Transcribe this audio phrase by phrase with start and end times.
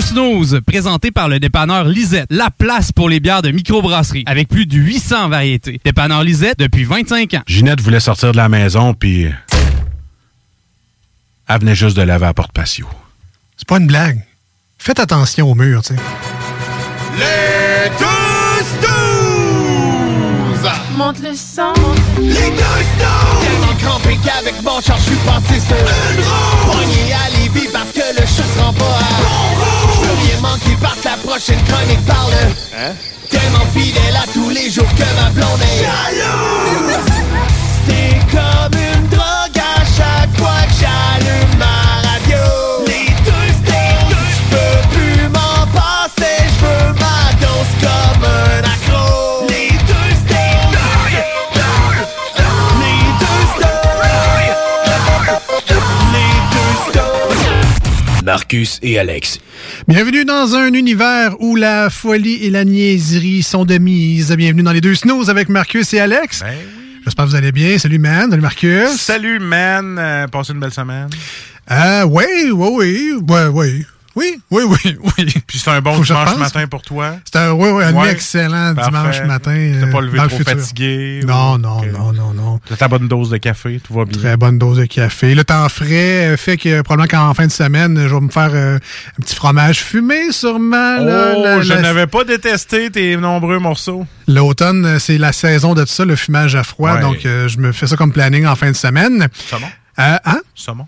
[0.00, 4.66] Snooze, présenté par le dépanneur Lisette, la place pour les bières de microbrasserie, avec plus
[4.66, 5.80] de 800 variétés.
[5.84, 7.42] Dépanneur Lisette depuis 25 ans.
[7.46, 9.28] Ginette voulait sortir de la maison, puis.
[11.48, 12.86] Elle venait juste de laver à porte patio.
[13.56, 14.22] C'est pas une blague.
[14.78, 16.00] Faites attention au mur, tu sais.
[17.18, 20.70] Les deux snooze!
[20.96, 21.74] Monte le sang.
[22.18, 23.42] Les deux snooze!
[23.42, 26.72] Tellement crampé qu'avec mon char, je suis passé sur une roue.
[26.72, 27.28] Pogné à
[31.40, 32.32] prochaine chronique parle.
[32.76, 32.92] Hein?
[33.30, 36.98] Tellement fidèle à tous les jours que ma blonde est jalouse.
[37.86, 38.89] C'est comme une
[58.30, 59.40] Marcus et Alex.
[59.88, 64.30] Bienvenue dans un univers où la folie et la niaiserie sont de mise.
[64.36, 66.44] Bienvenue dans les deux snooze avec Marcus et Alex.
[67.04, 67.76] J'espère que vous allez bien.
[67.76, 68.30] Salut, man.
[68.30, 68.90] Salut, Marcus.
[68.90, 69.96] Salut, man.
[69.98, 71.08] Euh, passez une belle semaine.
[71.72, 73.12] Euh, oui, oui, oui.
[73.28, 73.84] Ouais, oui.
[74.16, 75.32] Oui, oui, oui, oui.
[75.46, 77.14] Puis c'est un bon Faut dimanche matin pour toi.
[77.24, 78.10] C'était un, oui, oui, un Ouais.
[78.10, 78.90] excellent Parfait.
[78.90, 79.52] dimanche matin.
[79.54, 81.20] T'es euh, pas levé dans le trop fatigué.
[81.24, 82.60] Non, ou- non, non, non, non.
[82.68, 84.18] T'as ta bonne dose de café, tout va bien.
[84.20, 85.34] Très bonne dose de café.
[85.34, 88.50] Le temps frais euh, fait que probablement qu'en fin de semaine, je vais me faire
[88.52, 90.96] euh, un petit fromage fumé, sûrement.
[90.98, 91.34] là.
[91.36, 94.06] Oh, La- je la- n'avais pas détesté tes nombreux morceaux.
[94.26, 96.94] L'automne, euh, c'est la saison de tout ça, le fumage à froid.
[96.94, 97.00] Ouais.
[97.00, 99.28] Donc, euh, je me fais ça comme planning en fin de semaine.
[99.48, 99.66] Saumon?
[99.98, 100.40] Euh, hein?
[100.54, 100.86] Saumon?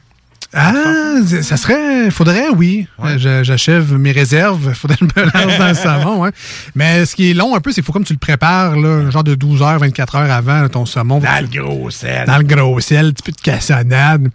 [0.54, 2.10] Ah, ça serait.
[2.10, 2.86] Faudrait, oui.
[3.02, 4.72] Euh, J'achève mes réserves.
[4.74, 6.24] Faudrait que je me lance dans le saumon.
[6.26, 6.30] Hein.
[6.74, 9.10] Mais ce qui est long un peu, c'est qu'il faut comme tu le prépares, là,
[9.10, 11.18] genre de 12 heures, 24 heures avant ton saumon.
[11.20, 12.26] Dans le gros sel.
[12.26, 14.28] Dans le gros sel, un petit peu de cassonade.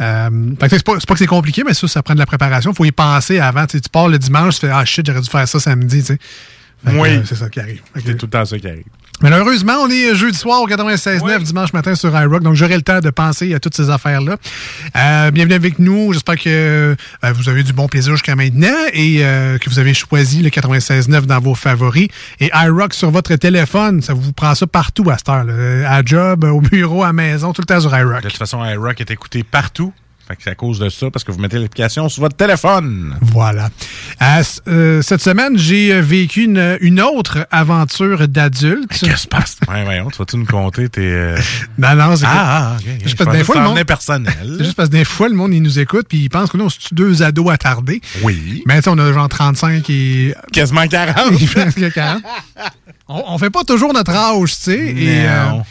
[0.00, 0.30] Euh,
[0.68, 2.72] c'est pas, pas que c'est compliqué, mais ça, ça prend de la préparation.
[2.72, 3.66] faut y penser avant.
[3.66, 6.02] Tu pars le dimanche, tu fais Ah shit, j'aurais dû faire ça samedi.
[6.02, 6.18] Fait
[6.86, 7.08] Oui.
[7.08, 7.80] euh, c'est ça qui arrive.
[7.96, 8.84] C'est tout le temps ça qui arrive.
[9.20, 13.00] Malheureusement, on est jeudi soir au 96.9, dimanche matin sur iRock, donc j'aurai le temps
[13.00, 14.36] de penser à toutes ces affaires-là.
[14.96, 16.12] Euh, bienvenue avec nous.
[16.12, 16.94] J'espère que euh,
[17.34, 21.22] vous avez du bon plaisir jusqu'à maintenant et euh, que vous avez choisi le 96.9
[21.22, 22.08] dans vos favoris.
[22.40, 25.44] Et iRock sur votre téléphone, ça vous prend ça partout à cette heure.
[25.44, 25.88] là.
[25.88, 28.24] À job, au bureau, à maison, tout le temps sur iRock.
[28.24, 29.92] De toute façon, iRock est écouté partout.
[30.26, 33.14] Fait que c'est à cause de ça, parce que vous mettez l'application sur votre téléphone.
[33.20, 33.68] Voilà.
[34.22, 38.88] Euh, euh, cette semaine, j'ai euh, vécu une, une autre aventure d'adulte.
[38.88, 39.58] Qu'est-ce qui se passe?
[39.68, 41.02] Ouais, voyons, tu vas-tu nous compter tes.
[41.02, 41.36] euh,
[41.78, 42.76] Non, non, c'est Ah, ah.
[43.02, 44.56] Juste Je parce que des fois, le monde- personnel.
[44.60, 46.64] Juste parce que des fois, le monde, il nous écoute puis il pense que nous,
[46.64, 48.00] on est deux ados attardés?
[48.22, 48.62] Oui.
[48.66, 50.34] Mais tu sais, on a genre 35 et...
[50.52, 51.16] Quasiment 40.
[51.52, 52.22] Presque 40.
[53.08, 54.78] on, on fait pas toujours notre âge, tu sais.
[54.96, 55.64] Et, Non.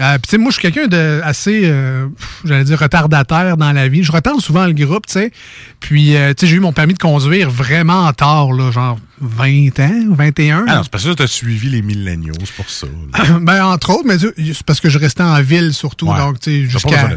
[0.00, 2.08] Euh, Puis, tu sais, moi, je suis quelqu'un de assez, euh,
[2.44, 4.02] j'allais dire, retardataire dans la vie.
[4.02, 5.30] Je retarde souvent le groupe, tu sais.
[5.78, 9.78] Puis, euh, tu sais, j'ai eu mon permis de conduire vraiment tard, là, genre 20
[9.78, 10.64] ans, 21.
[10.66, 12.88] Ah non, c'est parce que tu as suivi les milléniaux, c'est pour ça.
[13.40, 16.08] ben, entre autres, mais c'est parce que je restais en ville surtout.
[16.08, 16.18] Ouais.
[16.18, 17.08] Donc, tu sais, jusqu'à.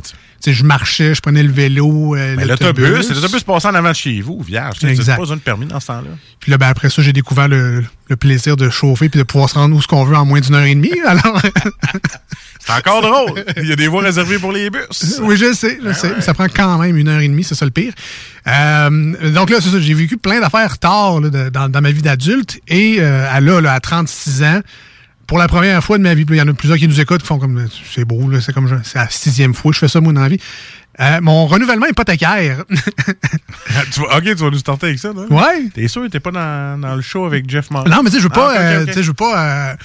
[0.45, 2.15] je marchais, je prenais le vélo.
[2.15, 4.77] Mais l'autobus, l'autobus passant en avant de chez vous, vierge.
[4.77, 6.11] Tu t'as pas besoin de permis dans ce temps-là.
[6.39, 9.49] Puis là, ben, après ça, j'ai découvert le, le plaisir de chauffer puis de pouvoir
[9.49, 10.99] se rendre où ce qu'on veut en moins d'une heure et demie.
[11.07, 11.41] Alors,
[12.67, 13.43] C'est encore drôle.
[13.57, 15.19] Il y a des voies réservées pour les bus.
[15.21, 16.21] oui, je sais, je sais.
[16.21, 17.93] Ça prend quand même une heure et demie, c'est ça le pire.
[18.47, 21.91] Euh, donc là, c'est ça, j'ai vécu plein d'affaires tard là, de- dans, dans ma
[21.91, 22.59] vie d'adulte.
[22.67, 24.61] Et euh, à là, là, à 36 ans,
[25.27, 27.21] pour la première fois de ma vie, il y en a plusieurs qui nous écoutent,
[27.21, 29.87] qui font comme, c'est beau, là, c'est comme, c'est la sixième fois que je fais
[29.89, 30.39] ça, moi, dans la vie.
[30.99, 32.63] Euh, mon renouvellement hypothécaire.
[33.91, 35.23] Tu vas- ok, tu vas nous starter avec ça, là?
[35.29, 35.69] ouais.
[35.73, 37.89] T'es sûr t'es pas dans, dans le show avec Jeff Martin?
[37.91, 39.75] Non, mais tu sais, je veux pas, Ah, euh, tu sais, je veux pas,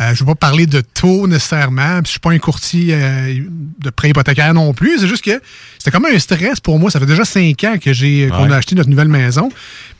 [0.00, 1.96] euh, je veux pas parler de taux nécessairement.
[2.02, 3.40] Puis je suis pas un courtier euh,
[3.80, 4.98] de prêt hypothécaire non plus.
[5.00, 5.40] C'est juste que
[5.78, 6.90] c'était comme un stress pour moi.
[6.90, 8.52] Ça fait déjà cinq ans que j'ai qu'on Ouais.
[8.54, 9.50] a acheté notre nouvelle maison.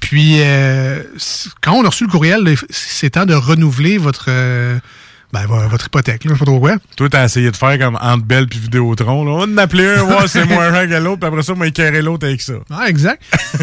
[0.00, 1.02] Puis euh,
[1.60, 4.78] quand on a reçu le courriel, c'est temps de renouveler votre euh,
[5.32, 6.24] ben, vo- votre hypothèque.
[6.24, 6.76] Là, je sais pas trop quoi.
[6.96, 9.24] Toi, t'as essayé de faire comme Ante Belle puis Vidéotron.
[9.24, 9.32] Là.
[9.32, 11.66] On en appelait un, voir c'est moins cher que l'autre, puis après ça, on m'a
[11.66, 12.54] écœuré l'autre avec ça.
[12.70, 13.22] Ah, exact.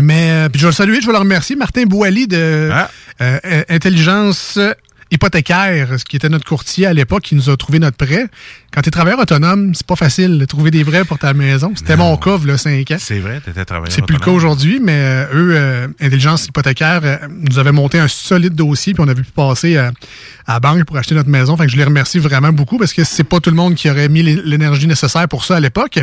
[0.00, 1.56] Mais euh, puis je vais le saluer, je vais le remercier.
[1.56, 2.90] Martin Boily de Ah.
[3.20, 4.58] euh, euh, Intelligence
[5.10, 8.26] hypothécaire, ce qui était notre courtier à l'époque, qui nous a trouvé notre prêt.
[8.72, 11.72] Quand tu es travailleur autonome, c'est pas facile de trouver des prêts pour ta maison.
[11.74, 12.96] C'était mon cas, là, 5 ans.
[12.98, 13.92] C'est vrai, t'étais travailleur.
[13.92, 17.16] C'est plus le cas aujourd'hui, mais euh, eux, euh, Intelligence hypothécaire, euh,
[17.48, 19.88] nous avaient monté un solide dossier, puis on a pu passer à,
[20.46, 21.56] à la banque pour acheter notre maison.
[21.56, 23.90] Fait que je les remercie vraiment beaucoup parce que c'est pas tout le monde qui
[23.90, 25.98] aurait mis l'é- l'énergie nécessaire pour ça à l'époque.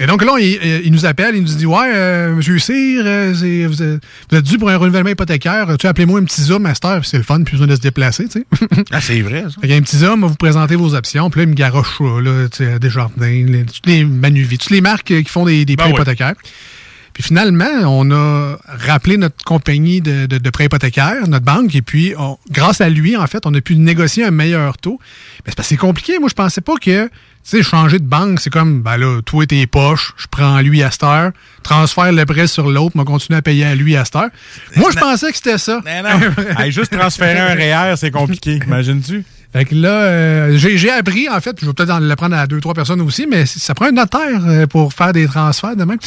[0.00, 3.32] Et donc là, il, il nous appelle, il nous dit Ouais, euh, monsieur Cyr, euh,
[3.68, 4.00] vous, êtes,
[4.30, 5.76] vous êtes dû pour un renouvellement hypothécaire.
[5.78, 8.28] Tu appelez-moi un petit zoom, master, puis c'est le fun, plus besoin de se déplacer,
[8.28, 8.46] tu sais.
[8.92, 9.60] Ah, c'est vrai, ça.
[9.60, 11.98] Qu'il y a un petit homme, vous présenter vos options, puis là, il me garoche
[11.98, 15.64] ça, là, tu sais, Desjardins, les, toutes les Manuvie, toutes les marques qui font des,
[15.64, 15.96] des Ben prêts oui.
[15.96, 16.34] hypothécaires.
[17.18, 21.82] Puis finalement, on a rappelé notre compagnie de, de, de prêts hypothécaires, notre banque, et
[21.82, 25.00] puis on- grâce à lui, en fait, on a pu négocier un meilleur taux.
[25.44, 26.20] Mais c'est compliqué.
[26.20, 27.10] Moi, je pensais pas que, tu
[27.42, 30.80] sais, changer de banque, c'est comme, ben là, toi et tes poches, je prends lui
[30.84, 31.32] à cette heure,
[31.64, 34.30] transfère le prêt sur l'autre, moi, continue à payer à lui à cette heure.
[34.76, 35.80] Moi, je pensais que c'était ça.
[35.84, 36.10] Mais non.
[36.56, 38.60] Hey, juste transférer un REER, c'est compliqué.
[38.64, 39.24] Imagines-tu?
[39.52, 42.46] Fait que là, euh, j'ai j'ai appris, en fait, je vais peut-être en l'apprendre à
[42.46, 45.84] deux, trois personnes aussi, mais ça prend un notaire euh, pour faire des transferts de
[45.84, 45.98] même.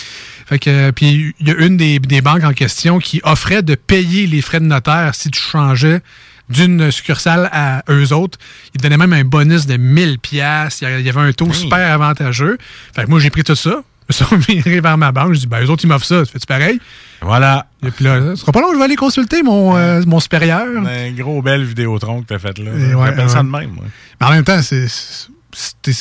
[0.46, 3.64] Fait que, euh, puis il y a une des, des banques en question qui offrait
[3.64, 6.02] de payer les frais de notaire si tu changeais
[6.50, 8.38] d'une succursale à eux autres.
[8.76, 10.82] Ils donnaient même un bonus de 1000 pièces.
[10.82, 12.58] Il y avait un taux super avantageux.
[12.94, 13.84] Fait que moi, j'ai pris tout ça.
[14.12, 15.34] Je me suis viré vers ma banque.
[15.34, 16.24] Je dis, ben, eux autres, ils m'offrent ça.
[16.26, 16.80] Fais-tu pareil?
[17.22, 17.68] Voilà.
[17.86, 20.66] Et puis là, ce sera pas long, je vais aller consulter mon, euh, mon supérieur.
[20.86, 22.72] Un gros bel Vidéotron que t'as fait là.
[22.72, 23.72] Ouais, J'appelle ça de même.
[24.20, 24.88] Mais en même temps, c'est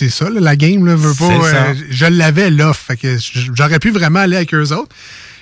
[0.09, 1.33] ça, là, la game, là, veut pas.
[1.33, 2.93] Euh, je l'avais l'offre.
[3.55, 4.95] J'aurais pu vraiment aller avec eux autres.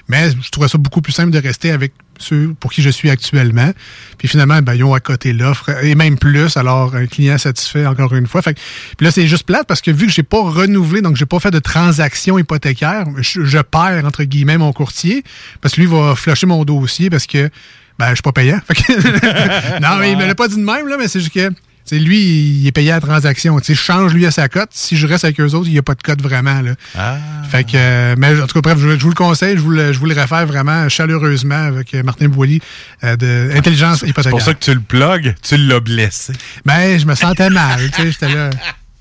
[0.09, 3.11] Mais je trouvais ça beaucoup plus simple de rester avec ceux pour qui je suis
[3.11, 3.71] actuellement.
[4.17, 6.57] Puis finalement, ben, ils ont à côté l'offre, et même plus.
[6.57, 8.41] Alors, un client satisfait encore une fois.
[8.43, 8.61] Fait que,
[8.97, 11.39] puis là, c'est juste plate parce que vu que j'ai pas renouvelé, donc j'ai pas
[11.41, 15.23] fait de transaction hypothécaire, je, je perds, entre guillemets, mon courtier.
[15.61, 17.51] Parce que lui va flusher mon dossier parce que
[17.99, 18.61] ben, je suis pas payant.
[18.67, 21.35] Fait que- non, mais il me l'a pas dit de même, là, mais c'est juste
[21.35, 21.51] que
[21.93, 23.59] lui, il est payé à la transaction.
[23.67, 24.71] Je change lui à sa cote.
[24.73, 26.61] Si je reste avec eux autres, il n'y a pas de cote vraiment.
[26.61, 26.73] Là.
[26.97, 27.19] Ah.
[27.51, 29.71] Fait que, euh, mais en tout cas, bref, je, je vous le conseille, je vous
[29.71, 32.61] le, je vous le réfère vraiment chaleureusement avec euh, Martin Boilly
[33.05, 34.31] euh, de Intelligence C'est Hypothécaire.
[34.31, 36.33] pour ça que tu le plugues, tu l'as blessé.
[36.67, 37.81] Ben, je me sentais mal.
[37.97, 38.51] J'étais là.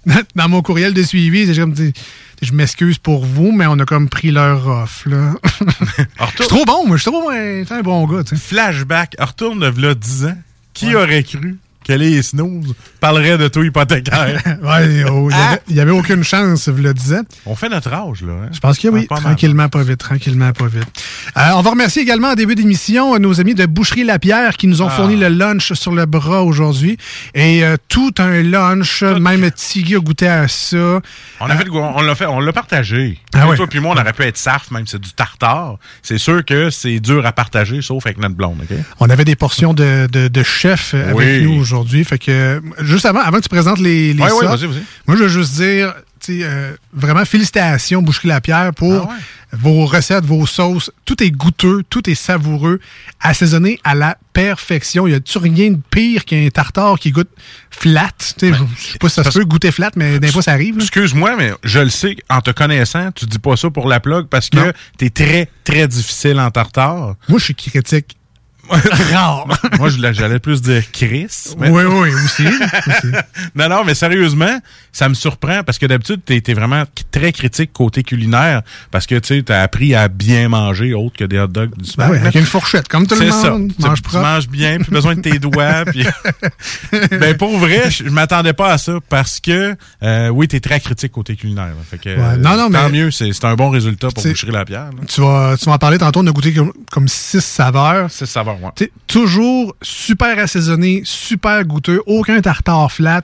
[0.35, 1.75] Dans mon courriel de suivi, c'est comme,
[2.41, 5.09] je m'excuse pour vous, mais on a comme pris leur offre.
[5.09, 5.33] Là.
[6.37, 6.97] Je suis trop bon, moi.
[6.97, 8.23] Je suis trop t'es un bon gars.
[8.35, 10.37] flashback, retourne de là 10 ans.
[10.73, 11.57] Qui aurait cru
[11.87, 14.41] que les snooze parleraient de taux hypothécaire?
[14.63, 15.29] Ouais, oh,
[15.69, 15.81] il y Ah!
[15.81, 17.19] avait- aucune chance, je le disais.
[17.45, 18.33] On fait notre âge, là.
[18.43, 18.49] hein?
[18.51, 19.19] Je pense que oui, mal.
[19.21, 20.83] tranquillement, pas vite, tranquillement, pas vite.
[21.37, 24.67] Euh, on va remercier également en début d'émission euh, nos amis de Boucherie Lapierre qui
[24.67, 24.91] nous ont Ah.
[24.91, 26.97] fourni le lunch sur le bras aujourd'hui.
[27.33, 30.77] Et euh, tout un lunch, même Tiggy a goûté à ça.
[31.39, 33.19] On fait, on l'a fait, on l'a partagé.
[33.33, 33.57] Ah Toi, ouais.
[33.57, 35.77] Toi puis moi, on aurait pu être saf, même si c'est du tartare.
[36.01, 38.77] C'est sûr que c'est dur à partager, sauf avec notre blonde, OK?
[38.99, 41.43] On avait des portions de, de, de chef avec Oui.
[41.43, 42.03] nous aujourd'hui.
[42.03, 44.83] Fait que, juste avant, avant que tu présentes les, les Ouais, ouais, sortes, vas-y, vas-y.
[45.07, 49.15] moi, je veux juste dire, tu euh, vraiment félicitations, Boucherie Lapierre, pour Ah ouais.
[49.53, 50.89] vos recettes, vos sauces.
[51.05, 52.79] Tout est goûteux, tout est savoureux,
[53.21, 55.07] assaisonné à la perfection.
[55.07, 57.29] Il y a-tu rien de pire qu'un tartare qui goûte
[57.69, 58.09] flat?
[58.17, 60.41] Tu sais, je je sais pas si ça se peut goûter flat, mais d'un fois,
[60.41, 60.75] ça arrive.
[60.79, 64.25] Excuse-moi, mais je le sais, en te connaissant, tu dis pas ça pour la plug
[64.27, 67.15] parce que t'es très, très difficile en tartare.
[67.29, 68.16] Moi, je suis critique.
[69.13, 69.47] rare.
[69.79, 71.27] Moi, j'allais plus dire Chris.
[71.59, 72.45] mais- Oui, oui, aussi.
[72.87, 73.07] aussi.
[73.55, 74.59] Non, non, mais sérieusement,
[74.91, 79.15] ça me surprend parce que d'habitude, t'es es vraiment très critique côté culinaire parce que
[79.15, 82.17] tu sais, t'as appris à bien manger autre que des hot dogs du Ben oui,
[82.17, 83.51] avec une fourchette, comme tout le C'est ça.
[83.51, 83.71] monde.
[83.79, 85.85] Tu, Mange tu manges bien, plus besoin de tes doigts.
[85.85, 86.05] Puis...
[87.11, 91.11] ben pour vrai, je, m'attendais pas à ça parce que euh, oui, t'es très critique
[91.11, 91.67] côté culinaire.
[91.67, 91.73] là.
[91.89, 92.37] Fait que, Ouais.
[92.37, 94.85] Non, non, tant mais- mieux, c'est un bon résultat pour boucherie la pierre.
[94.85, 95.05] là.
[95.07, 96.21] Tu vas, tu vas en parler tantôt.
[96.21, 98.09] On a goûté comme, comme six saveurs.
[98.61, 98.91] Ouais.
[99.07, 103.21] Toujours super assaisonné, super goûteux, aucun tartare flat.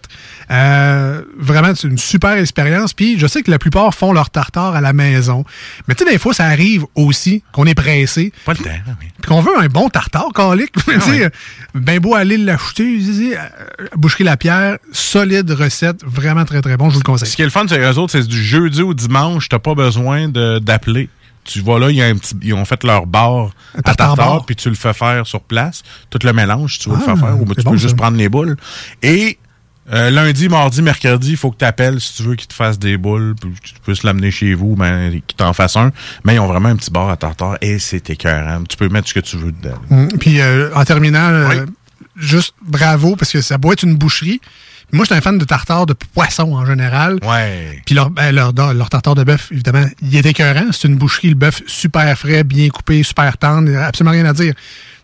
[0.51, 2.93] Euh, vraiment, c'est une super expérience.
[2.93, 5.43] Puis je sais que la plupart font leur tartare à la maison.
[5.87, 8.31] Mais tu sais, des fois, ça arrive aussi qu'on est pressé.
[8.45, 8.69] Pas le temps,
[9.01, 9.07] oui.
[9.21, 10.73] Puis qu'on veut un bon tartare, calique.
[10.85, 11.29] Sais, ouais.
[11.75, 12.99] ben beau aller l'acheter.
[13.37, 17.29] euh, Boucherie la pierre, solide recette, vraiment très très bon, je vous le conseille.
[17.29, 19.73] Ce qui est le fun, que les autres, c'est du jeudi au dimanche, t'as pas
[19.75, 21.09] besoin de- d'appeler.
[21.43, 23.49] Tu vas là, il y a un petit, ils ont fait leur bar
[23.83, 25.83] à tartare puis tu le fais faire sur place.
[26.09, 27.81] Tout le mélange, tu veux le Ah, faire faire, ou ben, tu bon, peux ça.
[27.83, 28.55] juste prendre les boules.
[29.01, 29.37] Et
[29.91, 32.79] euh, lundi, mardi, mercredi, il faut que tu appelles si tu veux qu'ils te fassent
[32.79, 35.91] des boules, puis que tu puisses l'amener chez vous, ben, qu'ils t'en fassent un.
[36.23, 38.63] Mais ils ont vraiment un petit bar à tartare et c'est écœurant.
[38.63, 39.75] Tu peux mettre ce que tu veux dedans.
[39.89, 40.07] Mm.
[40.19, 41.65] Puis euh, en terminant, euh,
[42.15, 44.39] juste bravo, parce que ça doit être une boucherie.
[44.91, 47.19] Moi, je suis un fan de tartare de poisson en général.
[47.23, 47.81] Ouais.
[47.85, 50.71] Puis leur, ben, leur, leur tartare de bœuf, évidemment, il est écœurant.
[50.71, 54.53] C'est une boucherie, le bœuf super frais, bien coupé, super tendre, absolument rien à dire.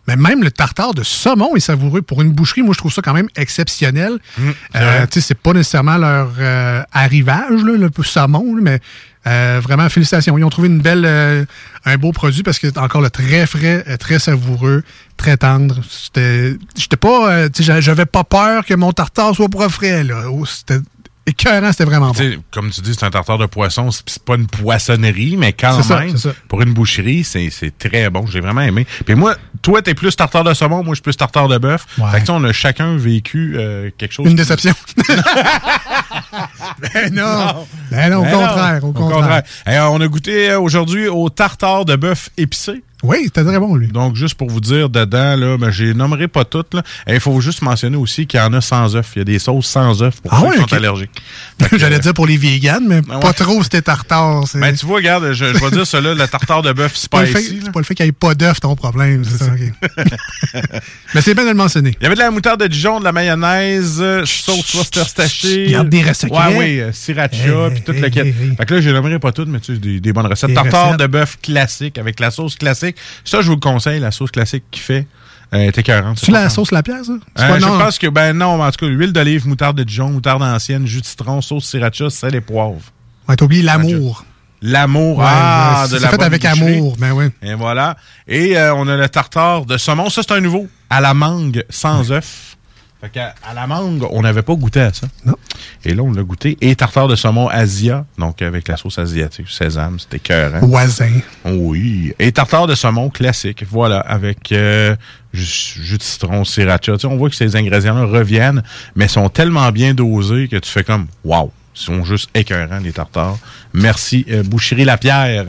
[0.08, 2.02] Mais même le tartare de saumon est savoureux.
[2.02, 4.18] Pour une boucherie, moi, je trouve ça quand même exceptionnel.
[4.76, 8.80] Euh, tu sais, c'est pas nécessairement leur euh, arrivage, là, le saumon, là, mais
[9.28, 10.38] euh, vraiment, félicitations.
[10.38, 11.46] Ils ont trouvé une belle, euh,
[11.86, 14.84] un beau produit parce que c'est encore très frais, euh, très savoureux,
[15.18, 15.82] très tendre.
[15.90, 20.30] C'était, j'étais pas, euh, j'avais pas peur que mon tartare soit pas frais, là.
[20.32, 20.80] Oh, C'était
[21.30, 22.44] écœurant, c'était vraiment bon.
[22.52, 26.18] Comme tu dis, c'est un tartare de poisson, c'est pas une poissonnerie, mais quand même,
[26.18, 26.32] ça.
[26.48, 28.26] pour une boucherie, c'est très bon.
[28.28, 28.86] J'ai vraiment aimé.
[29.06, 31.86] Puis moi, toi, t'es plus tartare de saumon, moi, je suis plus tartare de bœuf.
[31.98, 32.12] Ouais.
[32.12, 34.28] Fait que on a chacun vécu euh, quelque chose.
[34.28, 34.74] Une déception.
[36.94, 37.68] ben non.
[37.92, 39.44] Ben non, au Ben contraire, non, au contraire.
[39.92, 42.84] On a goûté euh, aujourd'hui au tartare de bœuf épicé.
[43.02, 43.88] Oui, c'était très bon, lui.
[43.88, 46.76] Donc, juste pour vous dire, dedans, là, ben, je les nommerai pas toutes.
[47.08, 49.10] Il faut juste mentionner aussi qu'il y en a sans œufs.
[49.16, 51.22] Il y a des sauces sans œufs pour Ah ceux qui sont allergiques.
[51.78, 54.44] J'allais dire pour les vegans, mais Ah pas trop, c'était tartare.
[54.56, 57.62] Ben, tu vois, regarde, je, je vais dire cela, le tartare de bœuf spicy.
[57.64, 59.24] c'est pas le fait qu'il n'y ait pas d'œuf ton problème.
[59.24, 60.04] C'est ça, ok.
[61.16, 61.96] mais c'est bien de le mentionner.
[62.02, 65.72] Il y avait de la moutarde de Dijon, de la mayonnaise, euh, sauce Worcestershire.
[65.72, 66.38] Garde des restes secrets.
[66.38, 68.36] Ouais, oui, euh, sriracha, puis toute la quête.
[68.58, 70.50] Fait que là, je nommerai pas toutes, mais tu sais, des, des bonnes recettes.
[70.50, 71.00] Des Tartare recettes.
[71.00, 72.89] de bœuf classique, avec la sauce classique.
[73.24, 75.08] Ça, je vous le conseille, la sauce classique qu'il fait.
[75.54, 75.72] Euh.
[76.22, 77.14] Tu la sauce la pierre, ça?
[77.14, 77.80] Euh, pas je non.
[77.80, 81.02] pense que, ben non, en tout cas, huile d'olive, moutarde de Dijon, moutarde ancienne, jus
[81.02, 82.78] de citron, sauce sriracha, sel et poivre.
[83.28, 84.26] Ouais, t'as oublié l'amour.
[84.62, 86.74] L'amour, Ouais, ah, de c'est la fait avec boucherie.
[86.76, 87.26] amour, ben oui.
[87.42, 87.96] Et voilà.
[88.28, 90.10] Et euh, on a le tartare de saumon.
[90.10, 90.68] Ça, c'est un nouveau.
[90.90, 92.58] À la mangue, sans œuf.
[93.02, 95.08] Fait qu'à à la mangue, on n'avait pas goûté à ça.
[95.26, 95.36] Non.
[95.86, 96.58] Et là, on l'a goûté.
[96.60, 100.60] Et tartare de saumon Asia, donc avec la sauce asiatique, sésame, c'était écœurant.
[100.68, 101.22] Voisin.
[101.46, 102.14] Oui.
[102.20, 104.98] Et tartare de saumon classique, voilà, avec euh,
[105.32, 106.94] jus, de citron, sriracha.
[106.94, 108.64] Tu sais, on voit que ces ingrédients-là reviennent,
[108.96, 112.92] mais sont tellement bien dosés que tu fais comme, wow, ils sont juste écœurants, les
[112.92, 113.38] tartares.
[113.74, 115.46] Merci, euh, Boucherie Lapierre.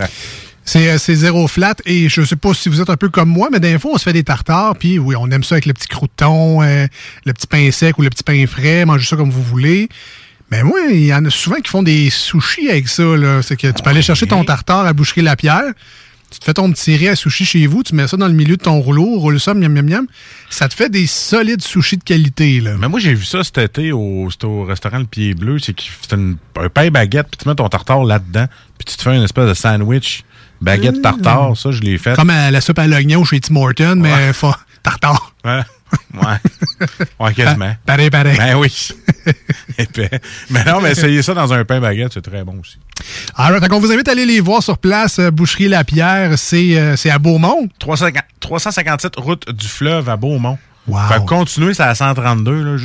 [0.72, 3.28] C'est euh, c'est zéro flat et je sais pas si vous êtes un peu comme
[3.28, 5.66] moi, mais des fois, on se fait des tartares, puis oui, on aime ça avec
[5.66, 6.86] le petit crouton, euh,
[7.24, 9.88] le petit pain sec ou le petit pain frais, mangez ça comme vous voulez.
[10.52, 13.02] Mais moi, il y en a souvent qui font des sushis avec ça.
[13.02, 13.42] là.
[13.42, 15.72] C'est que tu peux aller chercher ton tartare à Boucherie La Pierre,
[16.30, 18.34] tu te fais ton petit riz à sushi chez vous, tu mets ça dans le
[18.34, 20.06] milieu de ton rouleau, roule ça, miam, miam, miam.
[20.50, 22.60] Ça te fait des solides sushis de qualité.
[22.60, 22.76] Là.
[22.78, 25.58] Mais moi, j'ai vu ça cet été au, au restaurant Le Pied Bleu.
[25.58, 25.74] C'est
[26.12, 26.36] un
[26.68, 28.46] pain baguette, puis tu mets ton tartare là-dedans,
[28.78, 30.22] puis tu te fais une espèce de sandwich
[30.60, 31.56] baguette tartare.
[31.56, 32.14] Ça, je l'ai fait.
[32.16, 35.32] Comme à la soupe à l'oignon chez Tim Horton, mais fa- tartare.
[35.44, 35.60] Ouais.
[36.14, 36.36] Ouais.
[37.18, 37.74] Ouais, quasiment.
[37.84, 38.36] Pareil, pareil.
[38.38, 38.72] Ben oui.
[40.50, 42.78] Mais non, mais essayez ça dans un pain baguette, c'est très bon aussi.
[43.36, 45.18] Alors, on vous invite à aller les voir sur place.
[45.18, 47.68] euh, Boucherie La Pierre, c'est euh, c'est à Beaumont.
[47.78, 50.58] 350 357 route du fleuve à Beaumont.
[50.90, 50.98] Wow.
[51.08, 52.76] Fait que continuer, c'est à 132, là,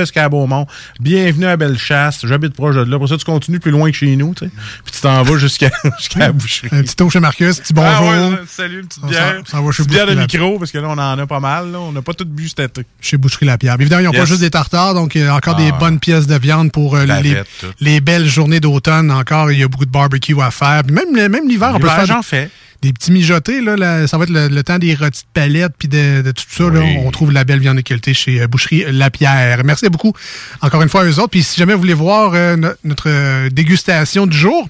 [0.00, 0.66] jusqu'à Beaumont.
[1.00, 2.24] Bienvenue à Bellechasse.
[2.26, 2.98] J'habite proche de là.
[2.98, 4.50] Pour ça, tu continues plus loin que chez nous, tu sais.
[4.84, 5.70] Puis tu t'en vas jusqu'à
[6.16, 6.68] la boucherie.
[6.72, 7.92] Un petit tour chez Marcus, petit bonjour.
[8.12, 9.42] Ah ouais, salut, une petite bière.
[9.46, 11.40] s'en- s'en va chez Petite bière de micro, parce que là, on en a pas
[11.40, 11.70] mal.
[11.72, 11.80] Là.
[11.80, 12.82] On n'a pas tout bu cet été.
[13.00, 13.76] Chez Boucherie La Pierre.
[13.78, 15.78] Évidemment, ils n'ont pas juste des tartares, donc il y a encore Ah des ouais.
[15.78, 17.42] bonnes pièces de viande pour euh, les,
[17.80, 19.10] les belles journées d'automne.
[19.10, 20.82] Encore, il y a beaucoup de barbecue à faire.
[20.84, 22.50] Puis même, même l'hiver, on peut faire j'en fais.
[22.84, 23.60] Des petits mijotés.
[23.60, 26.30] Là, là, ça va être le, le temps des rôtis de palette puis de, de
[26.32, 26.64] tout ça.
[26.70, 29.62] Là, on trouve la belle viande de qualité chez euh, Boucherie La Pierre.
[29.64, 30.12] Merci beaucoup
[30.60, 31.30] encore une fois à eux autres.
[31.30, 34.68] Puis si jamais vous voulez voir euh, no- notre euh, dégustation du jour,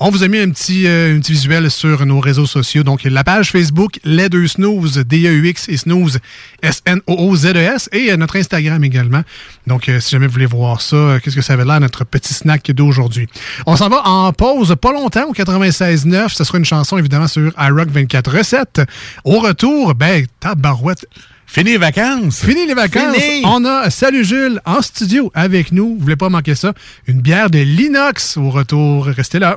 [0.00, 2.82] on vous a mis un petit, euh, un petit visuel sur nos réseaux sociaux.
[2.84, 6.18] Donc la page Facebook Les Deux Snooze, D-E-U-X et Snooze,
[6.62, 9.22] S-N-O-O-Z-E-S et euh, notre Instagram également.
[9.66, 12.70] Donc si jamais vous voulez voir ça, qu'est-ce que ça avait l'air notre petit snack
[12.70, 13.26] d'aujourd'hui.
[13.66, 16.28] On s'en va en pause pas longtemps au 96.9.
[16.34, 18.80] Ce sera une chanson évidemment sur iRock 24 recettes.
[19.24, 21.06] Au retour, ben tabarouette.
[21.46, 22.40] Fini les vacances.
[22.44, 23.16] Fini les vacances.
[23.16, 23.42] Fini.
[23.44, 25.94] On a Salut Jules en studio avec nous.
[25.96, 26.72] Vous voulez pas manquer ça?
[27.06, 29.06] Une bière de l'inox au retour.
[29.06, 29.56] Restez là.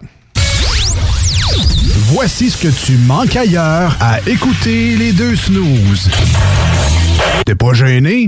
[2.12, 6.10] Voici ce que tu manques ailleurs à écouter les deux snooze.
[7.46, 8.28] T'es pas gêné?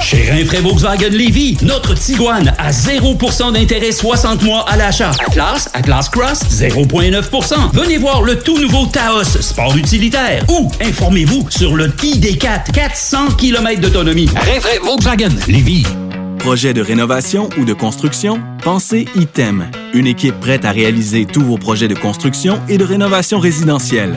[0.00, 5.12] Chez Rinfraie Volkswagen Levy, notre Tiguan à 0% d'intérêt 60 mois à l'achat.
[5.26, 7.54] Atlas, Atlas Cross, 0,9%.
[7.72, 10.44] Venez voir le tout nouveau Taos, sport utilitaire.
[10.48, 14.28] Ou informez-vous sur le ID4, 400 km d'autonomie.
[14.34, 15.84] Rinfraie Volkswagen Levy.
[16.38, 18.40] Projet de rénovation ou de construction?
[18.62, 23.38] Pensez ITEM, une équipe prête à réaliser tous vos projets de construction et de rénovation
[23.38, 24.16] résidentielle.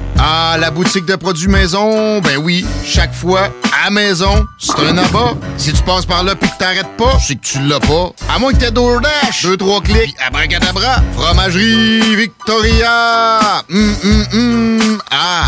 [0.19, 3.49] Ah, la boutique de produits maison, ben oui, chaque fois,
[3.85, 5.33] à maison, c'est un abat.
[5.57, 8.11] Si tu passes par là pis que t'arrêtes pas, c'est que tu l'as pas.
[8.33, 11.01] À moins que t'aies DoorDash, deux, trois clics, abracadabra.
[11.15, 13.63] Fromagerie Victoria!
[13.69, 15.47] Hum, hum, hum, ah!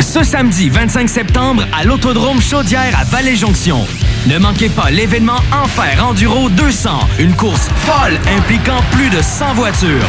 [0.00, 3.86] Ce samedi 25 septembre à l'Autodrome Chaudière à Vallée-Jonction.
[4.26, 10.08] Ne manquez pas l'événement Enfer Enduro 200, une course folle impliquant plus de 100 voitures.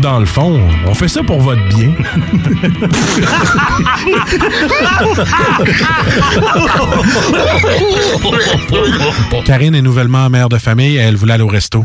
[0.00, 1.92] Dans le fond, on fait ça pour votre bien.
[9.44, 11.84] Karine est nouvellement mère de famille et elle voulait aller au resto.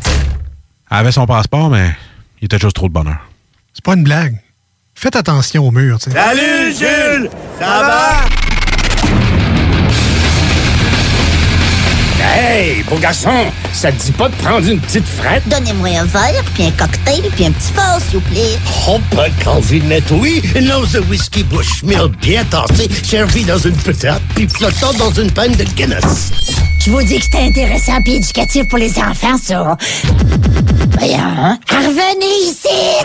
[0.89, 1.91] Elle avait son passeport, mais
[2.41, 3.17] il était juste trop de bonheur.
[3.73, 4.38] C'est pas une blague.
[4.93, 6.17] Faites attention au mur, tu sais.
[6.17, 8.45] Salut Jules, ça va?
[12.28, 13.30] Hey, beau garçon,
[13.72, 15.48] ça te dit pas de prendre une petite frette?
[15.48, 18.58] Donnez-moi un verre, puis un cocktail, puis un petit fort, s'il vous plaît.
[18.88, 20.42] Oh, pas calvinette, oui.
[20.56, 25.30] Une once de whisky Bushmill bien tassé, servi dans une petite, puis flottant dans une
[25.32, 26.32] panne de Guinness.
[26.84, 29.78] Je vous dis que c'était intéressant puis éducatif pour les enfants, ça.
[30.98, 31.60] Voyons, hein?
[31.70, 33.04] Revenez ici!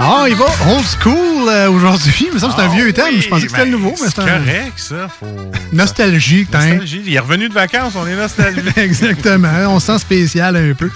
[0.00, 2.28] Ah, il va old school euh, aujourd'hui.
[2.32, 3.20] Mais ça, c'est un vieux thème.
[3.20, 4.26] Je pensais que c'était le nouveau, mais c'est un...
[4.26, 5.08] correct, ça.
[5.08, 5.26] Faut...
[5.72, 6.58] Nostalgique, hein.
[6.66, 7.02] Nostalgie.
[7.04, 8.62] Il est revenu de vacances, on est nostalgique.
[8.76, 9.48] Exactement.
[9.68, 10.88] On se sent spécial un peu.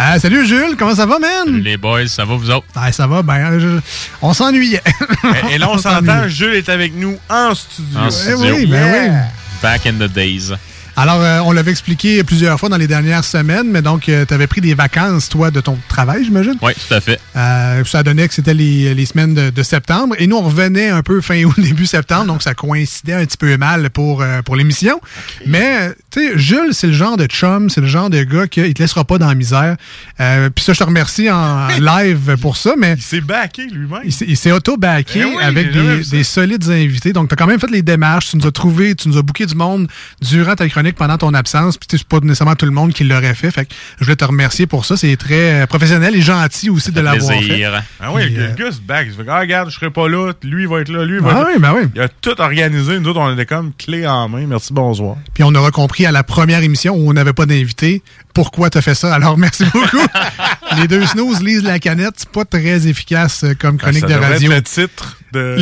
[0.00, 1.56] Euh, salut Jules, comment ça va, man?
[1.62, 2.66] Les boys, ça va vous autres?
[2.74, 3.78] Ah, ça va, ben, je-
[4.22, 4.82] on s'ennuyait.
[5.50, 6.26] et, et là, on s'entend.
[6.26, 7.98] Jules est avec nous en studio.
[8.00, 8.54] En Eh studio.
[8.56, 9.16] oui, ben oui.
[9.62, 10.52] Back in the days.
[11.00, 14.48] Alors, euh, on l'avait expliqué plusieurs fois dans les dernières semaines, mais donc, tu avais
[14.48, 16.56] pris des vacances, toi, de ton travail, j'imagine?
[16.60, 17.20] Oui, tout à fait.
[17.36, 20.16] Euh, ça donnait que c'était les, les semaines de, de septembre.
[20.18, 23.36] Et nous, on revenait un peu fin août, début septembre, donc ça coïncidait un petit
[23.36, 25.00] peu mal pour, euh, pour l'émission.
[25.46, 28.74] Mais, tu sais, Jules, c'est le genre de chum, c'est le genre de gars qui
[28.74, 29.76] te laissera pas dans la misère.
[30.18, 32.94] Euh, Puis ça, je te remercie en live pour ça, mais...
[32.96, 34.00] Il s'est backé lui-même.
[34.04, 35.70] Il s'est- auto-backé Eh oui, avec
[36.10, 37.12] des, solides invités.
[37.12, 38.30] Donc, tu as quand même fait les démarches.
[38.30, 39.86] Tu nous as trouvé, tu nous as booké du monde
[40.20, 41.76] durant ta chronique pendant ton absence.
[41.76, 43.50] Puis, tu sais, c'est pas nécessairement tout le monde qui l'aurait fait.
[43.50, 44.96] Fait que je voulais te remercier pour ça.
[44.96, 47.64] C'est très euh, professionnel et gentil aussi de l'avoir fait.
[48.00, 49.06] Ah oui, le, euh, se back.
[49.08, 50.32] Il se fait, ah, regarde, je serai pas là.
[50.42, 51.04] Lui, il va être là.
[51.04, 51.72] Lui, il va Ah être oui, là.
[51.72, 51.88] ben oui.
[51.94, 52.98] Il a tout organisé.
[53.00, 54.46] Nous autres, on était comme clé en main.
[54.46, 55.16] Merci, bonsoir.
[55.34, 58.02] Puis on aura compris à la première émission où on n'avait pas d'invité
[58.34, 59.12] pourquoi tu as fait ça.
[59.12, 60.06] Alors merci beaucoup.
[60.76, 62.14] Les deux snooze lisent la canette.
[62.18, 64.52] C'est pas très efficace euh, comme chronique Ah, ça de devrait radio.
[64.52, 65.56] être le titre de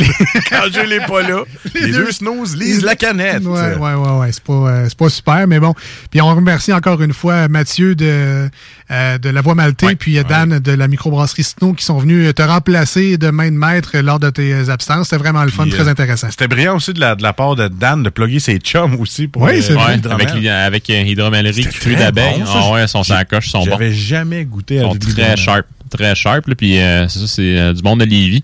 [0.49, 1.43] quand je l'ai pas là.
[1.75, 3.43] Les, deux snooze lisent la canette.
[3.43, 4.31] Ouais, ouais, ouais, ouais.
[4.31, 5.73] C'est pas, euh, c'est pas super, mais bon.
[6.11, 8.49] Puis on remercie encore une fois Mathieu de,
[8.91, 12.33] euh, de La Voix Maltais, puis euh, Dan de la microbrasserie Snow qui sont venus
[12.33, 15.07] te remplacer de main de maître lors de tes absences.
[15.09, 16.27] C'était vraiment le fun, Puis, très euh, intéressant.
[16.29, 19.27] C'était brillant aussi de la, de la part de Dan de plugger ses chums aussi
[19.27, 19.99] pour Oui, euh, c'est vrai.
[20.09, 22.39] Avec, avec euh, hydromellerie cru d'abeille.
[22.39, 22.45] bon.
[22.53, 23.71] Ah ouais, son sacoche, sont bons.
[23.71, 25.25] J'avais jamais goûté à Ils sont l'hydromel.
[25.25, 25.65] très sharp.
[25.89, 26.47] Très sharp.
[26.47, 28.43] Là, puis euh, c'est ça, c'est euh, du monde de Lévis.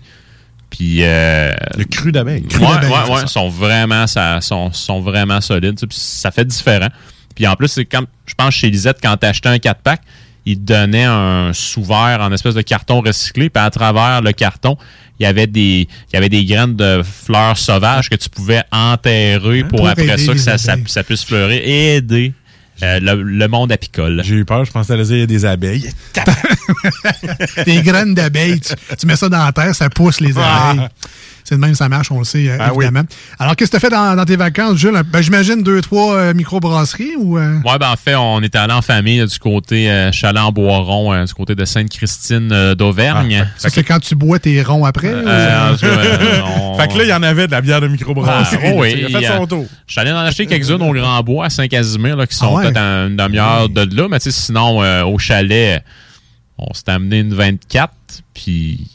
[0.76, 0.98] Puis.
[1.00, 2.44] le cru d'abeille.
[2.58, 3.26] Ouais, ouais, ouais.
[3.26, 5.76] Sont vraiment, ça, sont, sont vraiment solides.
[5.76, 6.88] tu sais, puis ça fait différent.
[7.34, 10.02] Puis en plus, c'est comme, je pense, chez Lisette, quand t'achetais un 4-pack,
[10.46, 13.50] ils te donnaient un sous-verre en espèce de carton recyclé.
[13.50, 14.76] Puis à travers le carton,
[15.18, 18.62] il y avait des, il y avait des graines de fleurs sauvages que tu pouvais
[18.70, 22.32] enterrer pour, Pour après ça que ça, ça puisse fleurir et aider
[22.82, 24.20] euh, le, le monde apicole.
[24.24, 25.90] J'ai eu peur, je pensais à dire des abeilles.
[27.64, 30.88] des graines d'abeilles, tu, tu mets ça dans la terre, ça pousse les Ah.
[31.46, 32.86] C'est de même, ça marche, on le sait, euh, Ah oui.
[32.86, 33.06] évidemment.
[33.38, 34.98] Alors, qu'est-ce que tu as fait dans, dans tes vacances, Jules?
[35.12, 37.36] Ben, J'imagine deux, trois euh, microbrasseries ou.
[37.38, 40.42] euh, Ouais, ben en fait, on est allé en famille là, du côté euh, chalet
[40.42, 43.46] en Boiron, euh, du côté de Sainte-Christine euh, d'Auvergne.
[43.58, 45.12] ça, c'est quand tu bois tes ronds après?
[45.12, 47.52] ou- Euh, en tout cas, euh, on- Fait que là, il y en avait de
[47.52, 48.58] la bière de microbrasserie.
[48.64, 49.66] Ah, oui, il a fait son tour.
[49.86, 52.62] Je suis allé en acheter quelques-unes au Grand Bois à Saint-Casimir, qui sont Ah ouais?
[52.64, 55.82] peut-être à une demi-heure de là, mais tu sais, sinon, euh, au chalet,
[56.56, 57.92] on s'est amené une 24,
[58.32, 58.86] puis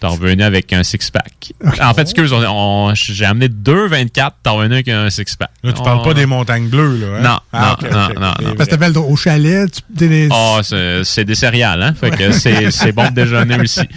[0.00, 1.52] t'es revenu avec un six-pack.
[1.82, 5.50] En fait, excuse, on, on- j'ai amené deux 24, t'es revenu avec un six-pack.
[5.62, 7.06] Là, tu parles On- pas des montagnes bleues, là.
[7.18, 7.20] hein?
[7.22, 8.54] Non, Ah, non, non, non, non.
[8.56, 10.08] Parce que t'appelles au chalet, tu.
[10.08, 11.94] des- Ah, c'est c'est des céréales, hein?
[11.98, 13.80] Fait que c'est c'est bon de déjeuner aussi.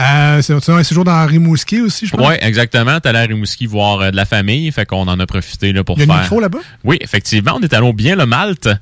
[0.00, 2.26] Euh, c'est c'est un séjour dans Rimouski aussi, je pense?
[2.28, 2.98] Oui, exactement.
[3.04, 5.96] Allé à Rimouski voir euh, de la famille, fait qu'on en a profité là, pour
[5.98, 6.20] Il y a une faire.
[6.22, 6.58] micro là-bas?
[6.84, 8.76] Oui, effectivement, on est allé au bien le Malte, euh,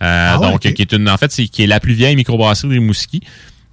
[0.00, 2.68] Ah ouais, donc qui est une, en fait, c'est qui est la plus vieille microbrasserie
[2.68, 3.22] de Rimouski.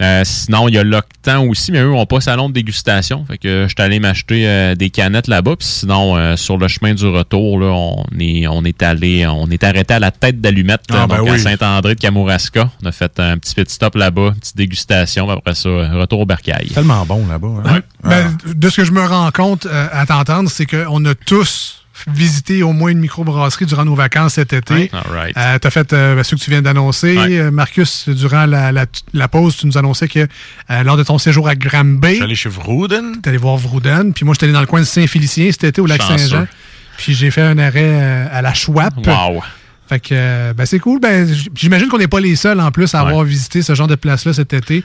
[0.01, 3.25] Euh, sinon, il y a l'Octan aussi, mais eux ont pas salon de dégustation.
[3.25, 5.55] Fait que je suis allé m'acheter euh, des canettes là-bas.
[5.57, 9.49] Puis sinon, euh, sur le chemin du retour, là, on est on est allé, on
[9.49, 11.37] est arrêté à la tête d'allumette, Ah, ben donc à.
[11.37, 12.69] Saint-André de Kamouraska.
[12.83, 15.27] On a fait un petit pit stop là-bas, une petite dégustation.
[15.27, 16.67] puis Après ça, euh, retour au bercail.
[16.69, 17.63] Tellement bon là-bas.
[17.65, 17.79] hein?
[18.03, 21.78] Ben, de ce que je me rends compte euh, à t'entendre, c'est qu'on a tous
[22.11, 24.89] visité au moins une microbrasserie durant nos vacances cet été.
[24.93, 25.37] All right.
[25.37, 27.15] Euh, tu as fait euh, ben, ceux que tu viens d'annoncer.
[27.17, 31.17] Euh, Marcus, durant la, la- la pause, tu nous annonçais que euh, lors de ton
[31.17, 33.17] séjour à Granby, Je suis allé chez Vrouden.
[33.21, 34.13] tu allé voir Vrouden.
[34.13, 36.01] Puis moi, j'étais allé dans le coin de Saint-Félicien cet été au lac.
[36.01, 36.47] Saint-Jean.
[36.97, 38.93] Puis j'ai fait un arrêt à la Schwab.
[39.05, 39.41] Wow.
[39.89, 40.99] Fait que euh, ben, c'est cool.
[40.99, 43.95] Ben, J'imagine qu'on n'est pas les seuls en plus à avoir visité ce genre de
[43.95, 44.83] place-là cet été.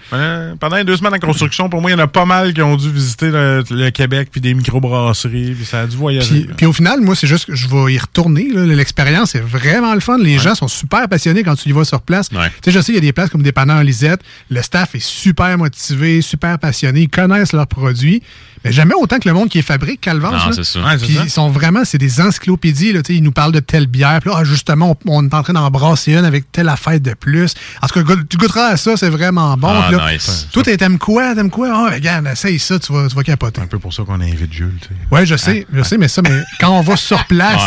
[0.58, 2.62] Pendant les deux semaines en construction, pour moi, il y en a pas mal qui
[2.62, 6.44] ont dû visiter le, le Québec puis des microbrasseries, puis ça a dû voyager.
[6.44, 8.48] Puis, puis au final, moi, c'est juste que je vais y retourner.
[8.54, 10.16] L'expérience est vraiment le fun.
[10.16, 12.30] Les gens sont super passionnés quand tu y vas sur place.
[12.30, 14.20] Tu sais, je sais, il y a des places comme Dépanneur Lisette.
[14.48, 17.02] Le staff est super motivé, super passionné.
[17.02, 18.22] Ils connaissent leurs produits.
[18.64, 20.32] Mais jamais autant que le monde qui est fabrique Calvance.
[20.56, 20.78] Non, c'est.
[20.80, 22.92] Ouais, c'est Puis ils sont vraiment, c'est des encyclopédies.
[22.92, 24.20] Là, Tu sais, ils nous parlent de telle bière.
[24.20, 26.98] Puis là, ah, justement, on, on est en train d'en brasser une avec telle affaire
[27.00, 27.54] de plus.
[27.82, 29.68] En tout cas, tu goûteras à ça, c'est vraiment bon.
[29.70, 30.48] Ah, là, nice.
[30.52, 31.34] Toi, t'aimes quoi?
[31.34, 31.68] T'aimes quoi?
[31.72, 33.60] Ah, regarde, essaye ça, tu vas, tu vas capoter.
[33.60, 34.72] un peu pour ça qu'on invite Jules.
[34.80, 34.94] tu sais.
[35.10, 37.60] Oui, je sais, je sais, mais ça, mais quand on va sur place,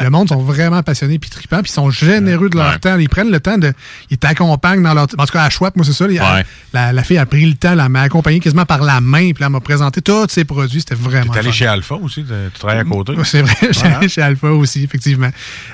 [0.00, 2.78] le monde sont vraiment passionnés puis tripants, puis ils sont généreux de leur Ouais.
[2.78, 2.96] temps.
[2.98, 3.72] Ils prennent le temps de.
[4.10, 5.04] Ils t'accompagnent dans leur.
[5.04, 6.06] En tout cas, à Schwab, moi, c'est ça.
[6.06, 6.44] la- Ouais.
[6.72, 9.44] La, la fille a pris le temps, elle m'a accompagné quasiment par la main, puis
[9.44, 10.80] elle m'a présenté tous ses produits.
[10.80, 11.32] C'était vraiment.
[11.32, 11.52] T'es allé fun.
[11.54, 13.14] chez Alpha aussi, tu travailles à côté.
[13.24, 15.30] C'est vrai, Ouais, allé chez Alpha aussi, effectivement.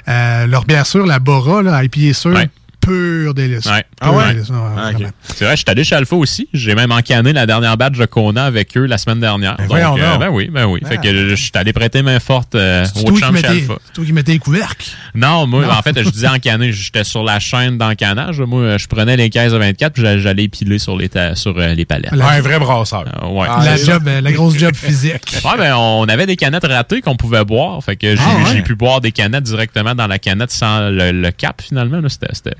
[0.08, 2.48] Euh, leur bière sûre, la Bora, là, IPA sûre, Ouais.
[2.88, 3.66] Pur délice.
[3.66, 3.84] Ouais.
[4.00, 4.34] Pur Ah ouais?
[4.34, 4.90] délice, ouais, Ah.
[5.34, 6.48] C'est vrai, je suis allé chez Alpha aussi.
[6.52, 9.56] J'ai même encanné la dernière batch de Kona avec eux la semaine dernière.
[9.56, 10.80] Donc, voyons euh, ben oui, ben oui.
[10.84, 10.88] Ah.
[10.88, 13.74] Fait que je je suis allé prêter main forte euh, au champ chez Alpha.
[13.86, 14.86] c'est toi qui mettais les couvercles?
[15.14, 15.70] Non, moi, Non.
[15.72, 16.72] en fait, je disais encanné.
[16.72, 18.40] J'étais sur la chaîne d'encanage.
[18.40, 21.56] Moi, je prenais les caisses de 24 puis j'allais- j'allais piler sur les, ta- sur,
[21.58, 22.12] euh, les palettes.
[22.12, 23.04] La- un vrai brasseur.
[23.22, 23.46] Euh, ouais.
[23.64, 25.36] la, job, la grosse job physique.
[25.44, 27.82] Ouais, ben, on avait des canettes ratées qu'on pouvait boire.
[27.84, 31.30] Fait que j'ai Ah, pu boire des canettes directement dans la canette sans le, le
[31.30, 32.00] cap, finalement.
[32.08, 32.54] C'était-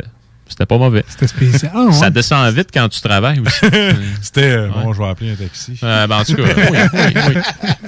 [0.49, 1.05] C'était pas mauvais.
[1.09, 1.71] C'était spécial.
[1.75, 1.93] Ah, ouais.
[1.93, 3.61] Ça descend vite quand tu travailles aussi.
[4.23, 5.79] C'était, euh, bon, je vais appeler un taxi.
[5.83, 7.35] Euh, ben, en tout cas, oui, oui, oui.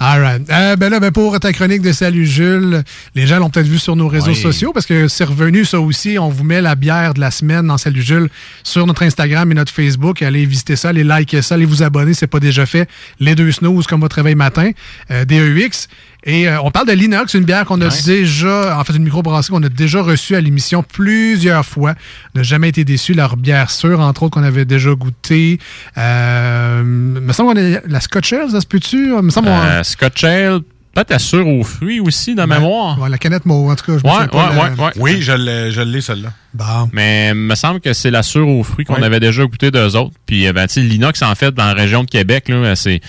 [0.00, 0.50] All right.
[0.50, 2.82] Euh, ben là, ben pour ta chronique de Salut Jules,
[3.14, 4.36] les gens l'ont peut-être vu sur nos réseaux Oui.
[4.36, 6.18] sociaux parce que c'est revenu ça aussi.
[6.18, 8.28] On vous met la bière de la semaine dans Salut Jules
[8.64, 10.22] sur notre Instagram et notre Facebook.
[10.22, 12.88] Allez visiter ça, allez liker ça, allez vous abonner, c'est pas déjà fait.
[13.20, 14.70] Les deux snooze comme votre réveil matin,
[15.10, 15.88] euh, DEX.
[16.24, 19.52] Et euh, on parle de l'inox, une bière qu'on a déjà, en fait une microbrasserie
[19.52, 21.94] qu'on a déjà reçue à l'émission plusieurs fois.
[22.34, 23.12] On n'a jamais été déçu.
[23.14, 25.58] Leur bière sûre, entre autres, qu'on avait déjà goûté.
[25.98, 29.08] Euh, me semble qu'on a la Scotch Ale, ça se peut-tu?
[29.20, 30.60] Me semble qu'on- Euh, Scotch Ale,
[30.94, 33.00] peut-être la sûre aux fruits aussi, de mémoire.
[33.00, 33.98] Ouais, la canette mauve, en tout cas.
[33.98, 34.92] Je me Ouais, ouais, la-.
[34.96, 36.32] Oui, je l'ai, je l'ai celle-là.
[36.54, 36.88] Bon.
[36.92, 39.04] Mais il me semble que c'est la sûre aux fruits qu'on Ouais.
[39.04, 40.12] avait déjà goûté d'eux autres.
[40.26, 43.00] Puis, euh, ben, tu sais, l'inox, en fait, dans la région de Québec, là, c'est,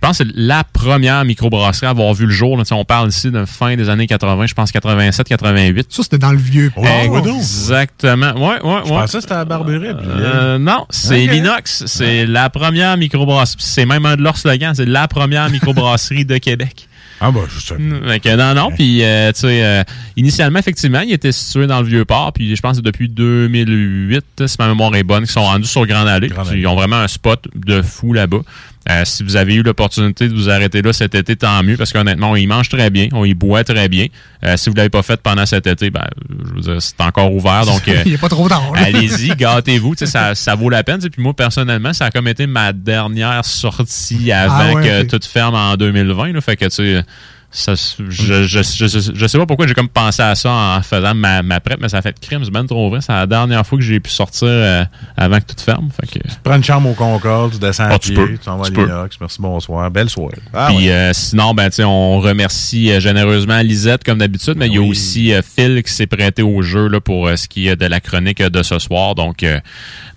[0.00, 2.56] je pense que c'est la première microbrasserie à avoir vu le jour.
[2.56, 2.62] là.
[2.70, 5.86] On parle ici de fin des années 80, je pense 87, 88.
[5.90, 6.84] Ça, c'était dans le vieux port.
[6.86, 8.32] Exactement.
[8.34, 9.00] Ouais, ouais, Je ouais.
[9.00, 9.94] pensais que c'était à Barberie.
[9.98, 11.82] puis, Euh, non, c'est l'inox.
[11.86, 13.56] C'est la première microbrasserie.
[13.60, 14.72] C'est même un de leurs slogans.
[14.72, 16.88] C'est la première microbrasserie de Québec.
[17.20, 17.74] Ah, bah, je sais.
[18.36, 18.70] Non, non.
[18.70, 19.82] Puis, euh, tu sais, euh,
[20.16, 22.32] initialement, effectivement, il était situé dans le Vieux-Port.
[22.32, 25.66] Puis, je pense que c'est depuis 2008, si ma mémoire est bonne, qu'ils sont rendus
[25.66, 26.28] sur Grande Allée.
[26.28, 26.60] Puis, Allée.
[26.60, 28.42] ils ont vraiment un spot de fou là-bas.
[28.90, 31.92] Euh, si vous avez eu l'opportunité de vous arrêter là cet été, tant mieux, parce
[31.92, 34.06] qu'honnêtement, on y mange très bien, on y boit très bien.
[34.44, 37.32] Euh, si vous l'avez pas fait pendant cet été, ben, je veux dire, c'est encore
[37.34, 37.66] ouvert.
[37.66, 38.72] Donc, euh, Il n'est pas trop tard.
[38.74, 40.96] Allez-y, gâtez-vous, ça, ça vaut la peine.
[40.98, 41.10] tu sais.
[41.10, 45.20] Puis moi, personnellement, ça a comme été ma dernière sortie avant Ah ouais, que tout
[45.26, 46.32] ferme en 2020.
[46.32, 46.40] là.
[46.40, 47.02] fait que, tu sais,
[47.50, 48.04] ça, je,
[48.44, 51.60] je, je, je sais pas pourquoi j'ai comme pensé à ça en faisant ma, ma
[51.60, 53.00] prep, mais ça a fait crime, c'est bien trop vrai.
[53.00, 54.84] C'est la dernière fois que j'ai pu sortir euh,
[55.16, 55.88] avant que tout ferme.
[55.98, 56.28] Fait que...
[56.28, 58.58] Tu prends une chambre au Concorde, tu descends à Ah, tu pied, peux, tu t'en
[58.58, 60.36] vas à l'inox, merci, bonsoir, belle soirée.
[60.52, 60.92] Ah, Puis ouais.
[60.92, 65.32] euh, sinon, ben, on remercie euh, généreusement Lisette comme d'habitude, mais il y a aussi
[65.42, 68.62] Phil qui s'est prêté au jeu là, pour ce qui est de la chronique de
[68.62, 69.14] ce soir.
[69.14, 69.44] Donc,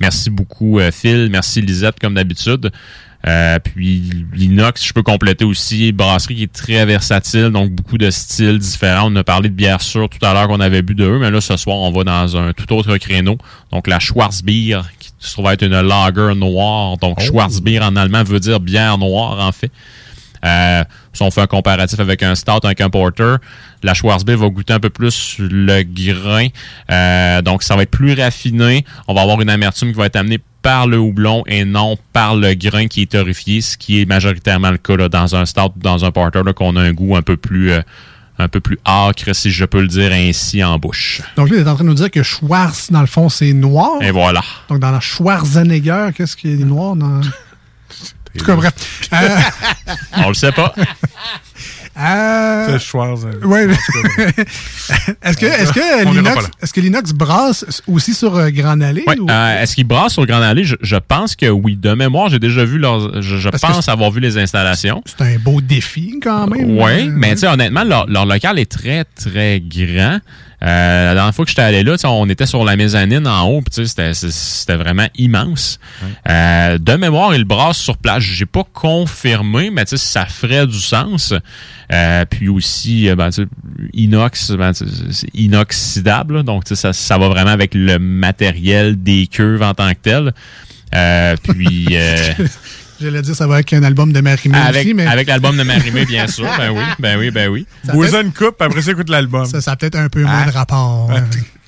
[0.02, 2.72] merci beaucoup Phil, merci Lisette comme d'habitude.
[3.28, 8.10] Euh, puis l'inox, je peux compléter aussi, brasserie qui est très versatile, donc beaucoup de
[8.10, 9.12] styles différents.
[9.12, 11.30] On a parlé de bière sûre tout à l'heure qu'on avait bu de eux, mais
[11.30, 13.38] là ce soir on va dans un tout autre créneau.
[13.72, 16.98] Donc la Schwarzbier, qui se trouve être une lager noire.
[16.98, 17.24] Donc Oh.
[17.24, 19.72] Schwarzbier en allemand veut dire bière noire en fait.
[20.44, 23.36] Euh, si on fait un comparatif avec un stout, avec un porter,
[23.84, 26.48] la Schwarzbier va goûter un peu plus le grain.
[26.90, 28.86] Euh, donc, ça va être plus raffiné.
[29.08, 32.36] On va avoir une amertume qui va être amenée par le houblon et non par
[32.36, 35.74] le grain qui est torréfié, ce qui est majoritairement le cas là, dans un stout
[35.76, 37.72] ou dans un porter, qu'on a un goût un peu plus...
[37.72, 37.82] euh,
[38.40, 41.22] un peu plus âcre, si je peux le dire ainsi, en bouche.
[41.36, 43.54] Donc là, il est en train de nous dire que Schwarz, dans le fond, c'est
[43.54, 44.02] noir.
[44.02, 44.42] Et voilà.
[44.68, 47.22] Donc dans la Schwarzenegger, qu'est-ce qui est noir dans.
[48.34, 48.74] En tout cas, bref.
[49.14, 49.28] Euh,
[50.24, 50.74] On le sait pas.
[52.00, 53.26] euh, C'est Schwarz.
[53.26, 53.46] hein.
[53.48, 53.68] Ouais.
[55.24, 59.04] est-ce que, est-ce que l'inox, est-ce que l'inox brasse aussi sur euh, Grand Allée?
[59.08, 60.64] Ouais, ou- euh, Est-ce qu'ils brassent sur Grand Allée?
[60.64, 61.76] Je, je pense que oui.
[61.76, 63.22] De mémoire, j'ai déjà vu leurs.
[63.22, 65.04] Je, pense avoir vu les installations.
[65.06, 66.78] C'est un beau défi quand même.
[66.80, 70.20] Oui, Euh, mais tu sais, honnêtement, leur, leur local est très, très grand.
[70.64, 73.62] Euh, la dernière fois que j'étais allé là, on était sur la mezzanine en haut,
[73.62, 75.80] puis tu sais, c'était- vraiment immense.
[76.30, 78.22] Euh, de mémoire, ils brassent sur place.
[78.24, 81.34] J'ai pas confirmé, mais tu sais, ça ferait du sens.
[81.92, 83.48] Euh, puis aussi, euh, ben, tu sais,
[83.94, 84.86] inox, ben, c'est
[85.34, 86.44] inoxydable, là.
[86.44, 90.00] donc tu sais, ça, ça va vraiment avec le matériel des cuves en tant que
[90.02, 90.34] tel.
[90.94, 92.18] Euh, puis euh,
[93.02, 95.06] J'allais dire, ça va avec un album de Marie-Mé avec, aussi, mais.
[95.08, 96.46] avec l'album de Marimé, bien sûr.
[96.58, 97.66] Ben oui, ben oui, ben oui.
[97.94, 99.46] Bois une coupe, après ça, écoute l'album.
[99.46, 101.10] Ça, ça a peut-être un peu moins de rapport.
[101.12, 101.24] hein.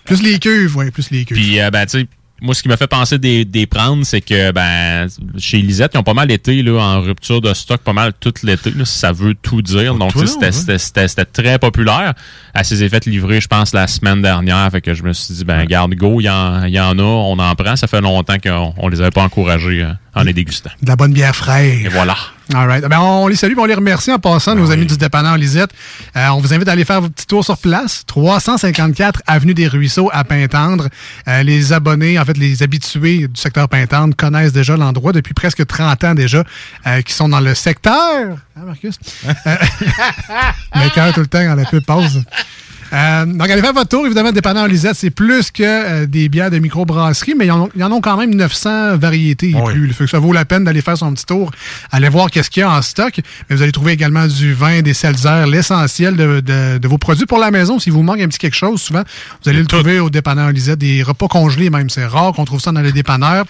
[0.05, 1.37] Plus les cuves, oui, plus les cuves.
[1.37, 2.07] Puis, euh, ben, tu sais,
[2.41, 5.97] moi, ce qui m'a fait penser des, des prendre, c'est que, ben, chez Lisette, ils
[5.97, 8.97] ont pas mal été, là, en rupture de stock, pas mal tout l'été, là, si
[8.99, 9.95] ça veut tout dire.
[9.95, 12.13] Donc, c'était- très populaire.
[12.53, 14.69] Elle s'est fait livrer, je pense, la semaine dernière.
[14.71, 16.99] Fait que je me suis dit, ben, garde, go, il y, en- il y en
[16.99, 17.75] a, on en prend.
[17.77, 20.71] Ça fait longtemps qu'on on les avait pas encouragés euh, en les dégustant.
[20.81, 21.85] De la bonne bière fraîche.
[21.85, 22.17] Et voilà.
[22.51, 22.83] All right.
[22.83, 25.71] Ben, on les salue on les remercie en passant, nos amis du dépanneur Lisette.
[26.17, 28.03] Euh, on vous invite à aller faire vos petits tours sur place.
[28.05, 30.89] 354 Avenue des Ruisseaux à Pintendre.
[31.27, 35.65] Euh, les abonnés, en fait, les habitués du secteur Pintendre connaissent déjà l'endroit depuis presque
[35.65, 36.43] 30 ans déjà,
[36.85, 38.37] euh, qui sont dans le secteur.
[38.57, 38.99] Hein, Marcus?
[39.25, 39.31] Euh,
[40.75, 42.17] le cœur tout le temps quand la pub passe.
[42.93, 44.05] Euh, donc, allez faire votre tour.
[44.05, 47.69] Évidemment, dépanneur Lisette, c'est plus que euh, des bières de microbrasserie, mais ils en, ont,
[47.75, 49.91] ils en ont quand même 900 variétés et plus.
[49.93, 51.51] Fait que ça vaut la peine d'aller faire son petit tour,
[51.91, 53.19] aller voir qu'est-ce qu'il y a en stock.
[53.49, 57.25] Mais vous allez trouver également du vin, des seltzers, l'essentiel de, de- de vos produits
[57.25, 57.79] pour la maison.
[57.79, 59.03] Si vous manque un petit quelque chose, souvent,
[59.43, 60.79] vous allez le trouver au dépanneur Lisette.
[60.79, 63.45] Des repas congelés même, c'est rare qu'on trouve ça dans les dépanneurs.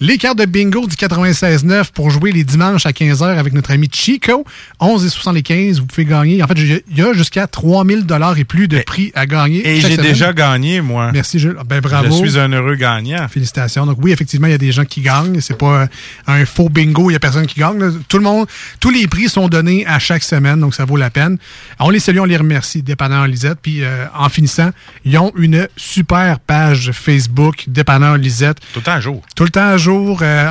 [0.00, 3.88] Les cartes de bingo du 96.9 pour jouer les dimanches à 15h avec notre ami
[3.92, 4.44] Chico.
[4.80, 6.42] 11 et 75, vous pouvez gagner.
[6.42, 9.60] En fait, il y a jusqu'à 3000 dollars et plus de prix à gagner.
[9.68, 11.10] Et j'ai déjà gagné, moi.
[11.12, 11.58] Merci, Jules.
[11.68, 12.08] Ben, bravo.
[12.08, 13.28] Je suis un heureux gagnant.
[13.28, 13.84] Félicitations.
[13.86, 15.40] Donc oui, effectivement, il y a des gens qui gagnent.
[15.40, 15.88] C'est pas
[16.26, 17.78] un faux bingo, il y a personne qui gagne.
[18.08, 18.46] Tout le monde,
[18.80, 21.36] tous les prix sont donnés à chaque semaine, donc ça vaut la peine.
[21.78, 23.58] On les salue, on les remercie, Dépanneur Lisette.
[23.60, 24.70] Puis euh, en finissant,
[25.04, 28.58] ils ont une super page Facebook, Dépanneur Lisette.
[28.72, 29.22] Tout le temps à jour.
[29.36, 30.20] Tout le temps à jour.
[30.22, 30.50] euh,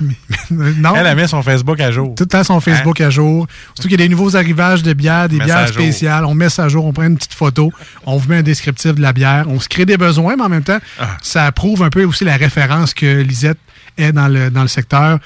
[0.50, 0.94] non.
[0.94, 2.14] Elle a mis son Facebook à jour.
[2.14, 3.46] Tout le temps son Facebook à jour.
[3.74, 6.24] Surtout qu'il y a des nouveaux arrivages de bières, des bières spéciales.
[6.26, 7.67] On met ça à jour, on prend une petite photo,
[8.06, 9.44] on vous met un descriptif de la bière.
[9.48, 11.16] On se crée des besoins, mais en même temps, Ah.
[11.22, 13.58] ça prouve un peu aussi la référence que Lisette
[13.96, 15.18] est dans le, dans le secteur.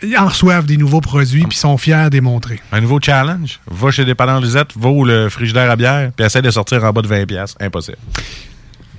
[0.00, 2.60] Ils en reçoivent des nouveaux produits puis sont fiers des montrer.
[2.70, 3.58] Un nouveau challenge.
[3.68, 6.92] Va chez Dépendant Lisette, va où le frigidaire à bière, puis essaie de sortir en
[6.92, 7.26] bas de 20$.
[7.26, 7.56] piastres.
[7.60, 7.98] Impossible.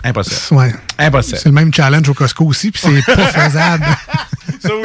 [0.04, 0.58] Impossible.
[0.58, 0.74] Ouais.
[0.98, 1.38] Impossible.
[1.38, 3.86] C'est le même challenge au Costco aussi, puis c'est pas faisable.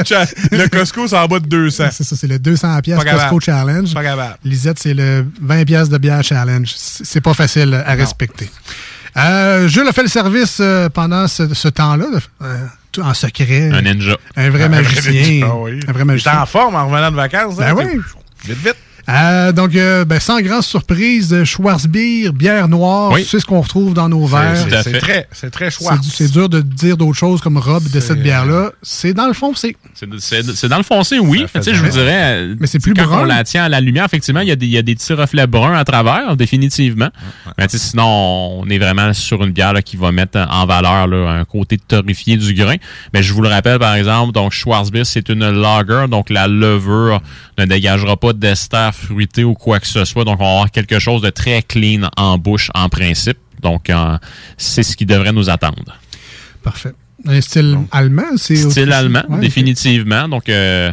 [0.04, 1.88] Ça, le Costco, c'est en bas de 200.
[1.90, 3.18] C'est ça, c'est le 200 pièces capable.
[3.18, 3.92] Costco Challenge.
[3.92, 4.36] Pas capable.
[4.44, 6.70] Lisette, c'est le 20 pièces de bière Challenge.
[6.76, 8.50] C'est pas facile à respecter.
[9.16, 12.06] Euh, Jules a fait le service euh, pendant ce, ce temps-là,
[12.42, 13.70] euh, tout en secret.
[13.72, 14.16] Un ninja.
[14.36, 15.12] Un vrai Un vrai magicien.
[15.12, 15.72] ninja, oui.
[15.72, 16.40] Un vrai J'étais magicien.
[16.40, 17.56] en forme en revenant de vacances.
[17.56, 18.00] Ben hein, oui.
[18.44, 18.76] Vite, vite.
[19.08, 23.26] Euh, donc, euh, ben, sans grande surprise, euh, Schwarzbier, bière noire, Oui.
[23.28, 24.56] c'est ce qu'on retrouve dans nos verres.
[24.82, 28.22] C'est très, c'est très du- C'est dur de dire d'autres choses comme robe de cette
[28.22, 28.72] bière-là.
[28.82, 29.76] C'est dans le fond, c'est.
[30.68, 31.44] Dans le foncé, oui.
[31.54, 32.48] Tu sais, je vous dirais.
[32.58, 33.20] Mais c'est plus quand brun.
[33.22, 34.94] on la tient à la lumière, effectivement, il y, a des- il y a des
[34.94, 37.08] petits reflets bruns à travers, définitivement.
[37.58, 40.66] Mais tu sais, sinon, on est vraiment sur une bière là, qui va mettre en
[40.66, 42.76] valeur là, un côté torréfié du grain.
[43.12, 47.20] Mais je vous le rappelle, par exemple, donc Schwarzbier, c'est une lager, donc la levure
[47.58, 50.24] ne dégagera pas d'ester bière fruitée ou quoi que ce soit.
[50.24, 53.38] Donc, on va avoir quelque chose de très clean en bouche en principe.
[53.62, 54.18] Donc, euh,
[54.56, 55.98] c'est ce qui devrait nous attendre.
[56.62, 56.92] Parfait.
[57.26, 60.28] Un style allemand, c'est Style allemand, Ouais, définitivement.
[60.28, 60.92] Donc, euh,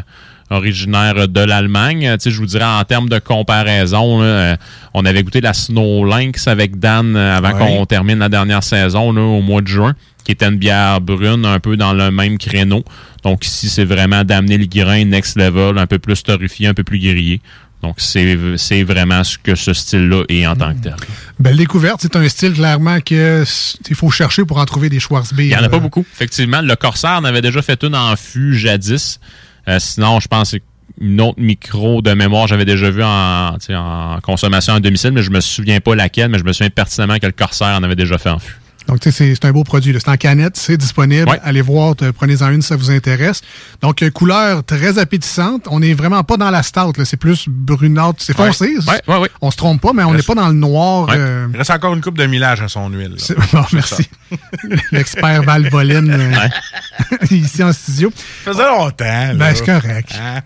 [0.49, 2.09] originaire de l'Allemagne.
[2.13, 4.55] Tu sais, je vous dirais, en termes de comparaison, là, euh,
[4.93, 7.59] on avait goûté la Snow Lynx avec Dan avant Ouais.
[7.77, 11.45] qu'on termine la dernière saison, là, au mois de juin, qui était une bière brune,
[11.45, 12.83] un peu dans le même créneau.
[13.23, 16.83] Donc, ici, c'est vraiment d'amener le grain next level, un peu plus torréfié, un peu
[16.83, 17.41] plus grillé.
[17.81, 20.95] Donc, c'est c'est vraiment ce que ce style-là est en tant que tel.
[21.39, 21.99] Belle découverte.
[22.01, 25.45] C'est un style, clairement, que s- il faut chercher pour en trouver des Schwarzbier.
[25.45, 26.61] Il n'y en a pas Euh, beaucoup, effectivement.
[26.61, 29.19] Le Corsair en avait déjà fait une en fût jadis.
[29.67, 30.55] Euh, sinon, je pense
[30.99, 35.31] une autre micro de mémoire, j'avais déjà vu en, en consommation à domicile, mais je
[35.31, 38.17] me souviens pas laquelle, mais je me souviens pertinemment que le Corsair en avait déjà
[38.19, 38.55] fait en fût.
[38.87, 39.93] Donc, tu sais, c'est- c'est un beau produit.
[39.93, 39.99] là.
[40.03, 41.39] C'est en canette, c'est disponible.
[41.43, 43.41] Allez voir, prenez-en une si ça vous intéresse.
[43.81, 45.67] Donc, euh, couleur très appétissante.
[45.69, 46.93] On n'est vraiment pas dans la stout.
[46.97, 47.05] là.
[47.05, 48.17] C'est plus brunâtre.
[48.19, 48.75] C'est foncé.
[48.87, 49.29] Ouais, ouais, ouais.
[49.41, 51.07] On se trompe pas, mais on n'est pas dans le noir.
[51.07, 51.15] Ouais.
[51.17, 53.15] euh, Il reste encore une coupe de millage à son huile.
[53.53, 54.09] bon, C'est merci.
[54.91, 58.11] L'expert Valvoline euh, ici en studio.
[58.45, 59.05] Ça faisait longtemps.
[59.05, 59.33] là.
[59.33, 60.11] Ben, c'est correct.
[60.19, 60.39] Hein?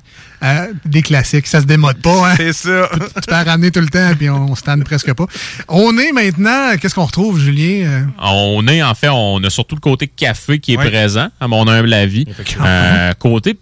[0.86, 2.32] Des classiques, ça se démode pas.
[2.32, 2.36] Hein?
[2.38, 2.90] C'est ça.
[2.94, 5.26] tu peux en ramener tout le temps, puis on, on se tanne presque pas.
[5.68, 7.86] On est maintenant, qu'est-ce qu'on retrouve, Julien?
[7.88, 11.48] Euh, On est, en fait, on a surtout le côté café qui est présent, à
[11.48, 12.26] mon humble avis.
[12.62, 13.58] Euh, côté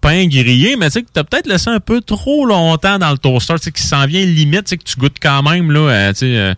[0.00, 3.18] pain grillé, mais tu sais que t'as peut-être laissé un peu trop longtemps dans le
[3.18, 5.80] toaster, tu sais, qui s'en vient limite, tu sais, que tu goûtes quand même, là,
[5.80, 6.54] euh, tu sais, euh,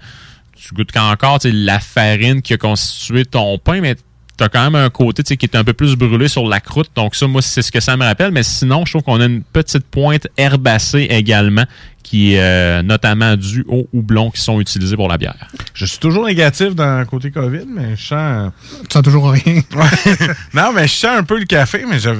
[0.55, 3.97] tu goûtes quand encore, tu sais, la farine qui a constitué ton pain, mais
[4.41, 6.88] t'as quand même un côté, tu qui est un peu plus brûlé sur la croûte.
[6.97, 8.32] Donc ça, moi, c'est ce que ça me rappelle.
[8.32, 11.64] Mais sinon, je trouve qu'on a une petite pointe herbacée également,
[12.03, 15.36] qui est euh, notamment due aux houblons qui sont utilisés pour la bière.
[15.74, 18.53] Je suis toujours négatif dans le côté COVID, mais je sens.
[18.88, 19.61] Tu sens toujours rien.
[20.55, 22.14] non, mais je sens un peu le café, mais j'ai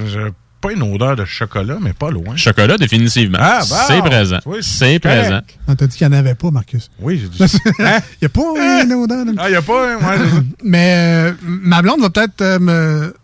[0.61, 2.37] pas une odeur de chocolat, mais pas loin.
[2.37, 3.39] Chocolat, définitivement.
[3.41, 3.77] Ah, bon.
[3.89, 4.39] C'est présent.
[4.47, 5.41] Oui, c'est présent.
[5.67, 6.91] On t'a dit qu'il n'y en avait pas, Marcus.
[7.01, 7.85] Oui, j'ai dit Il
[8.23, 9.25] n'y a pas euh, une odeur.
[9.25, 9.97] de- Ah, il n'y a pas.
[9.97, 10.17] Ouais.
[10.65, 13.15] Mais euh, ma blonde va peut-être euh, me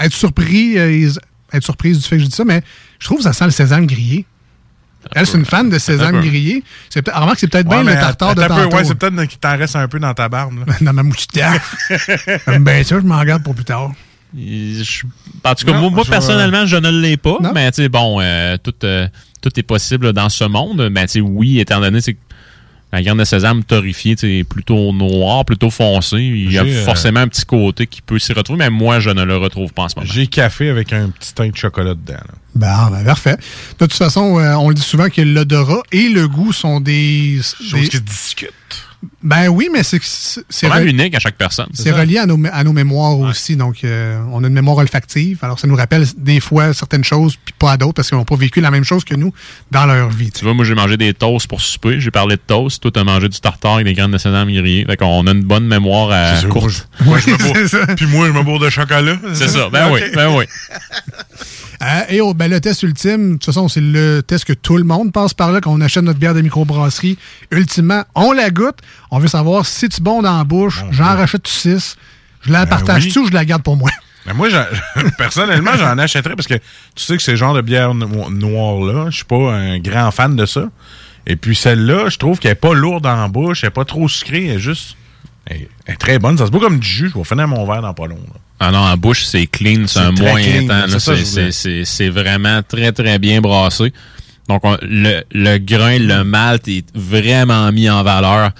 [0.00, 1.10] être surpris, euh,
[1.52, 2.62] être surprise du fait que je dis ça, mais
[2.98, 4.24] je trouve que ça sent le sésame grillé.
[5.12, 6.64] Elle, c'est une fan de sésame grillé.
[6.90, 8.76] C'est peut- remarque, c'est peut-être Ouais, bien mais le tartare de tantôt.
[8.76, 10.54] ouais, c'est peut-être qu'il t'en reste un peu dans ta barbe.
[10.66, 10.74] là.
[10.80, 11.60] dans ma moustache.
[12.60, 13.92] ben ça, je m'en garde pour plus tard.
[14.36, 15.04] Je-
[15.44, 17.38] en tout cas, Non, moi, moi, je- personnellement, je ne l'ai pas.
[17.42, 17.52] Non.
[17.54, 19.06] Mais tu sais, bon, euh, tout, euh,
[19.40, 20.88] tout est possible dans ce monde.
[20.92, 22.18] Mais tu sais, oui, étant donné c'est que
[22.92, 27.20] la graine de sésame torréfiée, sais, plutôt noir, plutôt foncé, il y a euh, forcément
[27.20, 29.88] un petit côté qui peut s'y retrouver, mais moi, je ne le retrouve pas en
[29.88, 30.10] ce moment.
[30.10, 32.14] J'ai café avec un petit teint de chocolat dedans.
[32.14, 32.34] là.
[32.54, 33.36] Ben, ben, parfait.
[33.78, 37.38] De toute façon, euh, on le dit souvent que l'odorat et le goût sont des...
[37.42, 38.87] Choses des- qui se discutent.
[39.22, 41.68] Ben oui, mais c'est c'est C'est vraiment unique à chaque personne.
[41.72, 43.54] C'est relié à nos, à nos mémoires aussi.
[43.56, 45.38] Donc, euh, on a une mémoire olfactive.
[45.42, 48.24] Alors, ça nous rappelle des fois certaines choses, puis pas à d'autres, parce qu'ils n'ont
[48.24, 49.32] pas vécu la même chose que nous
[49.70, 50.32] dans leur vie.
[50.32, 52.00] Tu vois, moi, j'ai mangé des toasts pour souper.
[52.00, 52.82] J'ai parlé de toast.
[52.82, 54.84] Toi, t'as mangé du tartare avec des graines de sésame grillées.
[54.84, 56.88] Fait qu'on a une bonne mémoire euh, sûr, moi, courte.
[57.00, 59.16] je- moi, je me bourre- Puis moi, je me bourre de chocolat.
[59.34, 59.68] C'est ça.
[59.70, 60.44] Ben oui, ben oui.
[61.82, 64.76] Euh, et oh, ben, le test ultime, de toute façon, c'est le test que tout
[64.76, 67.16] le monde passe par là quand on achète notre bière de microbrasserie.
[67.52, 68.78] Ultimement, on la goûte.
[69.12, 70.84] On veut savoir si c'est bon dans la bouche.
[70.90, 71.96] J'en rachète six.
[72.42, 73.24] Je la Ben partage-tu oui.
[73.24, 73.90] ou je la garde pour moi?
[74.26, 74.66] Mais moi, j'en-
[75.18, 79.16] personnellement, j'en achèterais parce que tu sais que ces genres de bière no- noire-là, je
[79.16, 80.68] suis pas un grand fan de ça.
[81.26, 84.08] Et puis celle-là, je trouve qu'elle est pas lourde en bouche, elle est pas trop
[84.08, 84.96] sucrée, elle est juste.
[85.48, 86.36] Elle est, très bonne.
[86.38, 87.10] Ça se boit comme du jus.
[87.12, 88.16] Je vais finir mon verre dans pas long.
[88.16, 88.40] là.
[88.60, 90.86] Ah non, en bouche, c'est clean, c'est un moyen temps.
[91.84, 93.92] c'est vraiment très, très bien brassé.
[94.48, 98.50] Donc, on- le, le grain, le malt est vraiment mis en valeur.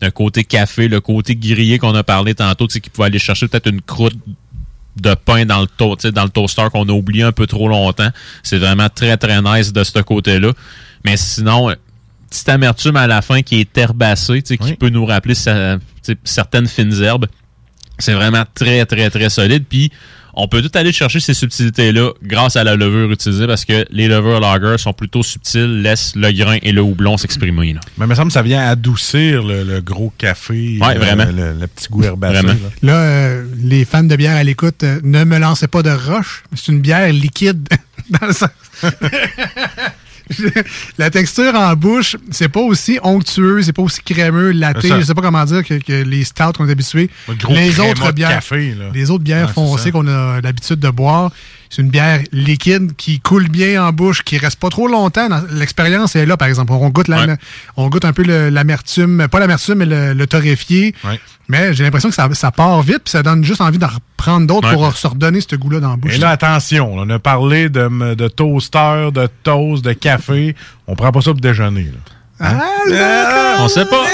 [0.00, 3.18] Le côté café, le côté grillé qu'on a parlé tantôt, tu sais, qui pouvait aller
[3.18, 4.16] chercher peut-être une croûte
[5.00, 8.10] de pain dans le, to- dans le toaster qu'on a oublié un peu trop longtemps.
[8.42, 10.52] C'est vraiment très, très nice de ce côté-là.
[11.04, 11.74] Mais sinon, euh,
[12.30, 15.78] petite amertume à la fin qui est herbacée, tu sais, qui peut nous rappeler sa-
[16.24, 17.26] certaines fines herbes.
[17.98, 19.64] C'est vraiment très, très, très solide.
[19.68, 19.90] Puis,
[20.40, 24.06] on peut tout aller chercher ces subtilités-là grâce à la levure utilisée parce que les
[24.06, 27.74] levures lager sont plutôt subtiles, laissent le grain et le houblon s'exprimer.
[27.96, 30.78] Mais il me semble que ça vient adoucir le, le gros café.
[30.80, 31.24] Ouais, le- vraiment.
[31.24, 32.46] Le, le petit goût herbacé.
[32.82, 36.44] Là, euh, les fans de bière à l'écoute, euh, ne me lancez pas de roche.
[36.54, 37.66] C'est une bière liquide.
[38.20, 38.48] dans le sens-
[40.98, 45.14] La texture en bouche, c'est pas aussi onctueux, c'est pas aussi crémeux, laté, je sais
[45.14, 47.10] pas comment dire que, que les stouts qu'on est habitués.
[47.28, 48.86] Le Les autres bières, café, là.
[48.92, 51.30] les autres bières foncées qu'on a l'habitude de boire,
[51.70, 55.28] c'est une bière liquide qui coule bien en bouche, qui reste pas trop longtemps.
[55.50, 56.72] L'expérience est là, par exemple.
[56.72, 57.36] On goûte, la-
[57.76, 60.94] on goûte un peu l'amertume, pas l'amertume, mais le, le torréfié.
[61.50, 64.46] Mais j'ai l'impression que ça, ça part vite, puis ça donne juste envie d'en reprendre
[64.46, 64.74] d'autres Ouais.
[64.74, 66.14] pour se redonner ce goût-là dans la bouche.
[66.14, 70.54] Et là, attention, on a parlé de, de toaster, de toast, de café.
[70.86, 71.84] On prend pas ça pour déjeuner.
[71.84, 71.98] là.
[72.40, 74.04] Ah, On sait pas.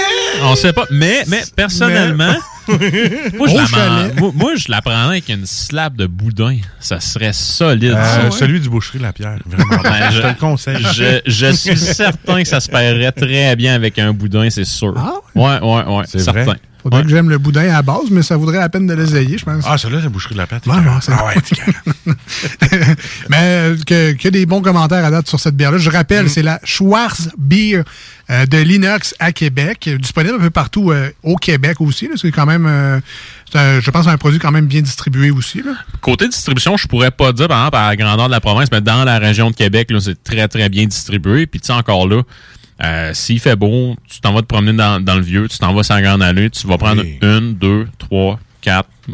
[0.42, 0.84] On sait pas.
[0.90, 2.34] Mais, mais personnellement,
[3.36, 6.58] moi, je la moi, moi, je la prendrais avec une slab de boudin.
[6.80, 7.92] Ça serait solide.
[7.96, 8.38] Euh, ça.
[8.38, 9.38] Celui du boucherie La Pierre.
[9.46, 9.64] Vraiment.
[9.82, 10.86] Ben, je te le conseille.
[10.94, 14.94] Je, je suis certain que ça se paierait très bien avec un boudin, c'est sûr.
[15.34, 16.04] ouais, ouais, ouais.
[16.06, 16.44] C'est certain.
[16.44, 16.56] vrai?
[16.85, 19.39] Faudrait que j'aime le boudin à la base, mais ça vaudrait la peine de l'essayer,
[19.39, 19.64] je pense.
[19.66, 20.66] Ah, celui-là, c'est la boucherie de la pâte.
[20.66, 22.14] Ouais, ouais, Ah ouais,
[23.30, 25.78] Mais euh, que, que des bons commentaires à date sur cette bière-là.
[25.78, 27.82] Je rappelle, c'est la Schwarz Beer
[28.30, 32.09] euh, de l'Inox à Québec, disponible un peu partout euh, au Québec aussi.
[32.16, 33.01] C'est quand même, euh,
[33.55, 35.62] un- je pense, un produit quand même bien distribué aussi.
[35.62, 35.72] Là.
[36.01, 38.80] Côté distribution, je pourrais pas dire, par exemple, à la grandeur de la province, mais
[38.80, 41.47] dans la région de Québec, c'est très, très bien distribué.
[41.47, 42.22] Puis, tu sais, encore là,
[42.83, 45.72] euh, s'il fait beau, tu t'en vas te promener dans, dans le vieux, tu t'en
[45.72, 48.39] vas la grande allée, tu vas prendre une, deux, trois,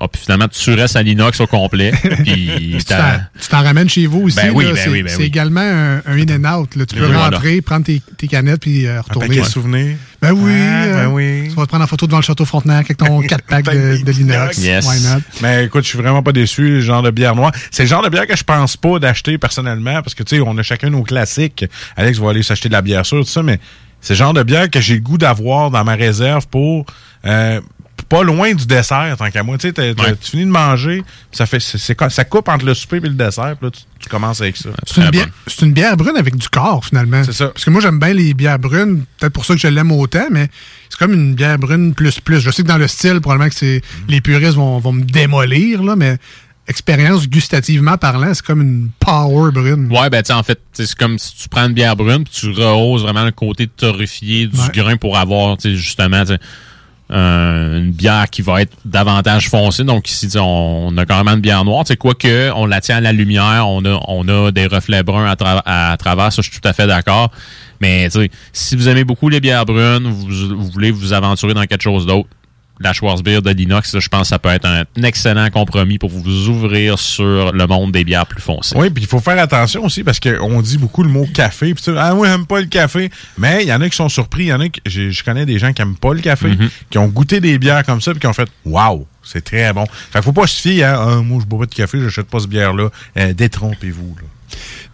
[0.00, 1.90] Ah, puis finalement, tu restes à l'inox au complet.
[2.22, 4.36] puis, tu t'en- tu t'en ramènes chez vous aussi.
[4.36, 4.72] Ben oui, là.
[4.72, 5.24] ben c'est oui, ben c'est oui.
[5.24, 6.76] également un, un in-and-out.
[6.76, 6.86] là.
[6.86, 9.28] Tu peux rentrer, prendre tes, tes canettes puis euh, retourner.
[9.28, 9.96] paquet de souvenirs.
[10.22, 10.52] Ben oui.
[10.54, 11.48] Ah, ben euh, oui.
[11.48, 14.02] Tu vas te prendre en photo devant le château Frontenac avec ton 4 pack de,
[14.04, 14.58] de l'inox.
[14.58, 15.20] Why not?
[15.42, 16.68] Mais écoute, je suis vraiment pas déçu.
[16.68, 17.52] Le genre de bière noire.
[17.72, 20.42] C'est le genre de bière que je pense pas d'acheter personnellement parce que, tu sais,
[20.46, 21.64] on a chacun nos classiques.
[21.96, 23.58] Alex va aller s'acheter de la bière sûre, tout ça, mais
[24.00, 26.86] c'est le genre de bière que j'ai le goût d'avoir dans ma réserve pour.
[27.26, 27.60] euh,
[28.10, 29.56] pas loin du dessert, tant qu'à moi.
[29.56, 31.02] Tu sais, t'as- t'as- tu finis de manger,
[31.32, 33.70] ça fait c'est- c'est quoi- ça coupe entre le souper et le dessert, puis là,
[33.70, 34.68] tu, tu commences avec ça.
[34.86, 37.22] C'est une, bière, c'est une bière brune avec du corps, finalement.
[37.24, 37.48] C'est ça.
[37.48, 39.04] Parce que moi, j'aime bien les bières brunes.
[39.18, 40.48] Peut-être pour ça que je l'aime autant, mais
[40.88, 42.40] c'est comme une bière brune plus plus.
[42.40, 45.82] Je sais que dans le style, probablement que c'est les puristes vont, vont me démolir,
[45.82, 46.18] là, mais
[46.66, 49.88] expérience gustativement parlant, c'est comme une power brune.
[49.90, 52.32] Ouais, ben, tu sais, en fait, c'est comme si tu prends une bière brune puis
[52.32, 54.68] tu rehausses vraiment le côté torréfié du Ouais.
[54.72, 56.38] grain pour avoir, tu sais, justement, tu sais,
[57.10, 59.84] une bière qui va être davantage foncée.
[59.84, 61.84] Donc ici, on, on a carrément une bière noire.
[61.84, 65.02] Tu sais, quoique, on la tient à la lumière, on a, on a des reflets
[65.02, 67.30] bruns à, tra- à travers, ça, je suis tout à fait d'accord.
[67.80, 68.08] Mais,
[68.52, 72.06] si vous aimez beaucoup les bières brunes, vous, vous voulez vous aventurer dans quelque chose
[72.06, 72.28] d'autre,
[72.80, 76.48] la Schwarzbier de l'inox, je pense que ça peut être un excellent compromis pour vous
[76.48, 78.74] ouvrir sur le monde des bières plus foncées.
[78.76, 81.74] Oui, puis il faut faire attention aussi parce qu'on dit beaucoup le mot café.
[81.78, 83.10] Sais, ah oui, j'aime pas le café.
[83.38, 84.44] Mais il y en a qui sont surpris.
[84.44, 86.70] Il y en a qui, je connais des gens qui aiment pas le café, Mhm.
[86.90, 89.84] qui ont goûté des bières comme ça puis qui ont fait Waouh, c'est très bon.
[90.12, 92.40] Fait faut pas se fier à Ah, moi je bois pas de café, j'achète pas
[92.40, 92.88] ce bière-là.
[93.18, 94.16] Euh, détrompez-vous.
[94.16, 94.22] là.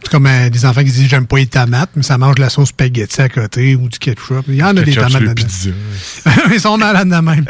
[0.02, 2.40] C'est comme euh, des enfants qui disent j'aime pas les tomates, mais ça mange de
[2.40, 4.44] la sauce spaghetti à côté ou du ketchup.
[4.48, 5.34] Il y en a des tomates dedans.
[5.34, 5.70] pizza.
[6.52, 7.44] Ils sont malades de même.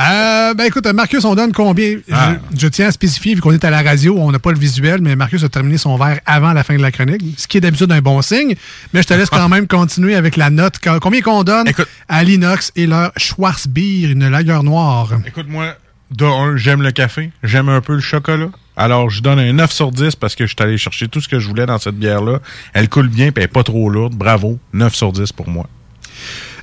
[0.00, 1.98] Euh, ben écoute, Marcus, on donne combien?
[2.12, 2.36] Ah.
[2.54, 4.58] Je, je tiens à spécifier, vu qu'on est à la radio, on n'a pas le
[4.58, 7.56] visuel, mais Marcus a terminé son verre avant la fin de la chronique, ce qui
[7.58, 8.54] est d'habitude un bon signe.
[8.92, 10.74] Mais je te laisse quand même continuer avec la note.
[11.00, 11.66] Combien qu'on donne
[12.08, 15.10] à l'inox et leur Schwarzbier, une lager noire?
[15.26, 15.74] Écoute-moi,
[16.10, 18.50] de un, j'aime le café, j'aime un peu le chocolat.
[18.76, 21.28] Alors, je donne un 9 sur 10 parce que je suis allé chercher tout ce
[21.28, 22.40] que je voulais dans cette bière-là.
[22.72, 24.14] Elle coule bien, puis elle n'est pas trop lourde.
[24.14, 25.68] Bravo, 9 sur 10 pour moi.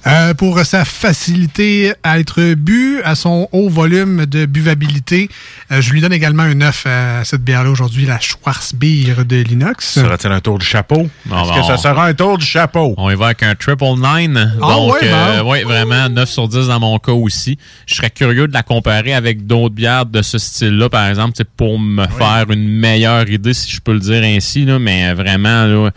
[0.07, 5.29] Euh, pour sa facilité à être bu, à son haut volume de buvabilité,
[5.71, 9.85] euh, je lui donne également un 9 à cette bière-là aujourd'hui, la Schwarzbier de l'inox.
[9.93, 11.07] Sera-t-il un tour du chapeau?
[11.27, 12.95] Non, Est-ce que ça sera un tour du chapeau?
[12.97, 14.55] On y va avec un triple nine.
[14.59, 15.51] Ah Donc, ouais, euh, bon.
[15.51, 17.59] ouais, vraiment 9 sur 10 dans mon cas aussi.
[17.85, 21.77] Je serais curieux de la comparer avec d'autres bières de ce style-là, par exemple, pour
[21.79, 24.65] me faire une meilleure idée, si je peux le dire ainsi.
[24.65, 25.91] Là, mais vraiment, là,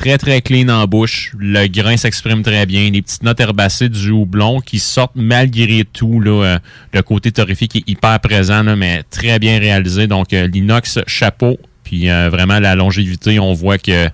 [0.00, 1.32] très, très clean en bouche.
[1.38, 2.90] Le grain s'exprime très bien.
[2.90, 6.20] Les petites notes herbacées du houblon qui sortent malgré tout.
[6.20, 6.58] Là, euh,
[6.94, 10.06] le côté torréfié qui est hyper présent, là, mais très bien réalisé.
[10.06, 11.58] Donc, euh, l'inox, chapeau.
[11.84, 14.08] Puis euh, vraiment, la longévité, on voit que...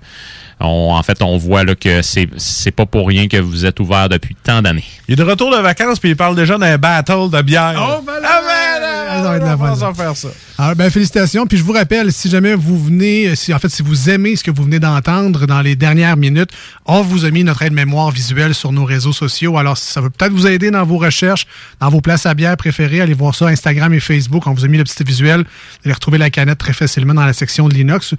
[0.59, 3.79] On, en fait, on voit là, que c'est c'est pas pour rien que vous êtes
[3.79, 4.83] ouvert depuis tant d'années.
[5.07, 7.75] Il est de retour de vacances, puis il parle déjà d'un battle de bière.
[7.79, 8.41] Oh, ben là,
[8.77, 9.79] être la on va bonne.
[9.79, 10.29] s'en faire ça.
[10.57, 11.45] Alors, ben, félicitations.
[11.45, 14.43] Puis je vous rappelle, si jamais vous venez, si, en fait, si vous aimez ce
[14.43, 16.49] que vous venez d'entendre dans les dernières minutes,
[16.85, 19.57] on vous a mis notre aide-mémoire visuelle sur nos réseaux sociaux.
[19.57, 21.47] Alors, ça va peut-être vous aider dans vos recherches,
[21.79, 23.01] dans vos places à bière préférées.
[23.01, 24.47] Allez voir ça Instagram et Facebook.
[24.47, 25.41] On vous a mis le petit visuel.
[25.41, 28.15] Vous allez retrouver la canette très facilement dans la section de l'inox.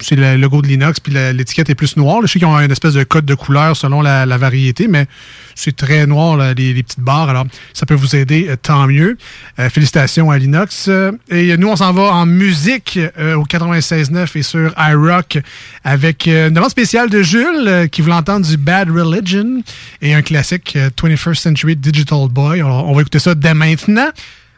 [0.00, 2.20] C'est le logo de l'inox, puis l'étiquette est plus noire.
[2.22, 5.06] Je sais qu'ils ont une espèce de code de couleur selon la, variété, mais
[5.54, 7.30] c'est très noir, là, les, petites barres.
[7.30, 9.16] Alors, ça peut vous aider, euh, tant mieux.
[9.58, 10.86] Euh, félicitations à l'inox.
[10.88, 15.38] Euh, et nous, on s'en va en musique euh, au 96.9 et sur iRock
[15.84, 19.62] avec une demande spéciale de Jules qui voulait entendre du Bad Religion
[20.02, 22.60] et un classique euh, 21st Century Digital Boy.
[22.60, 24.08] Alors, on va écouter ça dès maintenant.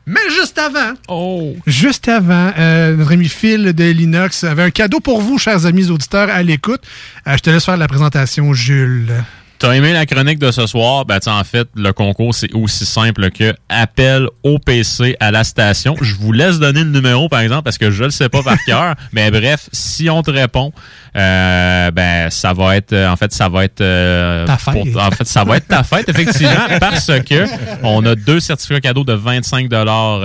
[0.06, 1.54] Mais juste avant, Oh.
[1.66, 5.90] juste avant, euh, notre ami Phil de Linux avait un cadeau pour vous, chers amis
[5.90, 6.80] auditeurs, à l'écoute.
[7.26, 9.12] Euh, je te laisse faire la présentation, Jules.
[9.60, 11.04] T'as aimé la chronique de ce soir?
[11.04, 15.94] Ben, en fait, le concours, c'est aussi simple que appel au PC à la station.
[16.00, 18.56] Je vous laisse donner le numéro, par exemple, parce que je le sais pas par
[18.66, 18.94] cœur.
[19.12, 20.72] Mais bref, si on te répond,
[21.14, 24.72] euh, ben, ça va être, euh, en fait, ça va être, euh, Ta fête.
[24.92, 27.44] pour- en fait, ça va être ta fête, effectivement, parce que
[27.82, 30.22] on a deux certificats cadeaux de 25 dollars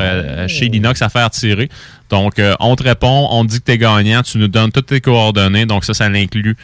[0.47, 1.67] chez Linux à faire tirer.
[2.09, 4.85] Donc, euh, on te répond, on te dit que t'es gagnant, tu nous donnes toutes
[4.85, 5.65] tes coordonnées.
[5.65, 6.55] Donc, ça, ça l'inclut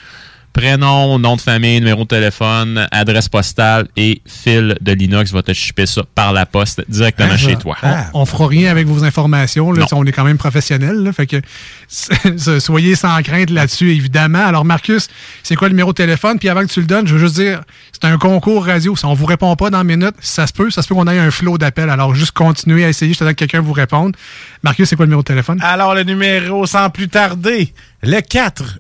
[0.54, 5.54] prénom, nom de famille, numéro de téléphone, adresse postale et fil de Linux va te
[5.54, 7.78] shipper ça par la poste directement Ah, chez toi.
[8.14, 9.72] On, on fera rien avec vos informations.
[9.72, 10.98] Là, on est quand même professionnels.
[11.04, 11.38] là, fait que
[12.60, 14.46] soyez sans crainte là-dessus, évidemment.
[14.46, 15.08] Alors, Marcus,
[15.44, 16.40] c'est quoi le numéro de téléphone?
[16.40, 18.96] Puis avant que tu le donnes, je veux juste dire, c'est un concours radio.
[18.96, 20.70] Si on vous répond pas dans la minute, ça se peut.
[20.72, 21.90] Ça se peut qu'on ait un flot d'appels.
[21.90, 23.14] Alors, juste continuez à essayer.
[23.14, 24.16] Je t'attends que quelqu'un vous réponde.
[24.64, 25.60] Marcus, c'est quoi le numéro de téléphone?
[25.62, 27.74] Alors, le numéro sans plus tarder,
[28.04, 28.80] le 4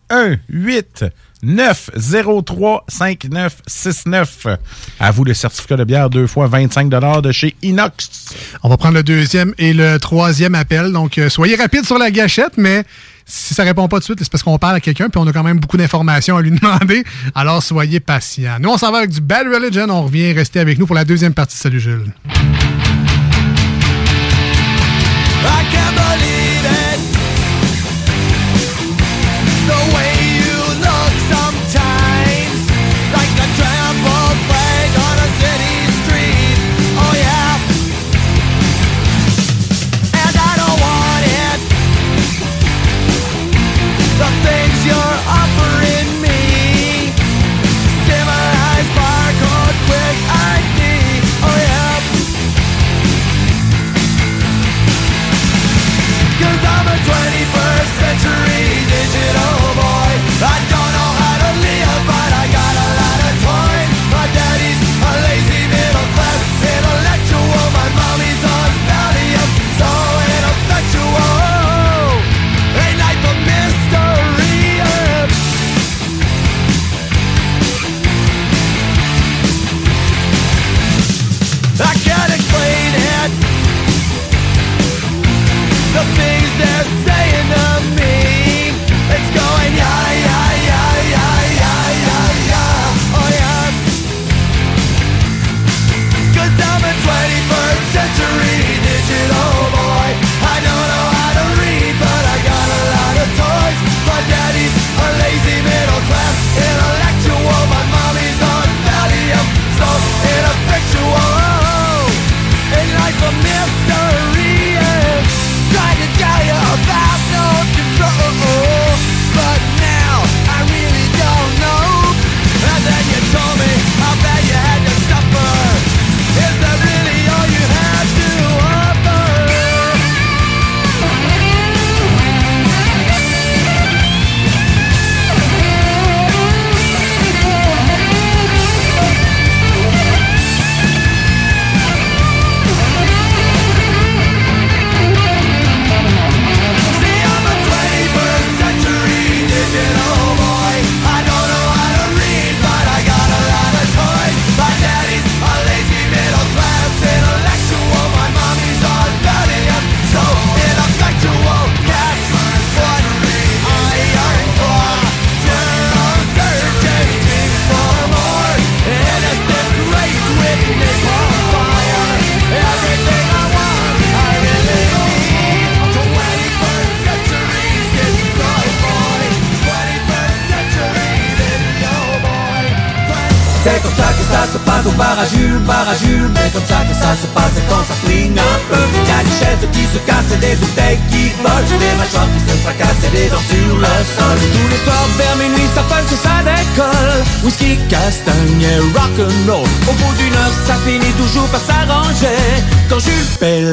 [1.44, 4.48] 1 8 903 5969.
[5.00, 8.34] À vous le certificat de bière deux fois 25 de chez Inox.
[8.64, 10.92] On va prendre le deuxième et le troisième appel.
[10.92, 12.84] Donc, euh, soyez rapide sur la gâchette, mais
[13.26, 15.28] si ça répond pas tout de suite, c'est parce qu'on parle à quelqu'un puis on
[15.28, 17.04] a quand même beaucoup d'informations à lui demander.
[17.36, 18.58] Alors, soyez patient.
[18.60, 19.88] Nous, on s'en va avec du Bad Religion.
[19.90, 21.58] On revient rester avec nous pour la deuxième partie.
[21.58, 22.12] Salut, Jules.
[25.44, 27.11] I can't believe it.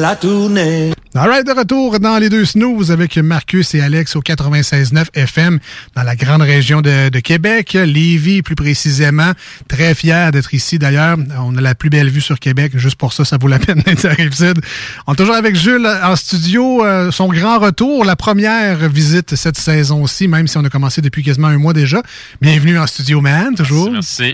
[0.08, 0.92] La tournée.
[1.14, 5.58] Alright, de retour dans les deux snooze avec Marcus et Alex au 96.9 FM
[5.94, 9.32] dans la grande région de, de Québec, Lévis plus précisément.
[9.68, 11.18] Très fier d'être ici d'ailleurs.
[11.40, 12.72] On a la plus belle vue sur Québec.
[12.76, 14.60] Juste pour ça, ça vaut la peine d'être à Rive-Sud.
[15.06, 16.84] On est toujours avec Jules en studio.
[16.86, 21.22] euh, son grand retour, la première visite cette saison-ci, même si on a commencé depuis
[21.22, 22.02] quasiment un mois déjà.
[22.40, 23.90] Bienvenue en studio, man, toujours.
[23.90, 24.32] Merci.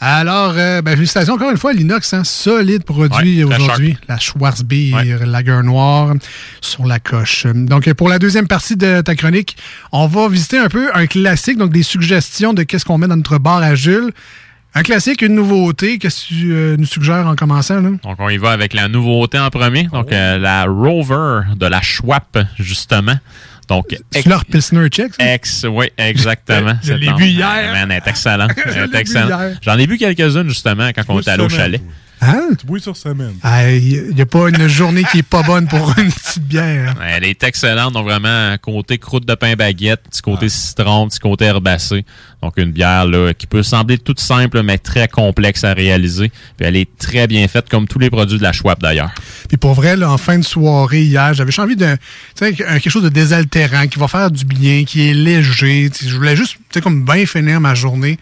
[0.00, 3.96] Alors, euh, ben, félicitations encore une fois, l'inox, hein, solide produit Ouais, aujourd'hui.
[4.08, 6.14] La Schwarzbier, lager noire
[6.60, 7.46] sur la coche.
[7.46, 9.56] Donc, pour la deuxième partie de ta chronique,
[9.92, 13.16] on va visiter un peu un classique, donc des suggestions de qu'est-ce qu'on met dans
[13.16, 14.12] notre bar à Jules.
[14.74, 15.98] Un classique, une nouveauté.
[15.98, 17.80] Qu'est-ce que tu euh, nous suggères en commençant?
[17.80, 17.90] Là?
[18.02, 19.84] Donc, on y va avec la nouveauté en premier.
[19.84, 22.22] Donc, euh, la Rover de la Schwab,
[22.58, 23.18] justement.
[23.68, 23.94] Donc,
[24.26, 25.12] leur Pilsner Check?
[25.18, 26.78] Ex, oui, exactement.
[26.82, 27.72] Je l'ai bu hier.
[27.72, 28.08] Man, elle est
[28.92, 29.28] hier.
[29.62, 31.80] J'en ai bu quelques-unes, justement, quand on était allé au chalet.
[32.20, 32.48] Hein?
[32.58, 33.34] Tu bouilles sur semaine.
[33.44, 36.94] Il n'y a pas une journée qui est pas bonne pour une petite bière.
[37.06, 41.44] Elle est excellente, donc vraiment côté croûte de pain baguette, petit côté citron, petit côté
[41.44, 42.04] herbacé.
[42.42, 46.28] Donc une bière là, qui peut sembler toute simple mais très complexe à réaliser.
[46.56, 49.10] Puis elle est très bien faite comme tous les produits de la Schwab d'ailleurs.
[49.48, 51.96] Puis pour vrai, là, en fin de soirée hier, j'avais juste envie de
[52.36, 55.90] tu sais, un- quelque chose de désaltérant, qui va faire du bien, qui est léger.
[56.00, 58.18] Je voulais juste tu sais, comme bien finir ma journée.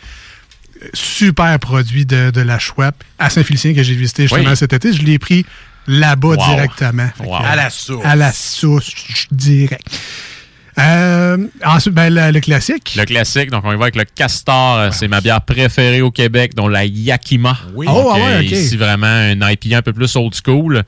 [0.94, 4.56] Super produit de, de la Schwab à Saint-Félicien que j'ai visité justement Oui.
[4.56, 4.92] cet été.
[4.92, 5.44] Je l'ai pris
[5.86, 6.46] là-bas Wow.
[6.54, 7.08] directement.
[7.20, 7.34] Wow.
[7.36, 8.04] À la source.
[8.04, 8.92] À la source,
[9.30, 9.86] direct.
[10.78, 12.94] Euh, ensuite, ben, le, le classique.
[12.98, 16.10] Le classique, donc on y va avec le Castor, euh, c'est ma bière préférée au
[16.10, 17.56] Québec, dont la Yakima.
[17.74, 17.86] Oui.
[17.86, 18.42] Donc, Oh, ah ouais, euh.
[18.42, 20.82] Ici vraiment un IPA un peu plus old school,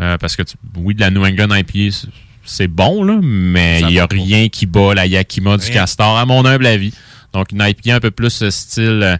[0.00, 2.08] euh, parce que tu- oui, de la New England IPA, c'est-
[2.46, 5.74] c'est bon, là, mais il n'y a rien qui bat la Yakima du Rien.
[5.74, 6.94] Castor, à mon humble avis.
[7.36, 9.16] Donc, une IPA un peu plus euh, style euh,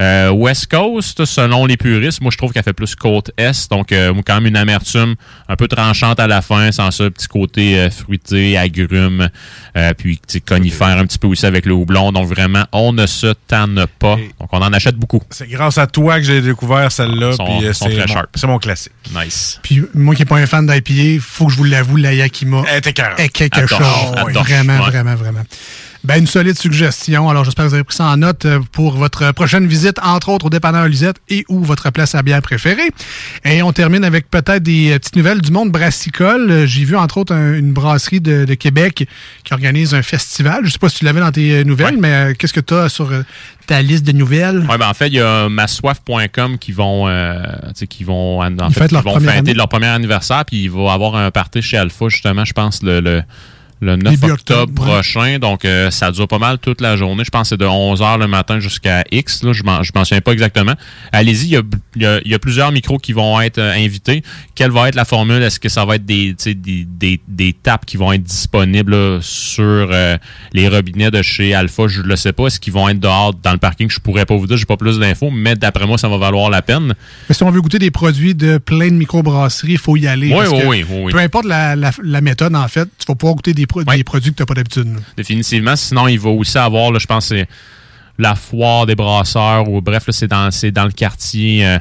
[0.00, 2.20] euh, West Coast, selon les puristes.
[2.20, 3.70] Moi, je trouve qu'elle fait plus côte Est.
[3.70, 5.14] Donc, euh, quand même une amertume
[5.48, 9.28] un peu tranchante à la fin, sans ça, petit côté euh, fruité, agrume,
[9.76, 12.12] euh, puis conifère un petit peu aussi avec le houblon.
[12.12, 14.16] Donc, vraiment, on ne se tanne pas.
[14.38, 15.22] Donc, on en achète beaucoup.
[15.30, 17.32] C'est grâce à toi que j'ai découvert celle-là.
[17.32, 18.28] C'est mon- sharp.
[18.34, 18.92] C'est mon classique.
[19.14, 19.60] Nice.
[19.62, 22.62] Puis moi qui n'ai pas un fan d'IPA, faut que je vous l'avoue, la Yakima
[22.68, 23.78] est quelque chose.
[24.34, 24.90] vraiment, ouais.
[24.90, 25.42] vraiment, vraiment.
[26.02, 27.28] Ben, une solide suggestion.
[27.28, 30.30] Alors, j'espère que vous avez pris ça en note euh, pour votre prochaine visite, entre
[30.30, 32.90] autres au dépanneur Lisette et ou votre place à bière préférée.
[33.44, 36.50] Et on termine avec peut-être des euh, petites nouvelles du monde brassicole.
[36.50, 39.06] Euh, J'ai vu, entre autres, un- une brasserie de, de Québec
[39.44, 40.62] qui organise un festival.
[40.64, 42.88] Je sais pas si tu l'avais dans tes nouvelles, mais euh, qu'est-ce que tu as
[42.88, 43.22] sur euh,
[43.66, 44.60] ta liste de nouvelles?
[44.70, 47.42] Ouais, ben en fait, il y a massoif.com qui vont, euh,
[47.90, 49.52] qui vont, en Ils fait, fêtent qui leur vont fêter année.
[49.54, 53.00] leur premier anniversaire, puis il va avoir un party chez Alpha, justement, je pense, le,
[53.00, 53.22] le,
[53.80, 55.38] le 9 Début octobre, prochain.
[55.38, 57.24] Donc, euh, ça dure pas mal toute la journée.
[57.24, 59.42] Je pense que c'est de 11h le matin jusqu'à X.
[59.42, 60.74] Là, je m'en je m'en souviens pas exactement.
[61.12, 61.62] Allez-y, il y a,
[61.96, 64.22] il y a- il y a plusieurs micros qui vont être euh, invités.
[64.54, 65.42] Quelle va être la formule?
[65.42, 69.18] Est-ce que ça va être des, des, des, des tapes qui vont être disponibles là,
[69.22, 70.16] sur euh,
[70.52, 71.88] les robinets de chez Alpha?
[71.88, 72.46] Je le sais pas.
[72.46, 73.88] Est-ce qu'ils vont être dehors dans le parking?
[73.90, 74.56] Je pourrais pas vous dire.
[74.56, 76.94] J'ai pas plus d'infos, mais d'après moi, ça va valoir la peine.
[77.28, 80.28] Mais si on veut goûter des produits de plein de microbrasseries, il faut y aller.
[80.28, 81.12] Oui, parce oui, que oui, oui, oui.
[81.12, 84.04] Peu importe la, la- la méthode, en fait, tu vas pouvoir goûter des, pro- des
[84.04, 84.98] produits que tu n'as pas d'habitude.
[85.16, 85.76] Définitivement.
[85.76, 87.32] Sinon, il va aussi avoir, là, je pense,
[88.18, 91.66] la foire des brasseurs ou bref, c'est dans, le quartier.
[91.66, 91.78] euh,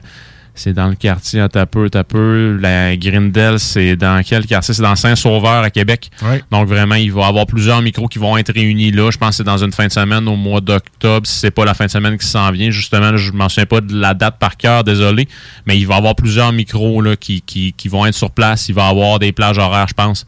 [0.55, 2.57] c'est dans le quartier, à peu, à peu.
[2.61, 4.73] La Grindel, c'est dans quel quartier?
[4.73, 6.09] C'est dans Saint-Sauveur à Québec.
[6.51, 9.09] Donc vraiment, il va y avoir plusieurs micros qui vont être réunis là.
[9.09, 11.25] Je pense que c'est dans une fin de semaine au mois d'octobre.
[11.25, 13.79] Si c'est pas la fin de semaine qui s'en vient, justement, je m'en souviens pas
[13.79, 15.29] de la date par cœur, désolé.
[15.65, 18.67] Mais il va y avoir plusieurs micros là, qui, qui, qui vont être sur place.
[18.67, 20.25] Il va y avoir des plages horaires, je pense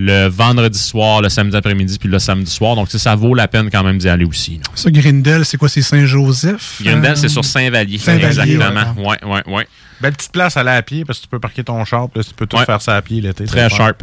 [0.00, 2.76] le vendredi soir, le samedi après-midi, puis le samedi soir.
[2.76, 4.52] Donc, ça vaut la peine quand même d'y aller aussi.
[4.58, 4.62] là.
[4.74, 5.68] Ça, Grindel, c'est quoi?
[5.68, 6.80] C'est Saint-Joseph?
[6.82, 7.98] Grindel, Euh, c'est sur Saint-Vallier.
[7.98, 8.94] Saint-Vallier, Exactement.
[9.08, 9.68] Ouais, ouais, ouais.
[10.00, 12.20] Belle petite place à aller à pied parce que tu peux parquer ton char, tu
[12.36, 12.64] peux tout Ouais.
[12.64, 13.44] faire ça à pied l'été.
[13.44, 14.02] Très sharp.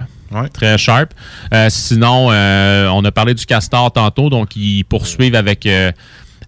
[0.53, 1.13] Très sharp.
[1.53, 5.93] Euh, sinon, euh, on a parlé du Castor tantôt, donc ils poursuivent avec euh,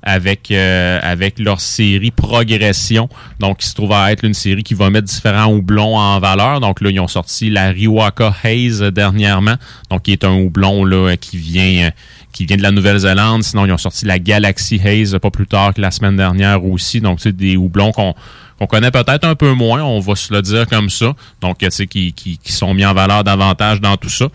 [0.04, 3.10] avec euh, avec leur série Progression.
[3.40, 6.60] Donc, il se trouve à être une série qui va mettre différents houblons en valeur.
[6.60, 9.56] Donc là, ils ont sorti la Riwaka Haze dernièrement,
[9.90, 11.92] donc qui est un houblon là qui vient euh,
[12.32, 13.44] qui vient de la Nouvelle-Zélande.
[13.44, 17.02] Sinon, ils ont sorti la Galaxy Haze pas plus tard que la semaine dernière aussi.
[17.02, 18.14] Donc, c'est des houblons qu'on
[18.60, 21.14] qu'on connaît peut-être un peu moins, on va se le dire comme ça.
[21.42, 24.30] Donc, tu sais, qui, qui, qui sont mis en valeur davantage dans tout ça.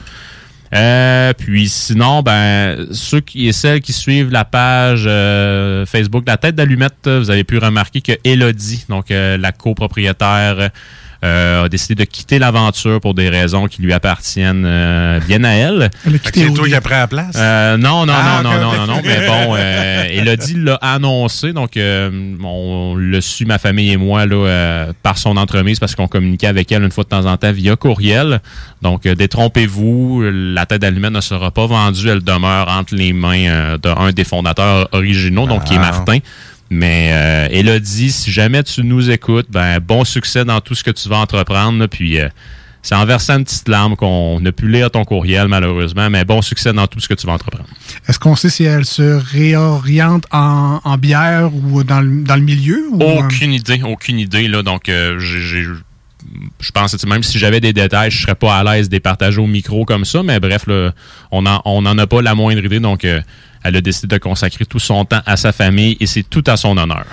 [0.74, 6.38] Euh, puis sinon, ben ceux qui et celles qui suivent la page euh, Facebook La
[6.38, 10.70] Tête d'Allumette, vous avez pu remarquer que Elodie, donc euh, la copropriétaire,
[11.22, 15.90] a décidé de quitter l'aventure pour des raisons qui lui appartiennent euh, bien à elle.
[16.34, 17.34] C'est toi qui as pris la place?
[17.36, 21.52] Euh, non, non, Ah, non, non, non, non, non, mais bon, euh, Elodie l'a annoncé,
[21.52, 22.10] donc euh,
[22.42, 26.46] on le su, ma famille et moi, là, euh, par son entremise, parce qu'on communiquait
[26.48, 28.40] avec elle une fois de temps en temps via courriel.
[28.82, 33.46] Donc, euh, détrompez-vous, la tête d'allumette ne sera pas vendue, elle demeure entre les mains
[33.48, 35.90] euh, d'un des fondateurs originaux, donc qui est Ah.
[35.92, 36.18] Martin.
[36.72, 40.90] Mais euh, Elodie, si jamais tu nous écoutes, ben bon succès dans tout ce que
[40.90, 42.18] tu vas entreprendre, là, puis...
[42.18, 42.28] euh,
[42.84, 46.42] C'est en versant une petite larme qu'on a pu lire ton courriel, malheureusement, mais bon
[46.42, 47.68] succès dans tout ce que tu vas entreprendre.
[48.08, 52.42] Est-ce qu'on sait si elle se réoriente en, en bière ou dans le, dans le
[52.42, 52.82] milieu?
[52.90, 54.48] Ou, euh, Aucune idée, aucune idée.
[54.48, 55.66] Là, donc, euh, j'ai-
[56.60, 59.00] je pense que même si j'avais des détails, je serais pas à l'aise de les
[59.00, 60.22] partager au micro comme ça.
[60.22, 60.92] Mais bref, là,
[61.30, 62.80] on n'en on en a pas la moindre idée.
[62.80, 63.20] Donc, euh,
[63.64, 66.56] elle a décidé de consacrer tout son temps à sa famille et c'est tout à
[66.56, 67.04] son honneur.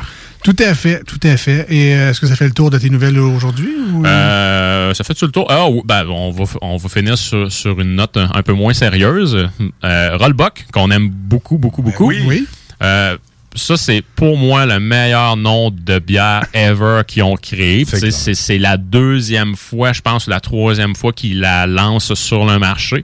[0.42, 1.66] Tout à fait, tout à fait.
[1.70, 3.70] Et euh, est-ce que ça fait le tour de tes nouvelles aujourd'hui?
[3.94, 5.46] ou- Euh, ça fait-tu le tour?
[5.50, 8.54] Ah, oui, ben, on, va, on va finir sur, sur une note un, un peu
[8.54, 9.50] moins sérieuse.
[9.84, 12.08] Euh, Rollbuck, qu'on aime beaucoup, beaucoup, beaucoup.
[12.08, 12.24] oui.
[12.26, 12.48] Oui.
[12.82, 13.18] Euh,
[13.56, 17.86] ça, c'est pour moi le meilleur nom de bière ever qu'ils ont créé.
[17.86, 23.04] C'est la deuxième fois, je pense, la troisième fois qu'ils la lancent sur le marché.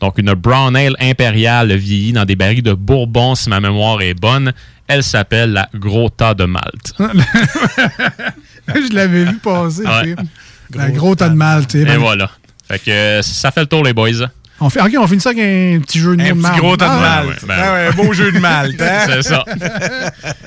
[0.00, 4.14] Donc, une Brown Ale impériale vieillie dans des barils de Bourbon, si ma mémoire est
[4.14, 4.52] bonne.
[4.88, 6.94] Elle s'appelle la Gros Tas de Malte.
[8.68, 9.82] je l'avais vu passer.
[9.84, 10.92] Ouais.
[10.92, 11.82] gros tas de mal, tu sais.
[11.82, 12.30] Et Ben, voilà.
[12.68, 14.28] Fait que ça fait le tour, les boys.
[14.60, 16.76] On fait, OK, on finit ça avec un petit jeu de mots Un petit gros
[16.76, 18.80] tas de Ah, ben Ah ouais, un beau jeu de malte.
[18.80, 19.06] hein?
[19.06, 19.44] C'est ça.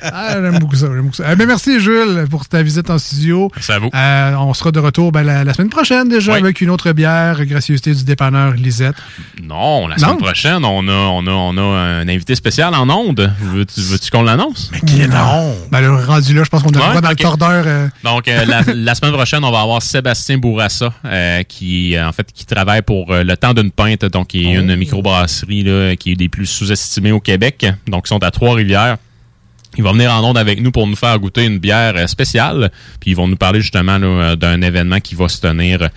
[0.02, 0.86] Ah, j'aime beaucoup ça.
[0.86, 1.24] j'aime beaucoup ça.
[1.32, 3.50] Eh ben, merci, Jules, pour ta visite en studio.
[3.54, 3.90] Merci à vous.
[3.94, 6.38] Euh, on sera de retour ben, la, la semaine prochaine déjà Oui.
[6.38, 8.96] avec une autre bière, gracieuseté du dépanneur Lisette.
[9.42, 10.02] Non, la Non?
[10.02, 13.30] semaine prochaine, on a, on, a, on a un invité spécial en onde.
[13.40, 14.70] Veux-tu veux-tu qu'on l'annonce?
[14.72, 15.54] Mais qui est non?
[15.70, 17.64] Ben, le rendu là, je pense qu'on Ouais, droit dans le cordeur.
[17.66, 22.08] euh, Donc, euh, la, la semaine prochaine, on va avoir Sébastien Bourassa, euh, qui, euh,
[22.08, 25.62] en fait, qui travaille pour euh, Le Temps d'une Pinte, donc qui est une microbrasserie
[25.62, 27.66] là, qui est des plus sous-estimées au Québec.
[27.86, 28.98] Donc, ils sont à Trois-Rivières.
[29.76, 32.72] Il va venir en onde avec nous pour nous faire goûter une bière euh, spéciale.
[32.98, 35.88] Puis ils vont nous parler justement euh, d'un événement qui va se tenir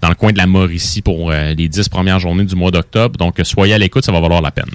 [0.00, 3.18] dans le coin de la Mauricie pour euh, les dix premières journées du mois d'octobre.
[3.18, 4.70] Donc, soyez à l'écoute, ça va valoir la peine.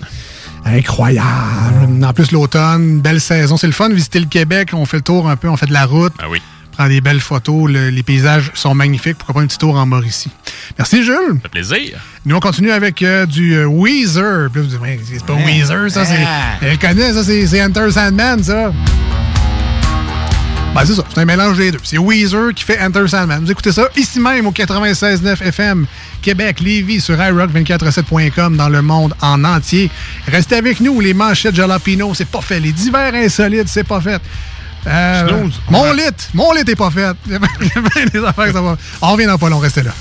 [0.65, 2.03] Incroyable.
[2.03, 3.57] En plus, l'automne, belle saison.
[3.57, 4.71] C'est le fun de visiter le Québec.
[4.73, 6.13] On fait le tour un peu, on fait de la route.
[6.19, 6.41] Ah oui.
[6.71, 7.69] Prend des belles photos.
[7.69, 9.17] le- les paysages sont magnifiques.
[9.17, 10.31] Pourquoi pas un petit tour en Mauricie?
[10.77, 11.15] Merci, Jules.
[11.35, 11.99] Ça fait plaisir.
[12.25, 14.49] Nous, on continue avec euh, du euh, Weezer.
[14.51, 16.05] Puis là, vous dites, Ouais, c'est pas Weezer, ça.
[16.05, 16.57] c'est Ah.
[16.61, 17.23] Elle connaît, ça.
[17.23, 18.71] C'est c'est Enter Sandman, ça.
[20.73, 21.03] Ben, c'est ça.
[21.13, 21.79] C'est un mélange des deux.
[21.83, 23.43] C'est Weezer qui fait Enter Sandman.
[23.43, 25.85] Vous écoutez ça ici même au 96.9 FM,
[26.21, 29.91] Québec, Lévis, sur iRock247.com dans le monde en entier.
[30.27, 32.61] Restez avec nous, les manchettes Jalapino, c'est pas fait.
[32.61, 34.21] Les divers insolites, c'est pas fait.
[34.87, 36.01] Euh, Snooze, mon va- lit,
[36.33, 37.05] mon lit est pas fait.
[37.27, 38.77] Il y a des affaires que ça va.
[39.01, 39.91] On revient dans pas long, restez là.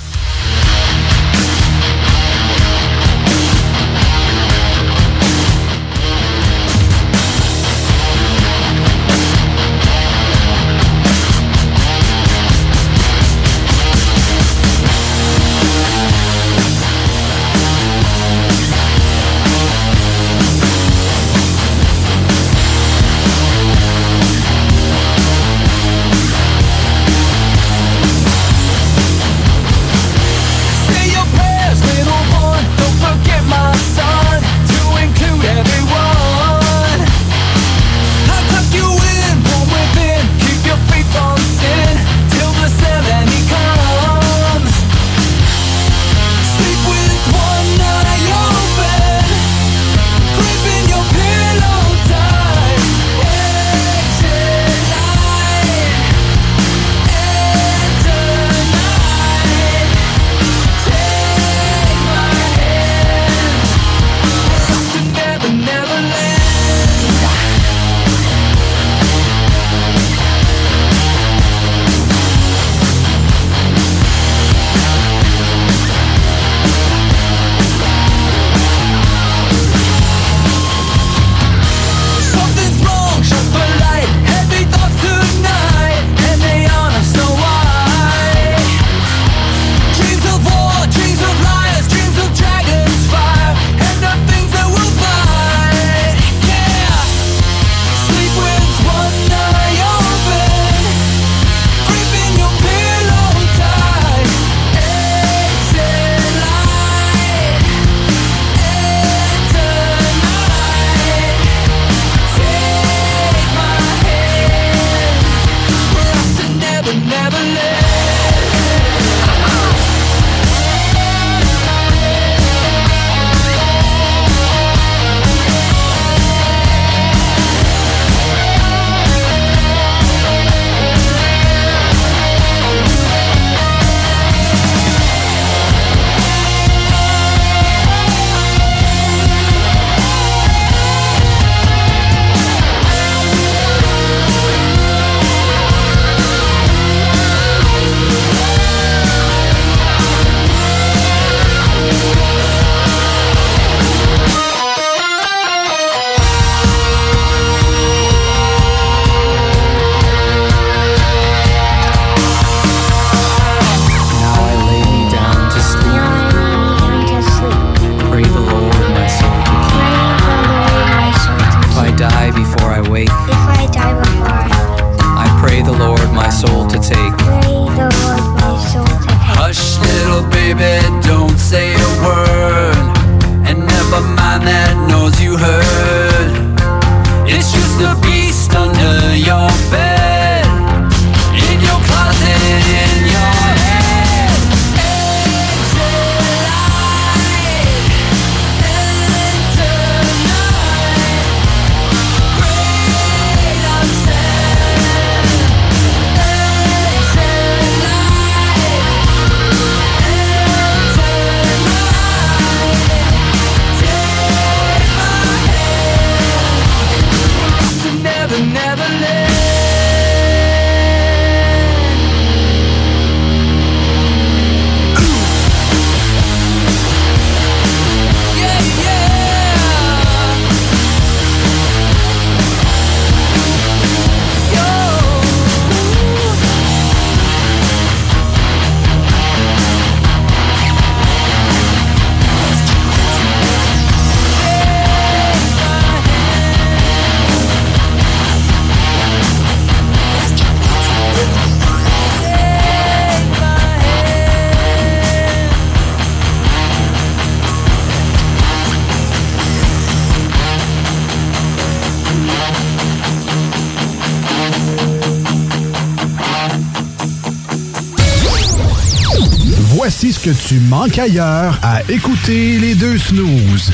[270.51, 273.71] Tu manques ailleurs à écouter les deux snooze.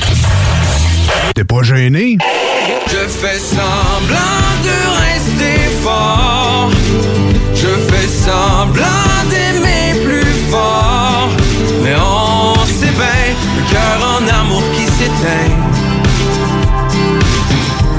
[1.34, 2.18] T'es pas gêné?
[2.86, 6.70] Je fais semblant de rester fort.
[7.52, 8.84] Je fais semblant
[9.28, 11.30] d'aimer plus fort.
[11.82, 13.26] Mais on sait bien,
[13.56, 15.54] le cœur en amour qui s'éteint.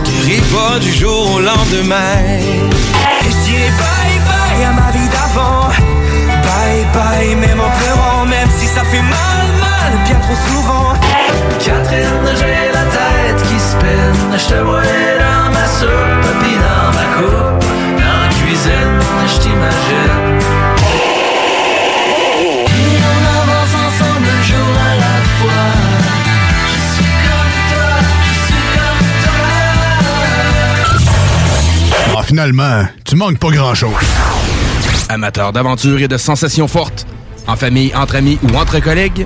[0.06, 2.16] Guérit pas du jour au lendemain.
[2.30, 5.70] Et je dirais bye bye à ma vie d'avant.
[6.42, 7.70] Bye bye, même en
[10.30, 10.94] trop souvent.
[11.60, 14.38] Catherine, j'ai la tête qui spinne.
[14.38, 17.60] Je te vois dans ma soupe, puis dans ma coupe.
[17.98, 20.20] Dans la cuisine, je t'imagine.
[22.48, 25.68] Et on avance ensemble un jour à la fois.
[26.68, 27.90] Je suis comme toi,
[28.28, 29.04] je suis comme
[32.14, 32.24] toi.
[32.24, 34.06] Finalement, tu manques pas grand-chose.
[35.10, 37.08] Amateurs d'aventure et de sensations fortes,
[37.48, 39.26] en famille, entre amis ou entre collègues,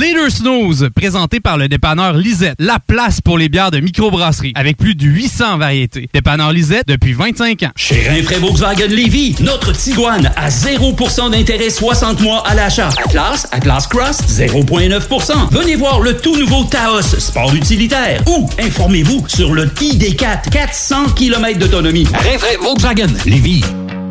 [0.00, 2.54] Leader Snooze, présenté par le dépanneur Lisette.
[2.58, 6.08] La place pour les bières de microbrasserie, avec plus de 800 variétés.
[6.12, 7.70] Dépanneur Lisette depuis 25 ans.
[7.76, 12.90] Chez Rinfraie Volkswagen Lévy, notre Tiguan à 0% d'intérêt 60 mois à l'achat.
[13.04, 15.32] Atlas, Atlas Cross, 0,9%.
[15.50, 18.22] Venez voir le tout nouveau Taos, sport utilitaire.
[18.28, 22.06] Ou informez-vous sur le ID4, 400 km d'autonomie.
[22.12, 23.62] Rinfraie Volkswagen Lévy.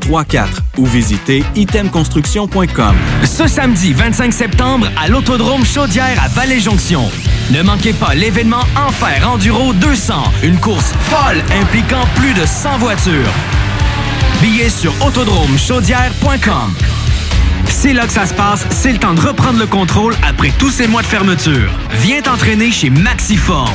[0.00, 0.46] 418-454-8834
[0.78, 2.96] ou visitez itemconstruction.com.
[3.24, 7.10] Ce samedi 25 septembre à l'Autodrome Chaudière à Vallée-Jonction.
[7.52, 13.32] Ne manquez pas l'événement Enfer Enduro 200, une course folle impliquant plus de 100 voitures.
[14.40, 16.74] Billets sur autodromechaudière.com.
[17.68, 20.70] C'est là que ça se passe, c'est le temps de reprendre le contrôle après tous
[20.70, 21.70] ces mois de fermeture.
[22.02, 23.74] Viens t'entraîner chez Maxiform.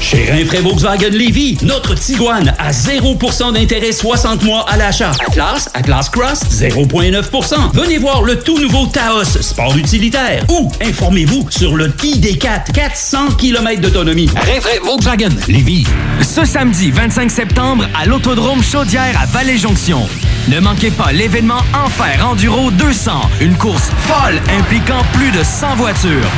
[0.00, 5.12] Chez Rinfraie Volkswagen Lévy, notre Tiguan à 0% d'intérêt 60 mois à l'achat.
[5.26, 7.72] Atlas, Atlas Cross, 0,9%.
[7.74, 10.44] Venez voir le tout nouveau Taos, sport utilitaire.
[10.48, 14.30] Ou informez-vous sur le ID4, 400 km d'autonomie.
[14.36, 15.84] Rinfraie Volkswagen Lévy.
[16.22, 20.08] Ce samedi 25 septembre à l'Autodrome Chaudière à Vallée-Jonction.
[20.48, 26.30] Ne manquez pas l'événement Enfer Enduro 200, une course folle impliquant plus de 100 voitures.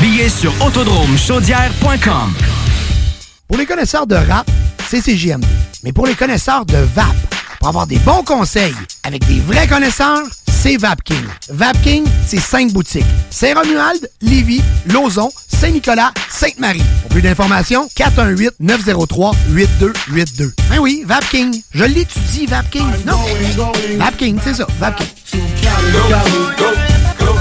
[0.00, 2.34] Billets sur autodromechaudière.com.
[3.48, 4.48] Pour les connaisseurs de rap,
[4.88, 5.44] c'est CJMD.
[5.82, 7.06] Mais pour les connaisseurs de VAP,
[7.58, 11.24] pour avoir des bons conseils avec des vrais connaisseurs, c'est VapKing.
[11.48, 13.04] VapKing, c'est cinq boutiques.
[13.30, 16.82] Saint-Romuald, Lévis, Lauson, Saint-Nicolas, Sainte-Marie.
[17.02, 20.52] Pour plus d'informations, 418-903-8282.
[20.70, 21.60] Ben oui, VapKing.
[21.74, 22.86] Je l'étudie, VapKing.
[23.06, 23.18] Non,
[23.98, 25.08] VapKing, c'est ça, VapKing.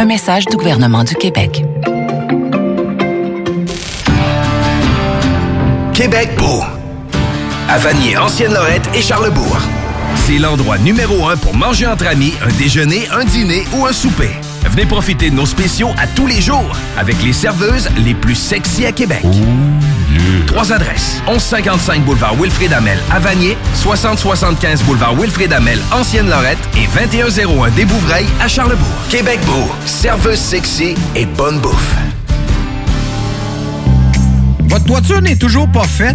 [0.00, 1.64] Un message du gouvernement du Québec.
[5.92, 6.62] Québec beau.
[7.68, 9.58] À Vanier, Ancienne-Lorette et Charlebourg.
[10.14, 14.30] C'est l'endroit numéro un pour manger entre amis, un déjeuner, un dîner ou un souper.
[14.78, 18.86] Venez profiter de nos spéciaux à tous les jours avec les serveuses les plus sexy
[18.86, 19.26] à Québec.
[20.46, 21.20] Trois adresses.
[21.26, 28.28] 1155 boulevard Wilfrid Amel à Vanier, 6075 boulevard Wilfrid Amel, Ancienne-Lorette et 2101 des Bouvrailles
[28.40, 28.86] à Charlebourg.
[29.10, 31.96] Québec beau, serveuse sexy et bonne bouffe.
[34.68, 36.14] Votre toiture n'est toujours pas faite?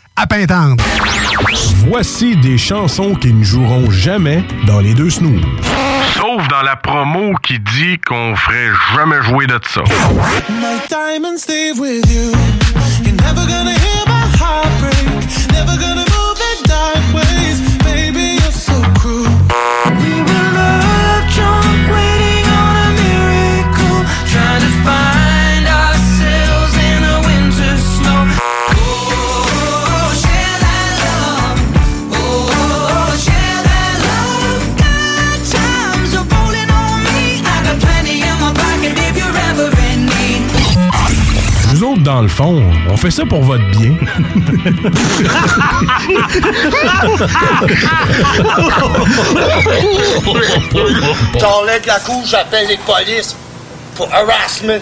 [0.15, 0.83] à Pintendre.
[1.87, 5.41] Voici des chansons qui ne joueront jamais dans les deux snooze.
[6.15, 9.81] Sauf dans la promo qui dit qu'on ferait jamais jouer de ça.
[10.49, 12.31] My diamonds stay with you.
[13.03, 15.51] You're never gonna hear my heart break.
[15.51, 16.10] Never gonna
[42.01, 43.95] dans le fond, on fait ça pour votre bien.
[51.39, 53.35] T'enlèves la couche, j'appelle les polices
[53.95, 54.79] pour harassment.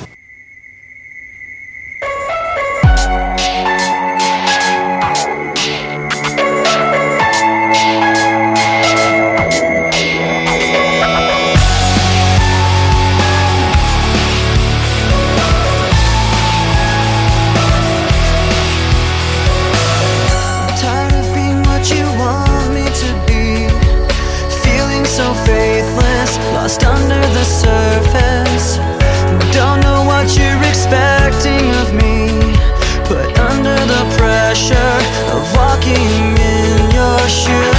[37.30, 37.79] In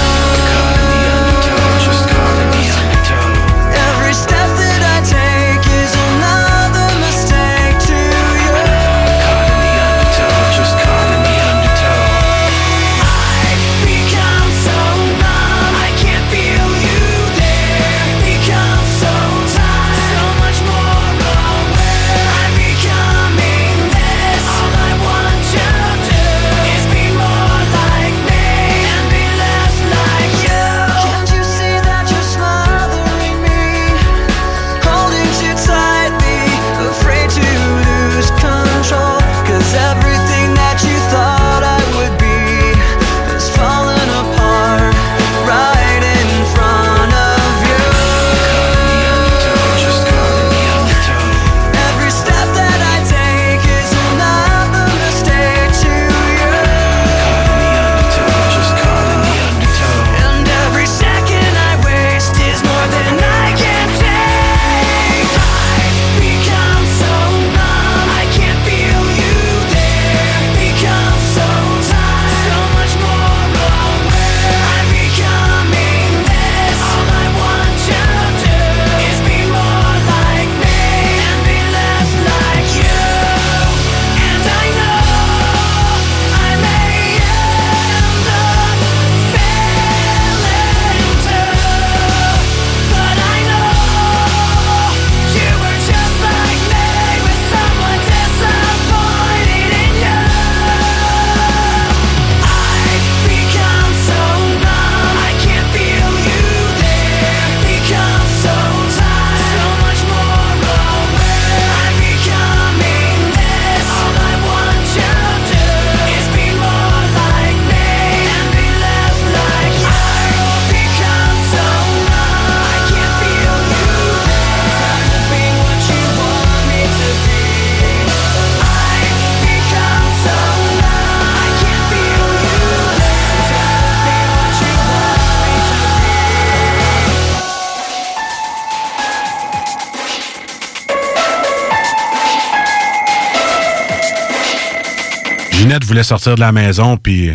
[146.01, 147.31] voulait sortir de la maison, puis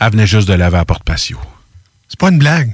[0.00, 1.38] elle venait juste de laver à la porte patio.
[2.08, 2.70] C'est pas une blague.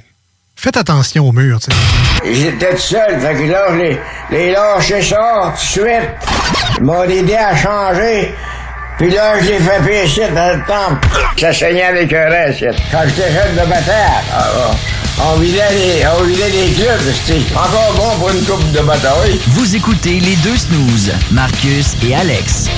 [0.54, 2.32] Faites attention au mur, tu sais.
[2.34, 6.10] J'étais tout seul, fait que là, je l'ai- les lâché ça tout de suite.
[6.78, 8.32] Ils m'ont aidé à changer.
[8.96, 11.08] Puis là, je l'ai fait pécher dans le temple.
[11.36, 12.64] Ça saignait avec un reste.
[12.92, 14.70] Quand j'étais jeune de bataille, ah,
[15.32, 19.40] on vidait les, on vidait les clubs, c'était encore bon pour une coupe de bataille.
[19.48, 22.68] Vous écoutez les deux snooze, Marcus et Alex.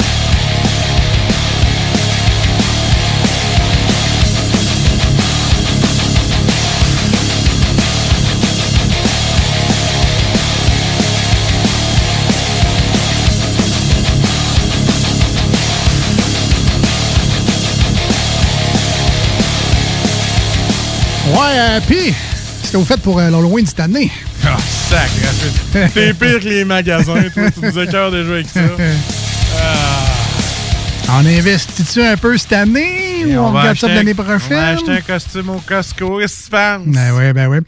[21.26, 24.10] Ouais, euh, puis, qu'est-ce que vous faites pour euh, l'Halloween cette année?
[24.44, 24.56] Ah,
[24.88, 25.88] sacré.
[25.92, 27.50] T'es pire que les magasins, toi.
[27.50, 28.60] Tu nous écœures déjà avec ça.
[31.08, 34.38] On investit-tu un peu cette année ou on, regarde ça de l'année prochaine?
[34.50, 36.20] On va acheter un costume au Costco.
[36.20, 36.50] Penses?
[36.50, 37.58] Ben oui, ben oui.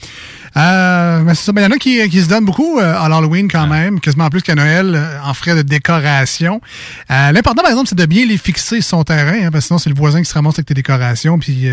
[1.28, 1.52] Ben c'est ça.
[1.54, 4.30] Il y en a qui, qui se donnent beaucoup euh, à l'Halloween quand même, quasiment
[4.30, 6.62] plus qu'à Noël, euh, en frais de décoration.
[7.10, 9.66] Euh, L'important, par exemple, c'est de bien les fixer sur son terrain, hein, parce que
[9.66, 11.38] sinon, c'est le voisin qui se ramasse avec tes décorations.
[11.38, 11.68] Puis,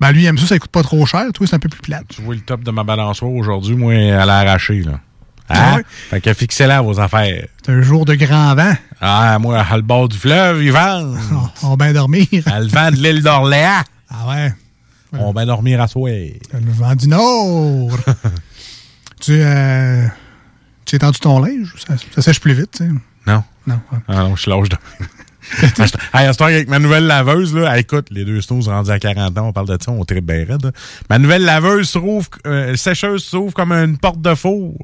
[0.00, 1.22] ben, lui, il aime ça, ça coûte pas trop cher.
[1.32, 2.06] Toi, c'est un peu plus plate.
[2.08, 4.94] Tu vois le top de ma balançoire aujourd'hui, moi, elle a arraché, là.
[4.94, 5.54] Hein?
[5.56, 5.84] Ah ouais?
[6.10, 7.46] Fait que fixez-la vos affaires.
[7.64, 8.74] C'est un jour de grand vent.
[9.00, 11.16] Ah, moi, à le bord du fleuve, ils vendent.
[11.62, 12.26] On va bien dormir.
[12.46, 13.82] À le vent de l'île d'Orléans.
[14.10, 14.52] Ah ouais?
[15.12, 16.10] On va dormir à soir.
[16.10, 17.96] Le vent du Nord.
[19.20, 20.06] tu, euh,
[20.84, 21.74] tu étendu ton linge?
[21.86, 22.90] Ça, ça sèche plus vite, tu sais?
[23.26, 23.42] Non.
[23.66, 23.80] Non.
[24.08, 24.76] Ah non, je suis lâche de.
[26.14, 29.38] hey, heure, avec ma nouvelle laveuse, là, hey, écoute, les deux snooze rendus à 40
[29.38, 30.72] ans, on parle de ça, on tripe bien raide.
[31.10, 34.76] Ma nouvelle laveuse s'ouvre, euh, sécheuse s'ouvre comme une porte de four.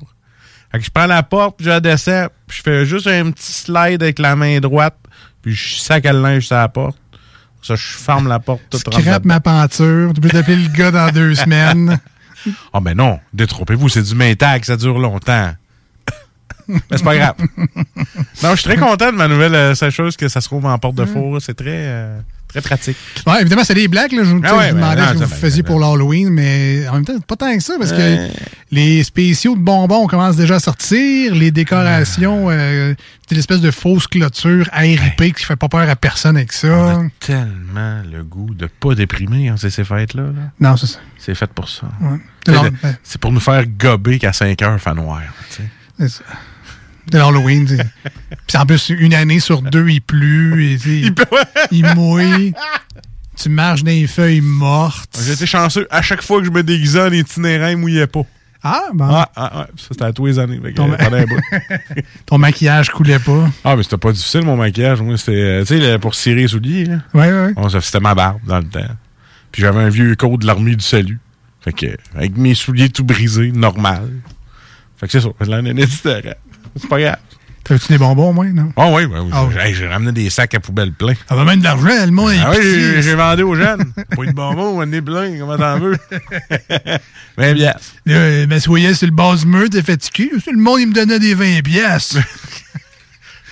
[0.70, 3.30] Fait que je prends la porte, puis je la descends, puis je fais juste un
[3.30, 4.96] petit slide avec la main droite,
[5.42, 6.96] puis je sac le linge sur la porte.
[7.62, 10.12] Ça, je ferme la porte toute rentre Scrape ma peinture.
[10.14, 12.00] Tu peux t'appeler le gars dans deux semaines.
[12.73, 15.52] Ah ben non, détrompez-vous, c'est du métag, ça dure longtemps.
[16.69, 17.36] Mais c'est pas grave.
[18.43, 20.78] Non, je suis très content de ma nouvelle euh, sécheuse que ça se trouve en
[20.78, 21.40] porte de four.
[21.43, 22.20] C'est très, euh,
[22.52, 22.96] très pratique.
[23.26, 24.12] Ouais, évidemment, c'est des blagues.
[24.12, 24.22] Là.
[24.24, 25.80] Je, vous- Ah ouais, je vous ben, demandais non, ce que vous ben, faisiez pour
[25.80, 28.28] l'Halloween, mais en même temps, pas tant que ça, parce que
[28.70, 32.94] les spéciaux de bonbons commencent déjà à sortir, les décorations, euh,
[33.28, 37.00] c'est l'espèce de fausse clôture RIP qui fait pas peur à personne avec ça.
[37.20, 40.22] Tellement le goût de pas déprimer en ces ces fêtes-là.
[40.24, 40.30] là.
[40.60, 40.98] Non, c'est ça.
[41.18, 41.86] C'est fait pour ça.
[42.00, 42.18] Ouais.
[42.46, 45.22] C'est ben- C'est pour nous faire gober qu'à 5 heures, fait noir.
[45.98, 46.22] C'est ça.
[47.10, 47.66] C'est l'Halloween.
[48.46, 51.02] Puis en plus, une année sur deux, il pleut, et, sais,
[51.70, 52.52] il mouille.
[53.36, 55.18] Tu marches dans les feuilles mortes.
[55.30, 55.86] Été chanceux.
[55.90, 58.22] À chaque fois que je me déguisais en itinérant, il mouillait pas.
[58.62, 59.06] Ah, bon.
[59.10, 59.66] Ah, ah, ah.
[59.76, 60.60] Ça, c'était à tous les années.
[60.74, 61.26] Ton- euh.
[62.26, 63.50] Ton maquillage coulait pas.
[63.64, 65.00] Ah, mais c'était pas difficile, mon maquillage.
[65.02, 66.98] Moi, c'était, euh, tu sais, pour cirer les souliers, là.
[67.14, 67.52] Ouais, ouais.
[67.54, 68.80] Bon, c'était ma barbe dans le temps.
[69.50, 71.18] Puis j'avais un vieux code de l'armée du salut.
[71.60, 74.08] Fait que, avec mes souliers tout brisés, normal.
[74.96, 75.30] Fait que c'est ça.
[75.40, 76.34] Itinérant.
[76.76, 77.16] C'est pas grave.
[77.64, 78.72] T'as-tu des bonbons, moi, non?
[78.76, 79.54] Ah oui, ben, Ah oui.
[79.54, 81.14] j'ai- hey, j'ai ramené des sacs à poubelle pleins.
[81.28, 82.58] Ça va même de l'argent, le monde Ah oui,
[83.00, 83.92] j'ai- vendu aux jeunes.
[84.16, 85.96] Pas de bonbons, on est plein, comment t'en veux?
[87.38, 87.72] Mais bien.
[88.04, 90.30] Là, ben, soyez sur le bas du mur, t'es fatigué.
[90.50, 92.16] Le monde, il me donnait des 20 pièces.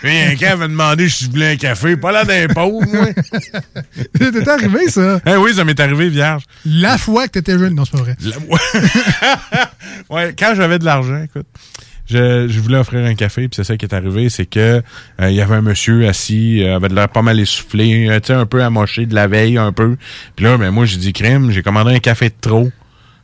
[0.02, 1.94] Puis un gars m'a demandé si je voulais un café.
[1.96, 3.06] Pas là d'un pauvre, moi.
[4.18, 5.20] T'es arrivé, ça?
[5.26, 6.42] Eh oui, ça m'est arrivé, vierge.
[6.64, 7.74] La fois que t'étais jeune.
[7.74, 8.16] Non, c'est pas vrai.
[10.10, 11.46] Ouais, quand j'avais de l'argent, écoute,
[12.10, 14.82] je, voulais offrir un café, puis c'est ça qui est arrivé, c'est que
[15.20, 18.20] euh, il y avait un monsieur assis, euh, avait de l'air pas mal essoufflé, euh,
[18.20, 19.96] tu un peu amoché de la veille, un peu.
[20.36, 22.70] Puis là, ben moi, j'ai dit crème, j'ai commandé un café de trop.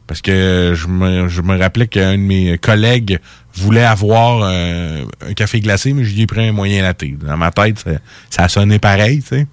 [0.06, 3.18] Parce que je me, je me rappelais qu'un de mes collègues
[3.54, 7.04] voulait avoir euh, un café glacé, mais je lui ai pris un moyen latte.
[7.20, 7.90] Dans ma tête, ça,
[8.30, 9.46] ça sonné pareil, tu sais.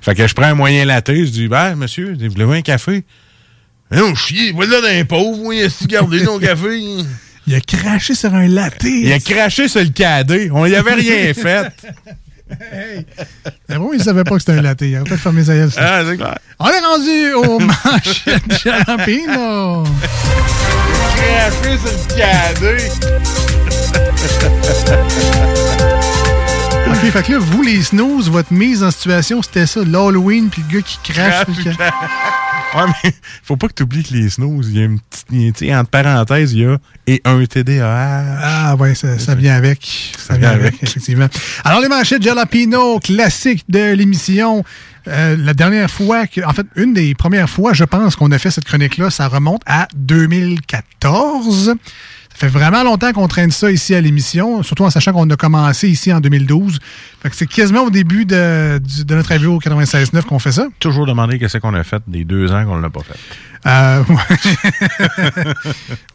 [0.00, 3.04] Fait que je prends un moyen latte, je dis, ben, monsieur, voulez-vous un café?
[3.90, 6.80] Non, chier, voilà d'un pauvre, oui, est-ce que gardé ton café?
[7.48, 8.84] Il a craché sur un latte.
[8.84, 10.50] Il a craché sur le cadet.
[10.52, 11.72] On y avait rien fait.
[12.72, 13.04] Hey.
[13.68, 14.80] Mais bon, il savait pas que c'était un latte.
[14.82, 15.70] Il aurait peut-être fermé sa gueule.
[15.76, 16.38] Ah, c'est clair.
[16.58, 19.84] On est rendu au manchettes de Jalapino.
[21.16, 22.90] Craché sur le cadet.
[26.88, 30.62] OK, fait que là, vous, les snooze, votre mise en situation, c'était ça, l'Halloween, puis
[30.68, 31.44] le gars qui crache.
[31.46, 31.68] puis qui-
[32.74, 33.12] Ouais, mais
[33.42, 35.26] faut pas que tu oublies que les snooze, il y a une petite.
[35.30, 38.38] y a, tu sais, entre parenthèses, il y a et un TDAH.
[38.42, 40.12] Ah ouais, ça, ça vient avec.
[40.18, 41.28] Ça vient avec, effectivement.
[41.64, 44.64] Alors, les manchettes Jalapino, classique de l'émission.
[45.06, 48.38] Euh, la dernière fois, que, en fait, une des premières fois, je pense, qu'on a
[48.38, 51.74] fait cette chronique-là, ça remonte à 2014.
[52.38, 55.34] Ça fait vraiment longtemps qu'on traîne ça ici à l'émission, surtout en sachant qu'on a
[55.34, 56.78] commencé ici en 2012.
[57.20, 60.68] Fait que c'est quasiment au début de, notre avis au 96.9 qu'on fait ça.
[60.78, 63.18] Toujours demander qu'est-ce qu'on a fait des deux ans qu'on ne l'a pas fait.
[63.66, 65.52] Euh, ouais,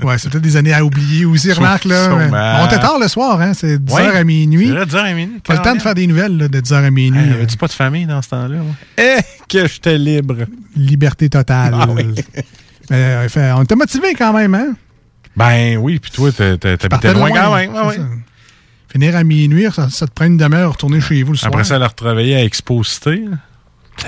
[0.06, 1.84] Ouais, c'est peut-être des années à oublier aussi, remarque.
[1.84, 2.30] Là, Sûrement.
[2.32, 3.54] Mais on était tard le soir, hein?
[3.54, 4.16] c'est 10h Ouais.
[4.16, 4.68] à minuit.
[4.68, 6.86] C'est vrai, 10h à minuit, Pas le temps de faire des nouvelles là, de 10h
[6.86, 7.20] à minuit.
[7.22, 8.60] Hey, Avais-tu pas de famille dans ce temps-là?
[8.98, 9.18] Eh,
[9.50, 10.38] que j'étais libre.
[10.78, 11.76] Liberté totale.
[11.78, 12.16] Ah oui.
[12.90, 14.74] Mais, euh, fait- on était motivés quand même, hein?
[15.36, 17.72] Ben oui, puis toi, t'habitais loin quand même.
[17.76, 17.92] ah.
[18.92, 21.52] Finir à minuit, ça, ça te prend une demi-heure retourner chez vous le soir.
[21.52, 23.24] Après ça, elle a retravaillé à Exposité.
[23.30, 24.08] là.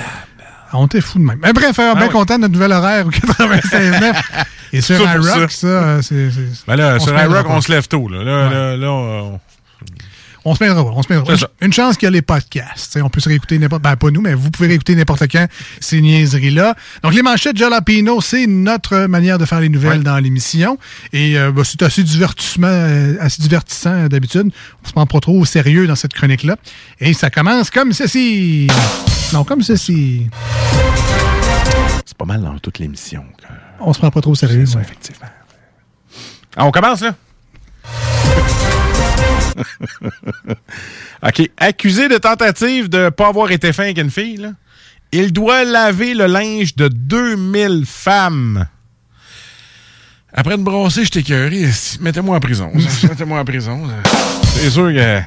[0.74, 1.40] On était fou de même.
[1.42, 2.10] Mais bref, bien Ah oui.
[2.10, 4.14] content de notre nouvel horaire au 96.9.
[4.74, 6.02] Et sur iRock, ça.
[6.02, 6.30] ça, c'est...
[6.68, 8.08] Ben là, on sur iRock, on se lève tôt.
[8.10, 9.40] Là, là, là, là, on-
[10.48, 11.50] On se mêlera pas, on se pas.
[11.62, 12.92] Une chance qu'il y a les podcasts.
[12.92, 13.82] T'sais, on peut se réécouter n'importe...
[13.82, 15.48] Ben, pas nous, mais vous pouvez réécouter n'importe quand
[15.80, 16.76] ces niaiseries-là.
[17.02, 20.78] Donc, les manchettes Jalapino, c'est notre manière de faire les nouvelles dans l'émission.
[21.14, 24.52] Et euh, ben, c'est assez, divertissement, euh, assez divertissant euh, d'habitude.
[24.84, 26.58] On se prend pas trop au sérieux dans cette chronique-là.
[27.00, 28.68] Et ça commence comme ceci.
[29.34, 30.28] Non, comme ceci.
[32.06, 33.26] C'est pas mal dans toute l'émission.
[33.80, 34.66] On se prend pas trop au sérieux.
[34.76, 34.82] ouais.
[34.82, 35.28] effectivement.
[36.56, 37.16] Ah, on commence, là?
[41.24, 41.50] OK.
[41.58, 44.50] Accusé de tentative de ne pas avoir été fin avec une fille, là,
[45.12, 48.66] il doit laver le linge de 2000 femmes.
[50.34, 51.66] Après une brossée, je t'ai écœuré.
[52.02, 52.72] Mettez-moi en prison.
[53.04, 53.84] Mettez-moi en prison.
[54.44, 55.20] C'est sûr que...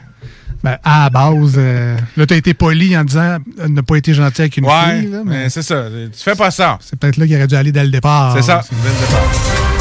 [0.63, 3.95] Ben, à la base, euh, là, tu as été poli en disant euh, ne pas
[3.95, 5.09] été gentil avec une Ouais, fille.
[5.11, 5.85] là, mais mais c'est ça.
[5.89, 6.79] Tu fais pas ça.
[6.83, 8.35] c'est peut-être là qu'il aurait dû aller dès le départ.
[8.37, 9.78] C'est ça, dès le départ.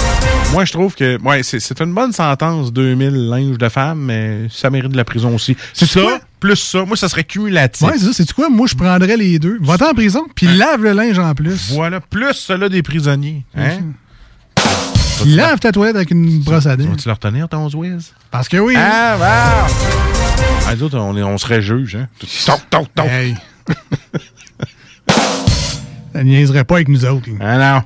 [0.53, 4.47] Moi, je trouve que ouais, c'est c'est une bonne sentence, 2000 linges de femmes, mais
[4.49, 5.55] ça mérite de la prison aussi.
[5.73, 6.19] C'est ça, quoi?
[6.39, 6.83] plus ça.
[6.85, 7.85] Moi, ça serait cumulatif.
[7.87, 8.13] Ouais, c'est ça.
[8.13, 8.49] C'est quoi?
[8.49, 9.59] Moi, je prendrais les deux.
[9.61, 11.71] Va-t'en en prison, puis lave le linge en plus.
[11.73, 13.43] Voilà, plus cela des prisonniers.
[13.55, 13.79] Hein?
[15.25, 16.85] Lave ta toilette avec une brosse à dents.
[16.89, 18.13] Vas-tu leur tenir ton Zwiz?
[18.31, 18.73] Parce que oui.
[18.77, 19.73] Ah, wow!
[20.67, 22.07] Ah, autres, on, est- on serait juge, hein?
[22.45, 23.07] Toc, toc, toc.
[23.07, 23.35] Hey.
[26.13, 27.29] Ça niaiserait pas avec nous autres.
[27.29, 27.35] là.
[27.41, 27.83] Ah non.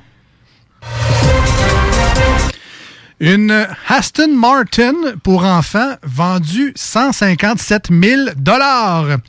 [3.23, 8.21] Une Aston Martin pour enfants vendue 157 000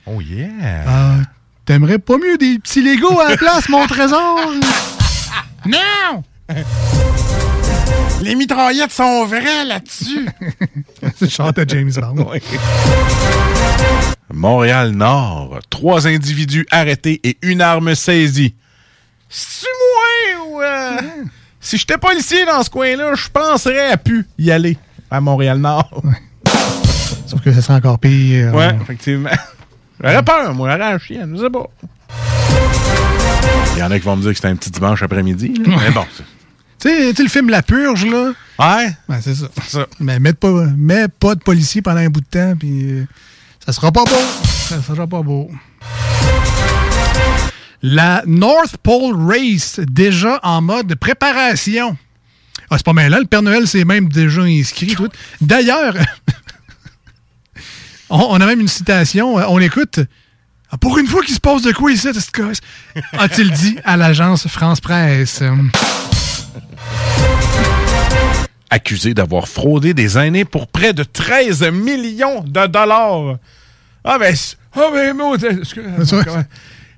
[0.07, 0.49] Oh yeah!
[0.87, 1.17] Ah,
[1.67, 4.41] T'aimerais pas mieux des petits Legos à la place, mon trésor?
[5.67, 6.25] non!
[8.23, 10.27] Les mitraillettes sont vraies là-dessus!
[11.03, 12.33] C'est le chant de James Bond.
[14.33, 15.59] Montréal-Nord.
[15.69, 18.55] Trois individus arrêtés et une arme saisie.
[19.29, 19.67] C'est
[20.39, 20.63] moi ou...
[20.63, 20.97] euh,
[21.65, 24.77] Si j'étais policier dans ce coin-là, je penserais à pu y aller
[25.11, 26.03] à Montréal-Nord.
[27.27, 28.53] Sauf que ça serait encore pire.
[28.55, 29.31] Ouais, effectivement.
[30.03, 31.67] J'aurais peur, moi, j'aurais la chienne, je sais pas.
[33.75, 35.55] Il y en a qui vont me dire que c'était un petit dimanche après-midi.
[35.67, 36.25] Mais bon, c'est-
[36.81, 38.33] Tu sais, tu sais, le film La Purge, là?
[38.59, 38.93] Ouais.
[39.09, 39.87] Ben, c'est ça.
[40.01, 43.05] Mais mets pas, mets pas de policier pendant un bout de temps, puis euh,
[43.65, 44.11] ça sera pas beau.
[44.69, 45.49] Ça sera pas beau.
[47.83, 51.97] La North Pole Race, déjà en mode préparation.
[52.71, 54.97] Ah, c'est pas mal là, le Père Noël s'est même déjà inscrit.
[55.41, 55.95] D'ailleurs,
[58.11, 59.99] on, a même une citation, euh, on écoute.
[60.71, 62.09] Ah, Pour une fois qu'il se passe de quoi ici?
[63.19, 65.43] A-t-il dit à l'agence France Presse?
[68.71, 73.37] accusé d'avoir fraudé des aînés pour près de 13 millions de dollars.
[74.03, 75.15] Ah, ben, c'est- ah, ben,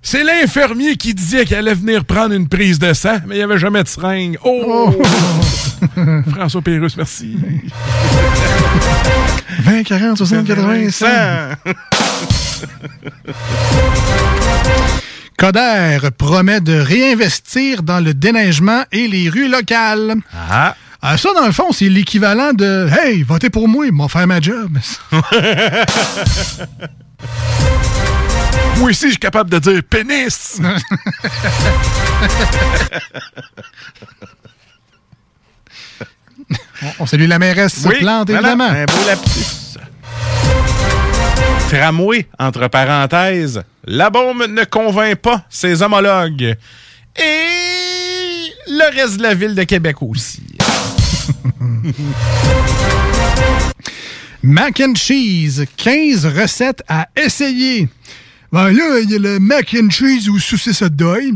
[0.05, 3.43] c'est l'infirmier qui disait qu'il allait venir prendre une prise de sang, mais il n'y
[3.43, 4.39] avait jamais de seringue.
[4.45, 4.95] Oh!
[6.31, 7.37] François Pérusse, merci.
[9.61, 11.07] 20, 40, 60, 80, 100.
[15.39, 20.17] Coder promet de réinvestir dans le déneigement et les rues locales.
[20.51, 20.77] Ah.
[21.17, 24.79] ça, dans le fond, c'est l'équivalent de Hey, votez pour moi, m'a faire ma job.
[28.79, 30.61] Moi aussi, je suis capable de dire pénis.
[36.83, 38.65] on, on salue la mairesse Oui, Plante, évidemment.
[38.65, 39.79] Un beau lapsus.
[41.71, 43.63] Tramway, entre parenthèses.
[43.85, 46.57] La bombe ne convainc pas ses homologues.
[47.17, 50.43] Et le reste de la ville de Québec aussi.
[54.43, 57.89] Mac and cheese, 15 recettes à essayer.
[58.55, 61.35] Ben là, il y a le mac and cheese au saucisse hot dog,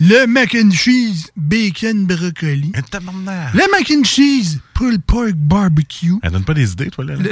[0.00, 6.42] le mac and cheese bacon brocoli, le mac and cheese pulled pork barbecue, Elle donne
[6.42, 7.14] pas des idées, toi, là.
[7.14, 7.22] là.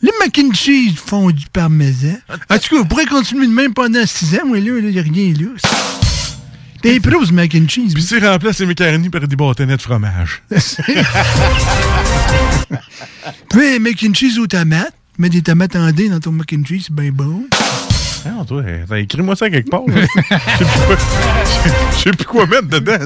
[0.00, 2.20] le mac and cheese fondu parmesan.
[2.48, 4.98] En tout cas, vous pourrez continuer de même pendant 6 ans, moi là, il n'y
[5.00, 5.48] a rien là.
[6.84, 7.94] Des pros mac and cheese.
[7.94, 10.40] Puis tu remplaces les macaronis par des bâtonnets de fromage.
[13.50, 14.94] Puis mac and cheese aux tomates.
[15.18, 17.44] Mets des tomates en dés dans ton mac and cheese, c'est bien bon.
[18.26, 19.82] Non, toi, t'as- écris-moi ça quelque part.
[19.86, 19.94] là.
[20.02, 20.96] Je sais plus quoi-
[21.92, 22.98] je sais plus quoi mettre dedans.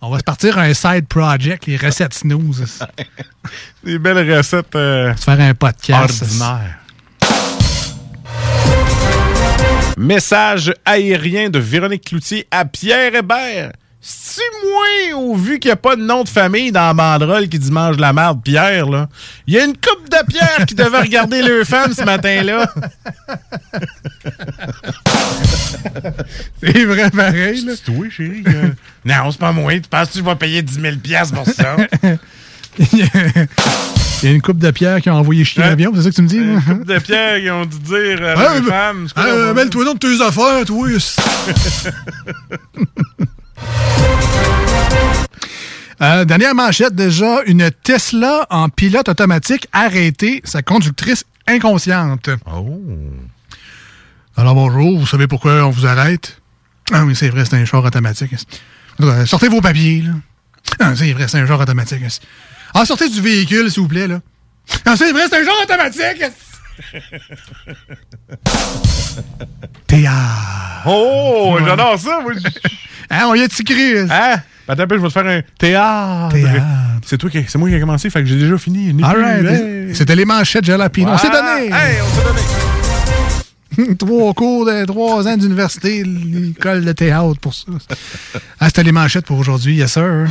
[0.00, 2.78] On va se partir un side project, les recettes snooze.
[3.84, 6.22] Des belles recettes euh, Se faire un podcast.
[6.22, 6.78] ordinaires.
[9.98, 13.72] Message aérien de Véronique Cloutier à Pierre Hébert.
[14.08, 17.48] Si moins, au vu qu'il n'y a pas de nom de famille dans la banderole
[17.48, 19.08] qui dit mange de la merde, Pierre, là.
[19.48, 22.72] Il y a une coupe de Pierre qui devait regarder le femme ce matin-là.
[26.62, 27.72] C'est vrai pareil, là.
[27.74, 28.44] C'est toi, chérie.
[28.46, 28.68] euh.
[29.04, 29.72] non, c'est pas moi.
[29.74, 31.76] Tu penses que tu vas payer 10 000 piastres pour ça?
[32.78, 33.08] Il
[34.22, 36.22] y a une coupe de pierre qui a envoyé chier l'avion, c'est ça que tu
[36.22, 36.36] me dis?
[36.38, 39.08] Une coupe de Pierre qui ont dû dire à la femme.
[39.08, 40.86] c'est quoi la euh, bonne- Mêle-toi donc de tes affaires, toi.
[46.02, 52.28] Euh, dernière manchette déjà, une Tesla en pilote automatique arrêtée, sa conductrice inconsciente.
[52.46, 52.82] Oh.
[54.36, 56.40] Alors bonjour, vous savez pourquoi on vous arrête?
[56.92, 58.34] Ah oui, c'est vrai, c'est un char automatique.
[59.24, 60.12] Sortez vos papiers, là.
[60.80, 62.02] Ah, c'est vrai, c'est un char automatique.
[62.74, 64.20] Ah, sortez du véhicule, s'il vous plaît, là.
[64.84, 66.24] Ah, c'est vrai, c'est un char automatique!
[69.86, 70.82] Théâtre.
[70.86, 72.20] Oh, j'adore ça.
[72.20, 72.32] moi.
[73.08, 74.00] Hein, on y a tigré.
[74.00, 74.40] Hein?
[74.66, 76.34] Attends un peu, je vais te faire un théâtre.
[77.04, 78.92] C'est toi qui, c'est moi qui ai commencé, fait que j'ai déjà fini.
[79.00, 79.46] Right.
[79.46, 79.94] Hey.
[79.94, 81.12] C'était les manchettes Jalapino.
[81.12, 81.66] On s'est donné.
[81.66, 82.40] Hey, on s'est donné.
[83.98, 87.66] trois cours de trois ans d'université, l'école de théâtre pour ça.
[88.58, 90.26] Ah, c'était les manchettes pour aujourd'hui, yes sir.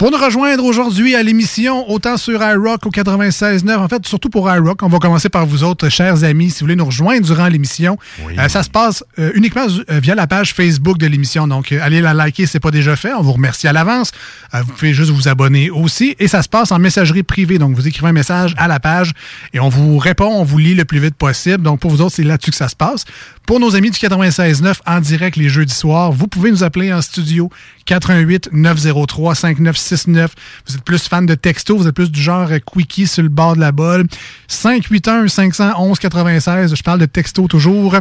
[0.00, 4.50] Pour nous rejoindre aujourd'hui à l'émission, autant sur iRock au 96.9, en fait, surtout pour
[4.50, 7.48] iRock, on va commencer par vous autres, chers amis, si vous voulez nous rejoindre durant
[7.48, 7.98] l'émission.
[8.38, 11.80] Euh, ça se passe euh, uniquement euh, via la page Facebook de l'émission, donc euh,
[11.82, 14.12] allez la liker, c'est pas déjà fait, on vous remercie à l'avance.
[14.54, 17.76] Euh, vous pouvez juste vous abonner aussi, et ça se passe en messagerie privée, donc
[17.76, 19.12] vous écrivez un message à la page,
[19.52, 22.14] et on vous répond, on vous lit le plus vite possible, donc pour vous autres,
[22.16, 23.04] c'est là-dessus que ça se passe.
[23.44, 27.02] Pour nos amis du 96.9 en direct les jeudis soirs, vous pouvez nous appeler en
[27.02, 27.50] studio
[27.90, 30.34] 88 903 5969.
[30.64, 33.28] Vous êtes plus fan de texto, vous êtes plus du genre euh, quickie sur le
[33.28, 34.06] bord de la bolle.
[34.46, 36.76] 581 511 96.
[36.76, 37.96] Je parle de texto toujours.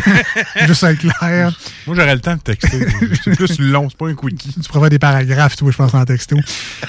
[0.66, 1.52] Juste à être clair.
[1.86, 2.86] Moi, j'aurais le temps de texter.
[3.22, 4.54] c'est plus long, c'est pas un quickie.
[4.54, 6.36] Tu pourrais des paragraphes, toi, je pense, en texto.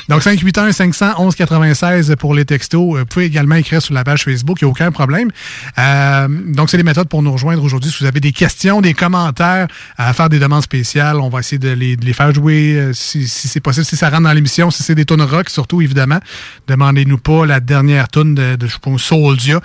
[0.07, 2.95] Donc, 581 511 96 pour les textos.
[2.95, 5.30] Euh, Vous pouvez également écrire sur la page Facebook, il n'y a aucun problème.
[5.78, 7.91] Euh, donc, c'est les méthodes pour nous rejoindre aujourd'hui.
[7.91, 9.68] Si vous avez des questions, des commentaires,
[9.98, 12.93] à faire des demandes spéciales, on va essayer de les, de les faire jouer euh,
[12.93, 15.81] si, si c'est possible, si ça rentre dans l'émission, si c'est des tunes rock, surtout,
[15.81, 16.19] évidemment.
[16.68, 19.56] Demandez-nous pas la dernière tune de, de je Soulja.
[19.56, 19.60] Euh,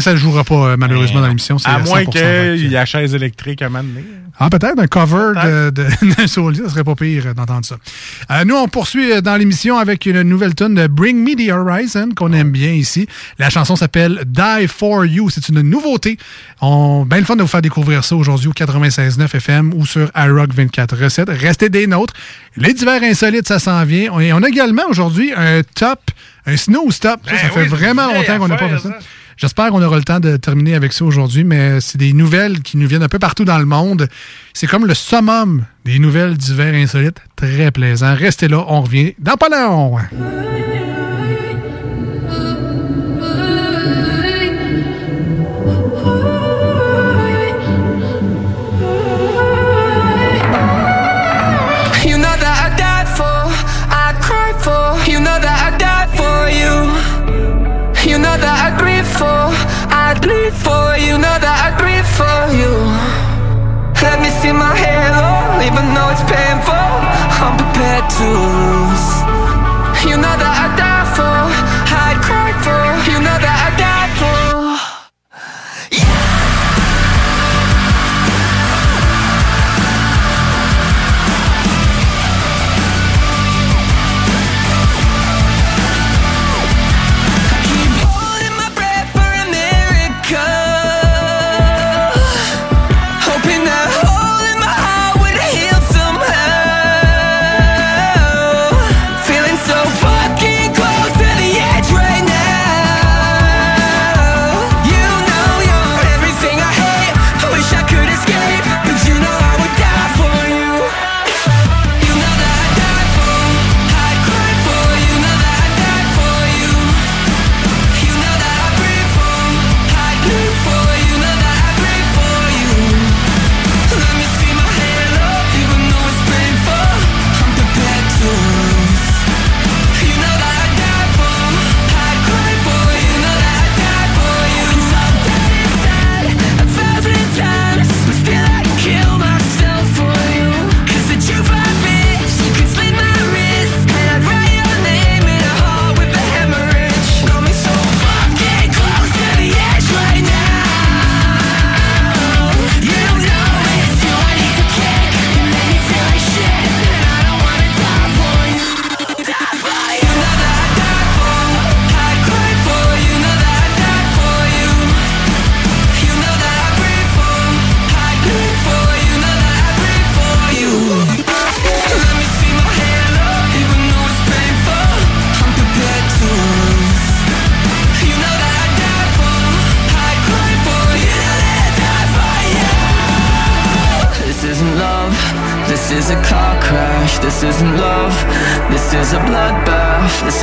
[0.00, 1.56] Ça ne jouera pas, euh, malheureusement, dans l'émission.
[1.64, 2.14] À moins 100% rock.
[2.14, 2.22] qu'il
[2.62, 4.04] y ait la chaise électrique à m'amener.
[4.38, 7.76] Ah, peut-être un cover de, de, de ça serait pas pire euh, d'entendre ça.
[8.30, 12.08] Euh, nous, on poursuit dans l'émission avec une nouvelle tune de Bring Me the Horizon
[12.16, 13.06] qu'on aime bien ici.
[13.38, 15.30] La chanson s'appelle Die For You.
[15.30, 16.18] C'est une nouveauté.
[16.60, 20.10] On, ben le fun de vous faire découvrir ça aujourd'hui au 96.9 FM ou sur
[20.16, 21.28] iRock 24 Recettes.
[21.30, 22.14] Restez des nôtres.
[22.56, 24.18] Les divers insolites, ça s'en vient.
[24.18, 26.00] Et on a également aujourd'hui un top,
[26.46, 27.20] un snooze top.
[27.24, 28.88] Ça, ça Ben fait vraiment longtemps qu'on n'a pas fait ça.
[28.90, 28.98] ça.
[29.36, 32.76] J'espère qu'on aura le temps de terminer avec ça aujourd'hui, mais c'est des nouvelles qui
[32.76, 34.08] nous viennent un peu partout dans le monde.
[34.52, 37.18] C'est comme le summum des nouvelles divers insolites.
[37.36, 38.14] Très plaisant.
[38.14, 39.48] Restez là, on revient dans pas.
[60.24, 60.84] Bleed for.
[60.96, 62.72] You know that I grieve for you.
[64.04, 66.88] Let me see my halo, even though it's painful.
[67.44, 68.26] I'm prepared to
[68.56, 69.08] lose.
[70.08, 70.53] You know that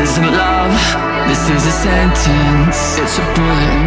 [0.01, 0.73] isn't love,
[1.27, 2.97] this is a sentence.
[2.97, 3.80] It's a bullet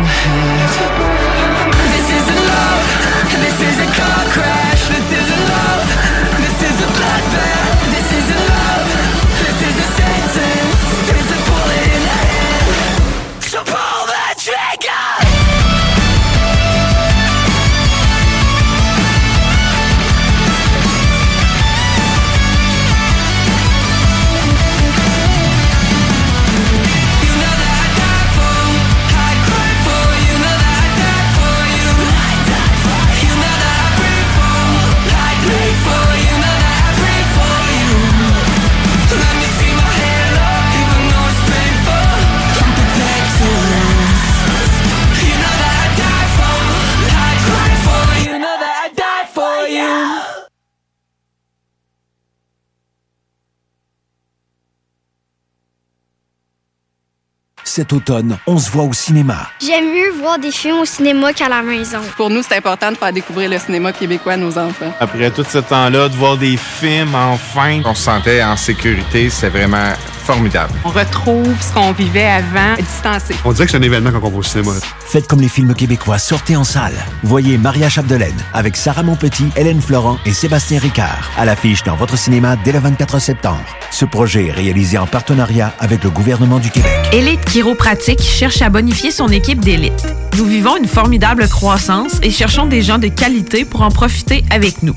[57.77, 59.49] Cet automne, on se voit au cinéma.
[59.61, 61.99] J'aime mieux voir des films au cinéma qu'à la maison.
[62.17, 64.93] Pour nous, c'est important de faire découvrir le cinéma québécois à nos enfants.
[65.01, 69.29] Après tout ce temps-là, de voir des films, enfin, on se sentait en sécurité.
[69.29, 69.93] C'est vraiment
[70.25, 70.73] formidable.
[70.85, 73.35] On retrouve ce qu'on vivait avant, distancé.
[73.45, 74.73] On dirait que c'est un événement quand on va au cinéma.
[75.07, 76.95] Faites comme les films québécois, sortez en salle.
[77.23, 82.17] Voyez Maria Chapdelaine avec Sarah Monpetit, Hélène Florent et Sébastien Ricard à l'affiche dans votre
[82.17, 83.65] cinéma dès le 24 septembre.
[83.91, 86.91] Ce projet est réalisé en partenariat avec le gouvernement du Québec.
[87.13, 90.07] Élite Chiropratique cherche à bonifier son équipe d'élite.
[90.37, 94.83] Nous vivons une formidable croissance et cherchons des gens de qualité pour en profiter avec
[94.83, 94.97] nous.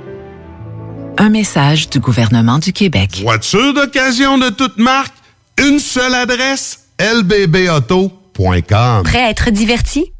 [1.17, 3.19] Un message du gouvernement du Québec.
[3.21, 5.13] Voiture d'occasion de toute marque,
[5.57, 9.03] une seule adresse, lbbauto.com.
[9.03, 10.11] Prêt à être diverti?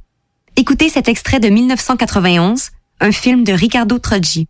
[0.56, 2.70] Écoutez cet extrait de 1991,
[3.00, 4.48] un film de Ricardo Troggi.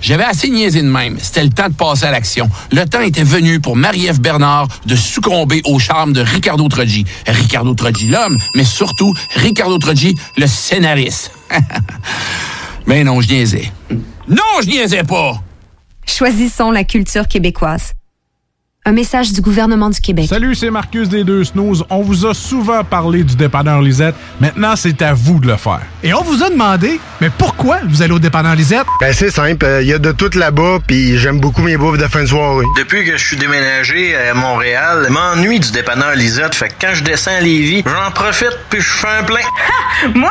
[0.00, 1.18] J'avais assez niaisé de même.
[1.20, 2.48] C'était le temps de passer à l'action.
[2.72, 7.04] Le temps était venu pour Marie-Ève Bernard de succomber au charme de Ricardo Troggi.
[7.26, 11.32] Ricardo Troggi, l'homme, mais surtout Ricardo Troggi, le scénariste.
[12.88, 13.70] mais non, je niaisais.
[14.26, 15.34] Non, je niaisais pas!
[16.06, 17.92] Choisissons la culture québécoise.
[18.86, 20.26] Un message du gouvernement du Québec.
[20.30, 21.84] Salut, c'est Marcus des Deux Snooze.
[21.90, 24.14] On vous a souvent parlé du dépanneur Lisette.
[24.40, 25.82] Maintenant, c'est à vous de le faire.
[26.02, 28.86] Et on vous a demandé, mais pourquoi vous allez au dépanneur Lisette?
[29.02, 32.06] Ben c'est simple, il y a de tout là-bas, puis j'aime beaucoup mes bouffes de
[32.06, 32.64] fin de soirée.
[32.78, 36.54] Depuis que je suis déménagé à Montréal, je m'ennuie du dépanneur Lisette.
[36.54, 39.44] Fait que quand je descends à Lévis, j'en profite puis je fais un plein.
[40.14, 40.30] Moi?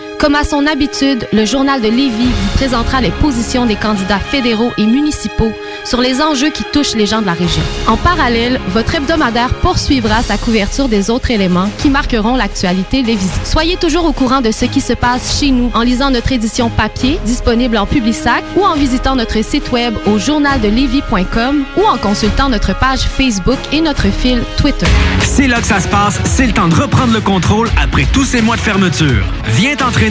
[0.21, 4.71] Comme à son habitude, le journal de Lévis vous présentera les positions des candidats fédéraux
[4.77, 5.51] et municipaux
[5.83, 7.63] sur les enjeux qui touchent les gens de la région.
[7.87, 13.45] En parallèle, votre hebdomadaire poursuivra sa couverture des autres éléments qui marqueront l'actualité lévisienne.
[13.45, 16.69] Soyez toujours au courant de ce qui se passe chez nous en lisant notre édition
[16.69, 22.47] papier disponible en Publisac ou en visitant notre site web au journaldelévis.com ou en consultant
[22.47, 24.85] notre page Facebook et notre fil Twitter.
[25.23, 28.25] C'est là que ça se passe, c'est le temps de reprendre le contrôle après tous
[28.25, 29.25] ces mois de fermeture.
[29.55, 30.10] Viens t'entraîner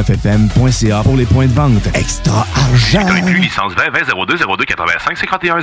[0.01, 1.87] 969fm.ca pour les points de vente.
[1.93, 3.07] Extra argent!
[3.39, 5.61] licence 20 20 02 02 85 51 01.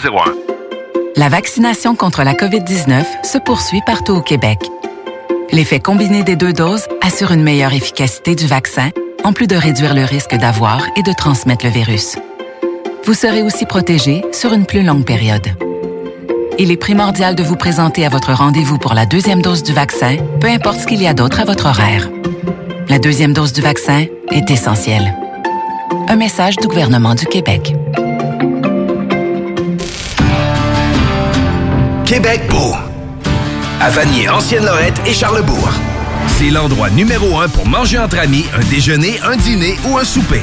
[1.16, 4.58] La vaccination contre la COVID-19 se poursuit partout au Québec.
[5.50, 8.90] L'effet combiné des deux doses assure une meilleure efficacité du vaccin,
[9.24, 12.16] en plus de réduire le risque d'avoir et de transmettre le virus.
[13.04, 15.46] Vous serez aussi protégé sur une plus longue période.
[16.58, 20.16] Il est primordial de vous présenter à votre rendez-vous pour la deuxième dose du vaccin,
[20.40, 22.08] peu importe ce qu'il y a d'autre à votre horaire.
[22.88, 25.14] La deuxième dose du vaccin est essentielle.
[26.08, 27.74] Un message du gouvernement du Québec.
[32.06, 32.72] Québec beau.
[33.78, 35.68] À Vanier, Ancienne-Lorette et Charlebourg.
[36.38, 40.42] C'est l'endroit numéro un pour manger entre amis, un déjeuner, un dîner ou un souper.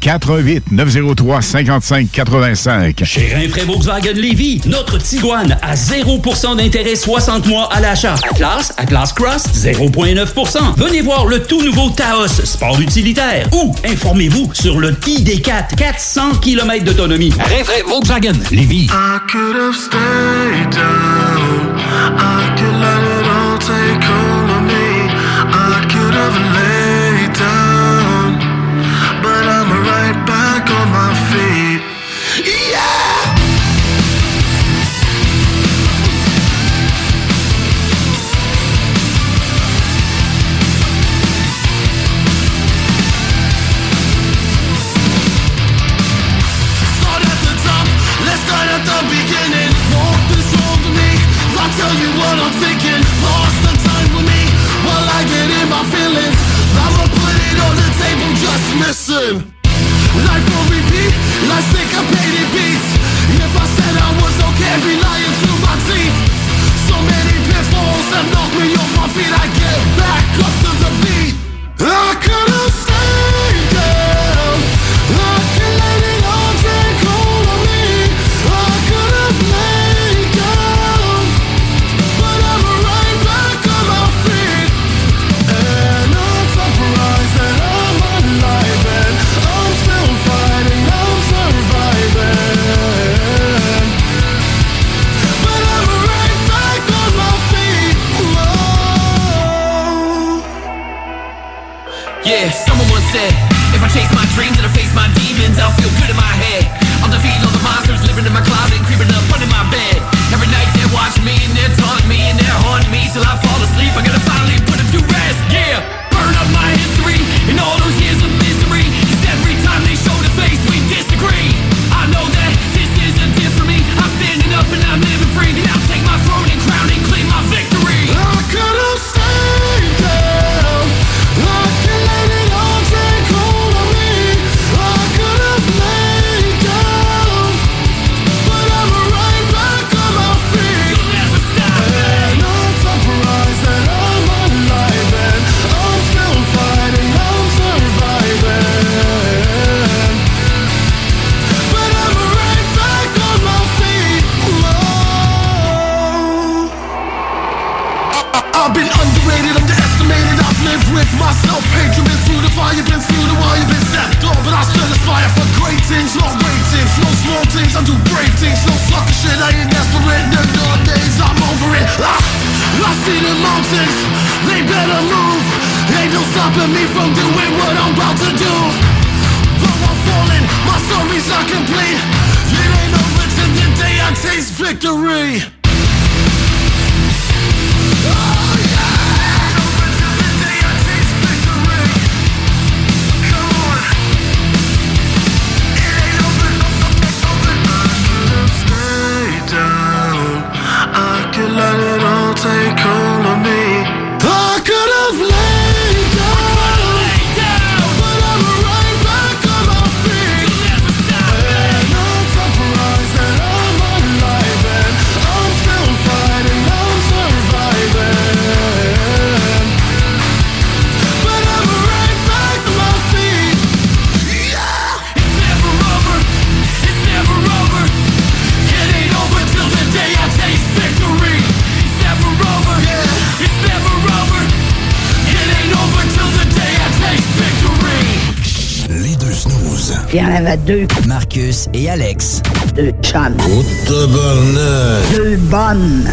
[0.00, 3.04] 418 903 55 85.
[3.04, 8.14] Chez Rinfraie Volkswagen Lévy, notre Tiguan à 0% d'intérêt 60 mois à l'achat.
[8.30, 10.58] Atlas, Atlas Cross, 0,9%.
[10.76, 13.48] Venez voir le tout nouveau Taos, sport utilitaire.
[13.52, 17.32] Ou informez-vous sur le ID4, 400 km d'autonomie.
[17.38, 18.88] Rinfraie Volkswagen Lévy.
[18.90, 21.78] I could have stayed down.
[22.18, 23.01] I could
[59.22, 59.51] listen.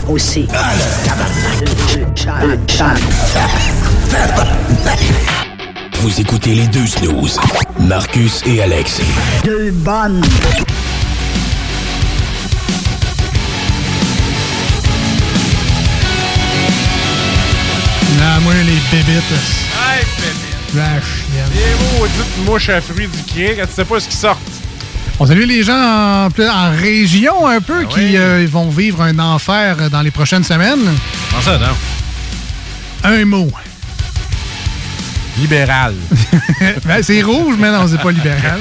[0.10, 0.48] Aussi.
[6.02, 7.40] Vous écoutez les deux snooze.
[7.80, 9.02] Marcus et Alex.
[9.44, 10.22] Deux bonnes.
[18.20, 19.24] Non, moi, les bébites.
[19.76, 20.50] Hey, bébé.
[20.76, 21.50] La chienne.
[21.54, 24.38] Les maudites mouches à fruits du cric, tu sais pas ce qui sort.
[25.22, 29.20] On salue les gens en, en région un peu Ah qui euh, vont vivre un
[29.20, 30.80] enfer dans les prochaines semaines.
[31.30, 31.76] Comment ça, non?
[33.04, 33.52] Un mot.
[35.38, 35.94] Libéral.
[36.86, 38.60] Ben, c'est rouge, mais non, c'est pas libéral.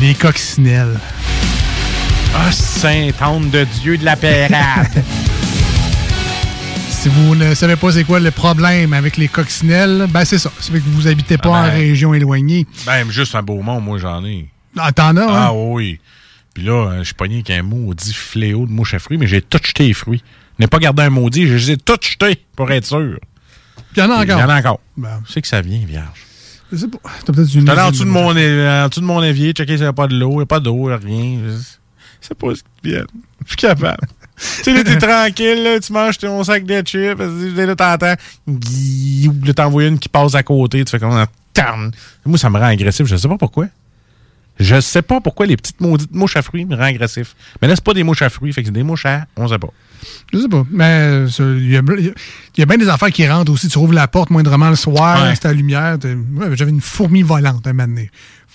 [0.00, 0.98] Les coccinelles.
[2.34, 5.02] Ah, Saint-Anne de Dieu de la Pérade.
[7.08, 10.52] Si vous ne savez pas c'est quoi le problème avec les coccinelles, ben c'est ça.
[10.60, 11.68] C'est que vous habitez pas Ah ben.
[11.70, 12.66] en région éloignée.
[12.84, 14.46] ben, juste un beau mot, moi, j'en ai.
[14.76, 15.26] Ah, t'en as, hein?
[15.30, 16.00] Ah oui.
[16.52, 19.26] Puis là, euh, je suis pogné avec un maudit fléau de mouche à fruits, mais
[19.26, 20.22] j'ai tout jeté les fruits.
[20.58, 23.18] Je n'ai pas gardé un maudit, je les ai tous jetés pour être sûr.
[23.96, 24.44] Il y en a Il y encore.
[24.44, 24.80] en a encore.
[24.98, 25.22] Ben.
[25.26, 26.26] Sais que ça vient, vierge.
[26.70, 26.98] Je sais pas.
[27.24, 29.72] T'as peut-être une allé en dessous de mon, é- en dessous de mon évier, checker
[29.76, 31.38] s'il n'y a pas de l'eau, il n'y a pas d'eau, rien.
[32.20, 33.04] Sais pas ce qui vient.
[33.44, 34.06] Je suis capable.
[34.36, 38.06] tu sais, là, t'es tranquille, là, tu manges ton sac de chips, là, t'entends,
[38.46, 41.90] là, t'en vois une qui passe à côté, tu fais comme un tarn.
[42.26, 43.66] Moi, ça me rend agressif, je sais pas pourquoi.
[44.60, 47.36] Je sais pas pourquoi les petites maudites mouches à fruits me rendent agressif.
[47.62, 49.46] Mais là, c'est pas des mouches à fruits, fait que c'est des mouches à, on
[49.46, 49.68] sait pas.
[50.32, 50.64] Je sais pas.
[50.70, 52.12] Mais il y, a, il
[52.58, 53.68] y a bien des affaires qui rentrent aussi.
[53.68, 55.34] Tu rouvres la porte moindrement le soir, Ouais.
[55.36, 55.96] c'est la lumière.
[56.02, 58.10] ouais, J'avais une fourmi volante un moment donné.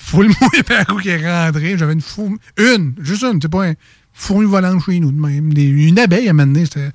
[0.06, 1.78] Full mouille par où qui est rentrée.
[1.78, 2.38] J'avais une fourmi.
[2.58, 3.40] Une, juste une.
[3.42, 3.74] C'est pas un
[4.14, 5.54] fourmi volante chez nous de même.
[5.54, 6.66] Des- une abeille à donné.
[6.66, 6.90] C'était.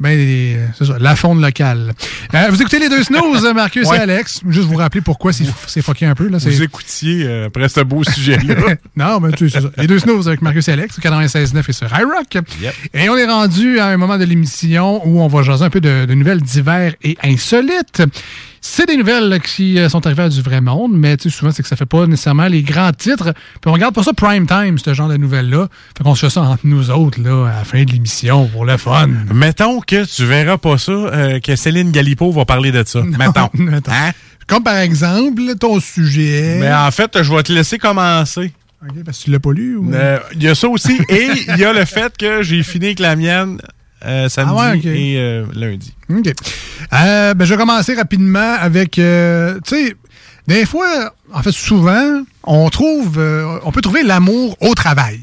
[0.00, 1.92] Ben, des- c'est ça, la faune locale.
[2.34, 3.96] Euh, vous écoutez les deux snooze, Marcus Ouais.
[3.98, 4.40] et Alex.
[4.48, 6.26] Juste vous rappeler pourquoi c'est fucké un peu.
[6.28, 8.74] Là, Vous écoutiez euh, après ce beau sujet-là.
[8.96, 9.70] non, mais tu sais, c'est ça.
[9.80, 12.34] Les deux snooze avec Marcus et Alex, au 96.9 et sur iRock.
[12.60, 12.74] Yep.
[12.94, 15.80] Et on est rendu à un moment de l'émission où on va jaser un peu
[15.80, 18.02] de, de nouvelles divers et insolites.
[18.66, 21.68] C'est des nouvelles qui euh, sont arrivées à du vrai monde, mais souvent, c'est que
[21.68, 23.34] ça fait pas nécessairement les grands titres.
[23.60, 25.68] Puis on regarde pas ça prime time, ce genre de nouvelles-là.
[25.96, 28.64] Fait qu'on se fait ça entre nous autres, là, à la fin de l'émission, pour
[28.64, 29.08] le fun.
[29.34, 33.02] Mettons que tu verras pas ça, euh, que Céline Galipo va parler de ça.
[33.04, 33.50] Mettons.
[33.54, 33.92] Mettons.
[33.92, 34.12] Hein?
[34.46, 36.56] Comme par exemple, ton sujet.
[36.58, 38.54] Mais en fait, je vais te laisser commencer.
[38.82, 39.92] OK, parce que tu l'as pas lu ou...
[39.92, 40.98] Euh, Il y a ça aussi.
[41.10, 43.60] et il y a le fait que j'ai fini avec la mienne
[44.04, 45.94] euh, samedi Ah ouais, et euh, lundi.
[46.10, 46.26] OK.
[46.92, 49.00] Euh, ben, je vais commencer rapidement avec, tu
[49.66, 49.96] sais,
[50.46, 53.18] des fois, en fait, souvent, on trouve,
[53.64, 55.20] on peut trouver l'amour au travail.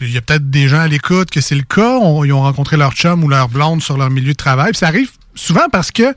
[0.00, 1.98] Il y a peut-être des gens à l'écoute que c'est le cas.
[2.00, 4.72] On- ils ont rencontré leur chum ou leur blonde sur leur milieu de travail.
[4.72, 6.14] Puis ça arrive souvent parce que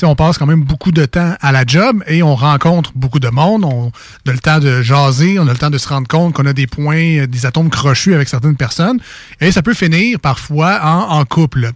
[0.00, 3.20] sais, on passe quand même beaucoup de temps à la job et on rencontre beaucoup
[3.20, 3.64] de monde.
[3.64, 3.92] On
[4.28, 6.52] a le temps de jaser, on a le temps de se rendre compte qu'on a
[6.52, 9.00] des points, euh, des atomes crochus avec certaines personnes.
[9.40, 11.70] Et ça peut finir parfois en, couple.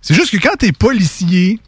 [0.00, 1.60] C'est juste que quand tu es policier,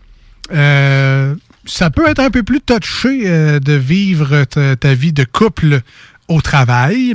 [0.52, 1.34] euh,
[1.66, 5.80] ça peut être un peu plus touché euh, de vivre ta, ta vie de couple
[6.28, 7.14] au travail,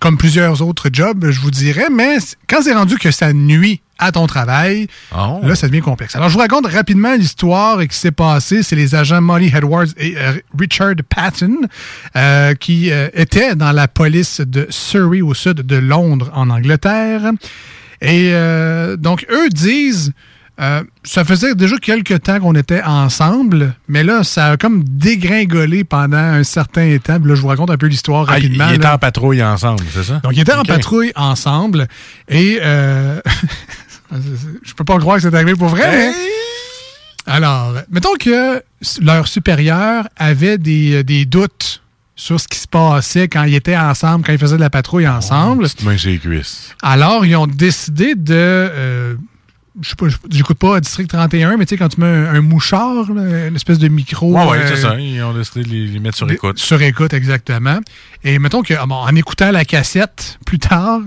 [0.00, 2.16] comme plusieurs autres jobs, je vous dirais, mais
[2.48, 6.16] quand c'est rendu que ça nuit à ton travail, là, ça devient complexe.
[6.16, 8.62] Alors, je vous raconte rapidement l'histoire qui s'est passée.
[8.62, 11.58] C'est les agents Molly Edwards et euh, Richard Patton
[12.16, 17.30] euh, qui euh, étaient dans la police de Surrey au sud de Londres, en Angleterre.
[18.00, 20.12] Et euh, donc, eux disent,
[20.60, 25.82] euh, ça faisait déjà quelques temps qu'on était ensemble, mais là, ça a comme dégringolé
[25.84, 27.18] pendant un certain temps.
[27.24, 28.68] Là, je vous raconte un peu l'histoire Ah, ils rapidement.
[28.70, 28.94] étaient là.
[28.94, 30.20] en patrouille ensemble, c'est ça?
[30.22, 31.88] Donc, ils étaient en patrouille ensemble
[32.28, 33.20] et euh,
[34.12, 36.12] je peux pas croire que c'est arrivé pour vrai.
[37.26, 38.62] Alors, mettons que
[39.00, 41.82] leur supérieur avait des, des doutes
[42.16, 45.08] sur ce qui se passait quand ils étaient ensemble, quand ils faisaient de la patrouille
[45.08, 45.64] ensemble.
[45.64, 46.74] Petite main les cuisses.
[46.82, 48.34] Alors, ils ont décidé de.
[48.34, 49.14] euh,
[49.82, 52.40] je sais pas, j'écoute pas District 31, mais tu sais, quand tu mets un, un
[52.42, 54.32] mouchard, là, une espèce de micro.
[54.32, 54.94] Ouais, ouais, euh, c'est ça.
[55.00, 56.58] Ils ont décidé de les, les mettre sur écoute.
[56.58, 57.80] sur écoute, exactement.
[58.22, 61.00] Et mettons que, ah bon, en écoutant la cassette plus tard,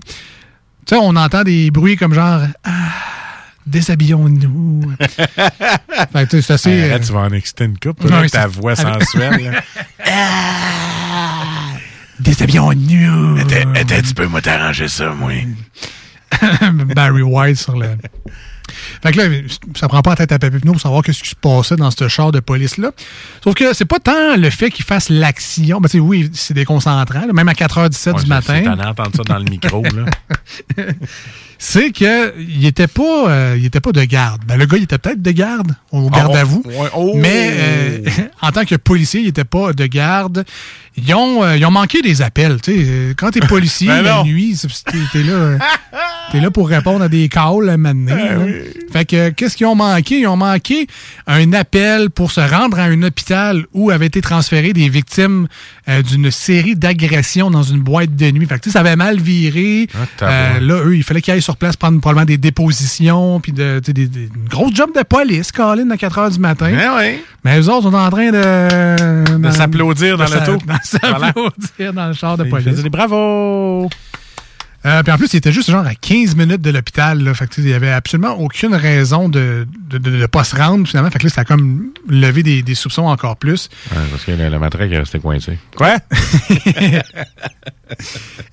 [0.88, 2.72] tu sais, on entend des bruits comme genre Ah,
[3.66, 4.94] déshabillons-nous.
[5.00, 5.08] fait
[6.14, 6.92] que, tu sais, c'est assez.
[6.92, 9.52] Euh, tu vas en exciter une coupe, là, c'est- ta voix sensuelle.
[9.52, 9.62] là.
[12.20, 13.38] Déshabillons-nous.
[13.76, 15.32] Attends, tu peux moi t'arranger ça, moi.
[16.96, 17.90] Barry White sur le.
[19.08, 19.30] Fait que là,
[19.74, 21.92] ça prend pas la tête à Papy Pinot pour savoir qu'est-ce qui se passait dans
[21.92, 22.92] ce char de police-là.
[23.42, 25.80] Sauf que c'est pas tant le fait qu'il fasse l'action.
[25.80, 28.64] Ben, oui, c'est déconcentrant, là, même à 4h17 Ouais, du matin.
[28.66, 29.84] C'est ça dans le micro,
[31.58, 34.42] c'est que il était pas euh, il était pas de garde.
[34.46, 36.62] Ben, le gars, il était peut-être de garde, au garde à vous.
[36.66, 37.14] ouais, oh!
[37.16, 38.00] Mais euh,
[38.42, 40.44] en tant que policier, il était pas de garde.
[40.98, 42.60] Ils ont, euh, ils ont manqué des appels.
[42.62, 44.60] Tu sais, euh, quand t'es policier Ben la nuit,
[45.14, 45.58] t'es là, euh,
[46.32, 48.54] t'es là pour répondre à des calls à donné, Ben là.
[48.92, 50.20] Fait que qu'est-ce qu'ils ont manqué?
[50.22, 50.88] Ils ont manqué
[51.28, 55.48] un appel pour se rendre à un hôpital où avaient été transférées des victimes
[55.88, 58.46] euh, d'une série d'agressions dans une boîte de nuit.
[58.48, 59.88] Fait que tu sais, ça avait mal viré.
[59.94, 60.26] Ah.
[60.26, 63.80] Euh, là, eux, il fallait qu'ils aillent sur place prendre probablement des dépositions, puis de,
[63.86, 66.72] des, des- une grosse job de police, Colin, à 4 h du matin.
[67.48, 69.38] Mais eux autres sont en train de...
[69.38, 70.58] De s'applaudir dans l'auto.
[70.66, 72.84] de s'applaudir dans le char de police.
[72.84, 73.88] des bravos!
[74.88, 77.22] Euh, puis en plus, il était juste genre à 15 minutes de l'hôpital.
[77.24, 77.34] là.
[77.34, 80.56] Fait que, il n'y avait absolument aucune raison de ne de, de- de pas se
[80.56, 81.10] rendre, finalement.
[81.12, 83.70] Fait que là, ça a comme levé des, des soupçons encore plus.
[83.92, 85.58] Ouais, parce que la, la matraque est restée coincée.
[85.76, 85.98] Quoi?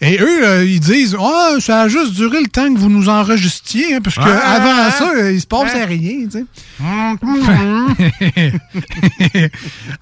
[0.01, 3.09] Et eux, euh, ils disent Ah, ça a juste duré le temps que vous nous
[3.09, 5.87] enregistriez, hein, parce que Ah, avant ah, ça, euh, il se passait ah.
[5.87, 6.29] rien.
[6.31, 6.45] tu sais.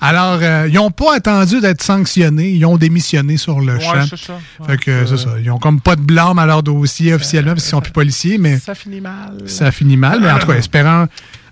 [0.00, 4.06] Alors, euh, ils n'ont pas attendu d'être sanctionnés, ils ont démissionné sur le Ouais, champ.
[4.09, 4.38] c'est ça.
[4.66, 5.30] Fait que c'est ça.
[5.42, 8.39] Ils ont comme pas de blâme à leur dossier officiellement parce qu'ils sont plus policiers,
[8.39, 9.32] mais Ça finit mal.
[9.47, 10.20] ça finit mal.
[10.20, 11.07] Mais en tout cas, espérant,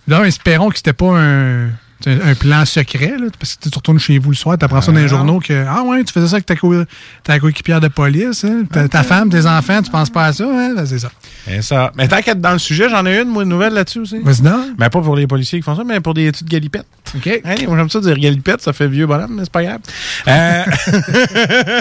[0.06, 1.68] d'abord, espérons que c'était pas un,
[2.06, 4.92] un plan secret, là, parce que tu retournes chez vous le soir, tu apprends ça
[4.92, 5.08] dans les Ah.
[5.08, 6.84] journaux que Ah ouais, tu faisais ça avec ta, co-
[7.24, 8.62] ta coéquipière de police, hein?
[8.72, 10.74] ta, ta femme, tes enfants, tu penses pas à ça, hein?
[10.76, 11.10] Ben, c'est ça.
[11.50, 11.92] Et ça.
[11.96, 14.18] Mais tant qu'être dans le sujet, j'en ai une, moi, une nouvelle là-dessus aussi.
[14.20, 14.66] Vas-y donc.
[14.78, 16.86] Mais pas pour les policiers qui font ça, mais pour des petites galipettes.
[17.16, 17.26] OK.
[17.26, 19.80] Hey, moi, j'aime ça dire galipette, ça fait vieux bonhomme, mais c'est pas grave.
[20.28, 20.64] Euh,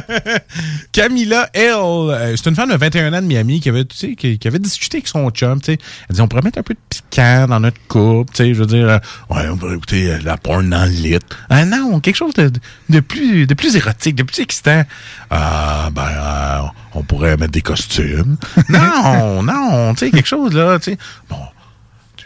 [0.92, 4.16] Camilla Hill, euh, c'est une femme de 21 ans de Miami qui avait, tu sais,
[4.16, 5.60] qui, qui avait discuté avec son chum.
[5.68, 5.78] Elle
[6.10, 8.66] dit, on pourrait mettre un peu de piquant dans notre couple, tu sais, je veux
[8.66, 8.98] dire, euh,
[9.30, 11.20] ouais, on pourrait écouter euh, la porn dans le lit.
[11.50, 12.52] Ah non, quelque chose de,
[12.90, 14.84] de plus, de plus érotique, de plus excitant.
[15.30, 16.62] Ah, ben, euh,
[16.94, 18.38] on pourrait mettre des costumes.
[18.70, 20.98] non, non, tu sais, quelque chose, là, tu sais.
[21.30, 21.38] Bon,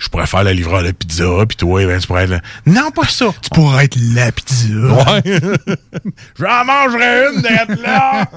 [0.04, 2.42] je pourrais faire la livreur de pizza, puis toi, ben, tu pourrais être.
[2.66, 3.28] Non, pas ça.
[3.42, 4.68] Tu pourrais être la pizza.
[4.68, 5.22] Ouais.
[6.40, 8.30] J'en mangerai une d'être là.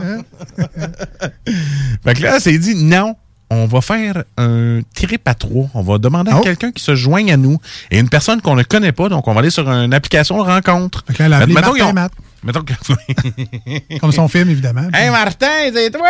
[2.05, 3.16] fait que là, c'est dit, non,
[3.51, 5.68] on va faire un trip à trois.
[5.74, 6.40] On va demander à Oh.
[6.43, 7.59] quelqu'un qui se joigne à nous
[7.90, 9.09] et une personne qu'on ne connaît pas.
[9.09, 11.05] Donc, on va aller sur une application rencontre.
[11.18, 12.12] Là, Mettons Martin ont- Matt.
[12.47, 13.98] Mettons que...
[13.98, 14.89] Comme son film, évidemment.
[14.94, 16.06] Hey Martin, c'est toi!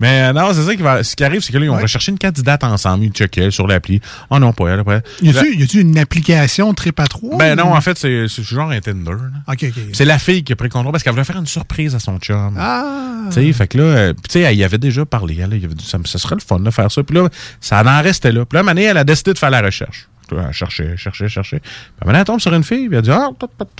[0.00, 1.02] Mais euh, non, c'est ça qui va.
[1.02, 3.04] Ce qui arrive, c'est que là, ils ont recherché une candidate ensemble.
[3.04, 4.00] Ils checkaient sur l'appli.
[4.28, 4.84] Oh non, pas elle.
[4.86, 5.02] Elle.
[5.22, 7.38] Y a-tu une application trip à trois?
[7.38, 9.10] Ben non, en fait, c'est genre un Tinder.
[9.10, 9.52] là.
[9.52, 9.82] OK, OK.
[9.94, 11.98] C'est la fille qui a pris le contrôle parce qu'elle voulait faire une surprise à
[11.98, 12.54] son chum.
[12.58, 13.24] Ah!
[13.28, 15.36] Tu sais, fait que là, euh, puis tu sais, elle y avait déjà parlé.
[15.38, 17.02] Elle, avait dit, ça, ça serait le fun de faire ça.
[17.02, 17.28] Puis là,
[17.60, 18.44] ça en restait là.
[18.44, 20.08] Puis là, Mané, elle a décidé de faire la recherche.
[20.32, 21.60] Là, Elle cherchait, cherchait, cherchait.
[21.60, 22.88] Puis Mané, elle tombe sur une fille.
[22.88, 23.30] Puis elle dit, ah,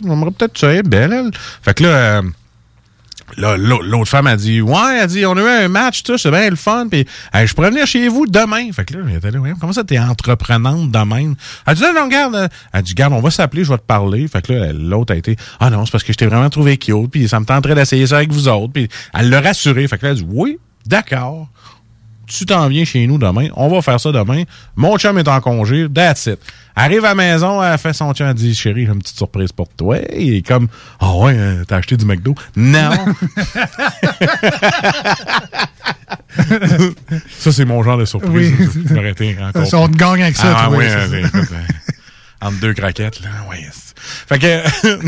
[0.02, 1.30] j'aimerais peut-être ça, elle est belle, elle.
[1.62, 2.22] Fait que là, euh,
[3.36, 6.18] Là, l'au- l'autre femme a dit Ouais, elle dit, on a eu un match, tout,
[6.18, 8.72] c'est bien le fun, puis je pourrais venir chez vous demain.
[8.72, 11.36] Fait que là, était là, comment ça, t'es entreprenante de même?
[11.64, 13.84] Elle dit, non, non, regarde, euh, elle dit, garde, on va s'appeler, je vais te
[13.84, 14.26] parler.
[14.26, 16.76] Fait que là, l'autre a été, ah non, c'est parce que je t'ai vraiment trouvé
[16.76, 19.86] cute, puis ça me tenterait d'essayer ça avec vous autres, puis elle l'a rassuré.
[19.86, 21.46] Fait que là, elle dit, oui, d'accord.
[22.30, 24.44] Tu t'en viens chez nous demain, on va faire ça demain.
[24.76, 26.38] Mon chum est en congé, that's it.
[26.76, 29.50] Arrive à la maison, elle fait son chum, elle dit Chérie, j'ai une petite surprise
[29.50, 29.96] pour toi.
[30.16, 30.68] Il est comme
[31.00, 32.36] Ah ouais, euh, t'as acheté du McDo?
[32.54, 32.90] Non!
[37.38, 38.54] ça, c'est mon genre de surprise.
[38.60, 39.36] Oui.
[39.42, 39.66] Encore.
[39.82, 40.86] On te gagne avec ça, Ah, toi, ouais,
[41.20, 41.56] écoute, euh,
[42.42, 43.66] entre deux craquettes, là, ouais.
[44.28, 44.62] Fait que.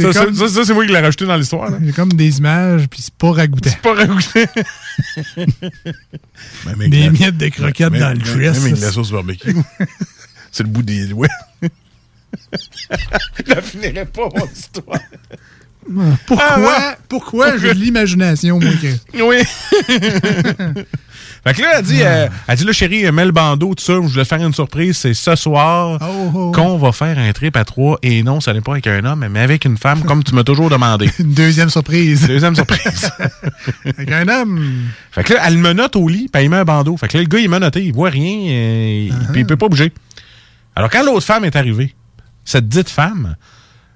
[0.00, 1.70] Ça, ça, ça, ça, c'est moi qui l'ai rajouté dans l'histoire.
[1.84, 3.70] J'ai comme des images, puis c'est pas ragoûté.
[3.70, 4.46] C'est pas ragoûté.
[6.88, 8.58] Des la- miettes de croquettes même- dans le dress.
[8.58, 9.54] Même avec la sauce barbecue.
[10.52, 11.28] c'est le bout des doigts.
[11.62, 11.68] Je
[13.54, 14.98] la finirai pas, mon histoire.
[16.26, 16.96] Pourquoi, Ah, ouais.
[17.08, 18.70] pourquoi j'ai de l'imagination, moi?
[19.14, 19.36] Oui.
[21.46, 23.94] Fait que là, elle dit, euh, elle dit là, chérie, mets le bandeau, tout ça,
[23.94, 27.64] je voulais faire une surprise, c'est ce soir Oh, qu'on va faire un trip à
[27.64, 27.98] trois.
[28.02, 30.44] Et non, ça n'est pas avec un homme, mais avec une femme, comme tu m'as
[30.44, 31.10] toujours demandé.
[31.18, 32.26] Une deuxième surprise.
[32.26, 33.10] Deuxième surprise.
[33.84, 34.64] Avec un homme.
[35.12, 36.96] Fait que là, elle me note au lit, puis il met un bandeau.
[36.96, 39.46] Fait que là, le gars, il m'a noté, il voit rien, euh, il- puis il
[39.46, 39.92] peut pas bouger.
[40.76, 41.94] Alors, quand l'autre femme est arrivée,
[42.44, 43.36] cette dite femme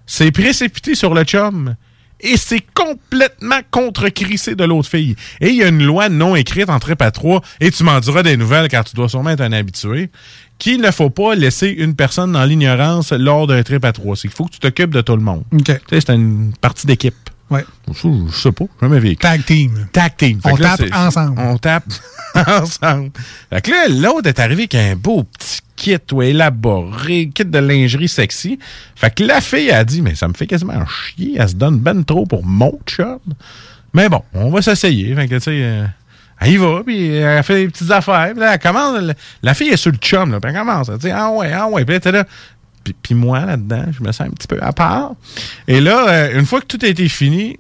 [0.07, 1.75] s'est précipitée sur le chum
[2.25, 5.15] et s'est complètement contre-crissée de l'autre fille.
[5.41, 8.01] Et il y a une loi non écrite en trip à trois, et tu m'en
[8.01, 10.11] diras des nouvelles car tu dois sûrement être un habitué,
[10.59, 14.17] qu'il ne faut pas laisser une personne dans l'ignorance lors d'un trip à trois.
[14.17, 15.45] C'est qu'il faut que tu t'occupes de tout le monde.
[15.53, 15.65] OK.
[15.65, 17.15] Tu sais, c'est une partie d'équipe.
[17.51, 17.65] Ouais.
[17.93, 19.17] Je, je sais pas, jamais vécu.
[19.17, 19.87] Tag team.
[19.93, 20.41] Tag team.
[20.41, 21.41] Fait On là, tape ensemble.
[21.41, 21.85] On tape
[22.47, 23.11] ensemble.
[23.51, 27.59] Fait que là, l'autre est arrivé avec un beau petit kit ou élaboré, kit de
[27.59, 28.59] lingerie sexy.
[28.97, 31.79] Fait que la fille a dit, mais ça me fait quasiment chier, elle se donne
[31.79, 33.19] ben trop pour mon chum.
[33.93, 35.15] Mais bon, on va s'essayer.
[35.15, 35.87] Fait que, tu sais, euh,
[36.41, 38.31] elle y va, puis elle fait des petites affaires.
[38.33, 40.89] Puis là, elle commence, la, la fille est sur le chum, là, puis elle commence,
[40.89, 41.85] elle dit, ah ouais, ah ouais.
[41.85, 42.25] Puis là, là.
[42.85, 45.13] Puis, puis moi, là-dedans, je me sens un petit peu à part.
[45.67, 47.57] Et là, euh, une fois que tout a été fini,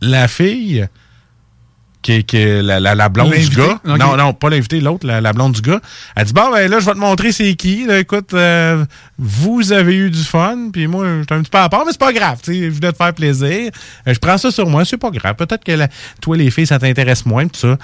[0.00, 0.86] la fille,
[2.02, 5.20] qui est, qui la, la, la blonde du gars, non, non, pas l'invité, l'autre, la,
[5.20, 5.80] la blonde du gars,
[6.14, 7.84] elle dit, bon, ben là, je vais te montrer c'est qui.
[7.84, 8.84] Là, écoute, euh,
[9.18, 12.00] vous avez eu du fun, puis moi, j'étais un petit peu à part, mais c'est
[12.00, 13.72] pas grave, tu sais, je voulais te faire plaisir.
[14.06, 15.34] Euh, je prends ça sur moi, c'est pas grave.
[15.34, 15.72] Peut-être que
[16.20, 17.76] toi, les filles, ça t'intéresse moins, tout ça.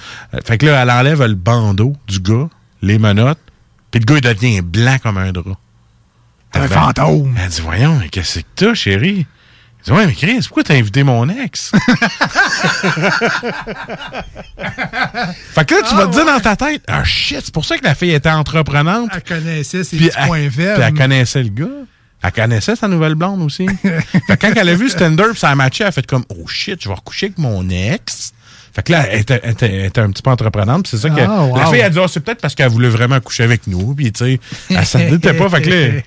[0.44, 2.48] Fait que là, elle enlève le bandeau du gars,
[2.80, 3.40] les menottes,
[3.90, 5.58] puis le gars, il devient blanc comme un drap.
[6.54, 7.34] Un Ben, fantôme.
[7.42, 9.26] Elle dit, voyons, mais qu'est-ce que t'as, chérie?
[9.78, 11.72] Elle dit, ouais, mais Chris, pourquoi t'as invité mon ex?
[15.54, 17.76] fait que là, tu vas te dire dans ta tête, ah shit, c'est pour ça
[17.78, 19.10] que la fille était entreprenante.
[19.14, 21.66] Elle connaissait ses petits points puis elle connaissait le gars.
[22.24, 23.66] Elle connaissait sa nouvelle blonde aussi.
[23.82, 26.24] fait que quand elle a vu Stender puis ça a matché, elle a fait comme
[26.28, 28.32] Oh shit, je vais recoucher avec mon ex.
[28.74, 30.84] Fait que là, elle était, elle était- elle était un petit peu entreprenante.
[30.84, 31.56] puis C'est ça que Ah, wow.
[31.56, 33.92] la fille a dit, Ah, c'est peut-être parce qu'elle voulait vraiment coucher avec nous.
[33.94, 35.48] Puis tu sais, elle s'en doutait pas.
[35.50, 36.00] Fait que là,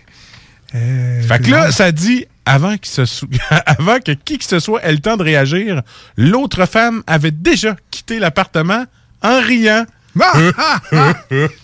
[0.74, 3.28] Euh, fait que là, ça dit, avant, qu'il se sou-
[3.66, 5.82] avant que qui que ce soit ait le temps de réagir,
[6.18, 8.86] l'autre femme avait déjà quitté l'appartement
[9.22, 9.86] en riant.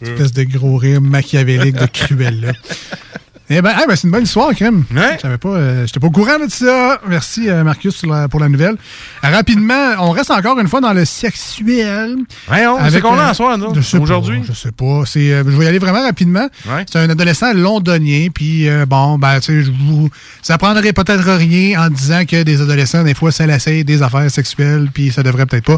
[0.01, 2.51] Espèce de gros rire machiavélique de Cruella.
[3.53, 4.85] Eh ben, ben, c'est une bonne histoire, Crème.
[4.89, 7.01] Je savais pas, euh, j'étais pas au courant de ça.
[7.05, 8.77] Merci, euh, Marcus, pour la, pour la nouvelle.
[9.25, 12.15] Euh, rapidement, on reste encore une fois dans le sexuel.
[12.47, 14.41] Voyons, c'est Avec, qu'on a euh, en je sais pas, aujourd'hui?
[14.47, 15.03] Je sais pas.
[15.05, 16.47] C'est, euh, je vais y aller vraiment rapidement.
[16.89, 20.09] C'est un adolescent londonien, puis euh, bon, ben, tu sais, je vous.
[20.41, 24.31] Ça prendrait peut-être rien en disant que des adolescents, des fois, ça l'essaye des affaires
[24.31, 25.77] sexuelles, puis ça devrait peut-être pas.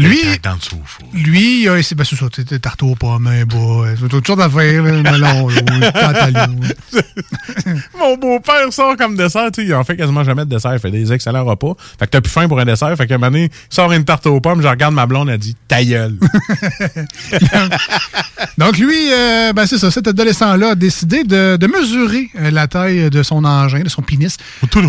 [0.00, 3.96] Lui, le lui, il a essayé, ben, c'est ça, sais, tarte aux pommes, un euh,
[4.08, 5.48] toutes sortes d'affaires, melon.
[7.98, 10.78] Mon beau-père sort comme dessert, tu sais, il en fait quasiment jamais de dessert, il
[10.78, 11.74] fait des excellents repas.
[11.98, 13.92] Fait que t'as plus faim pour un dessert, fait qu'à un moment donné, il sort
[13.92, 16.16] une tarte aux pommes, je regarde ma blonde, elle dit ta gueule.
[18.58, 22.68] Donc lui, euh, ben c'est ça, cet adolescent-là a décidé de, de mesurer euh, la
[22.68, 24.36] taille de son engin, de son pénis.
[24.62, 24.80] Euh, tu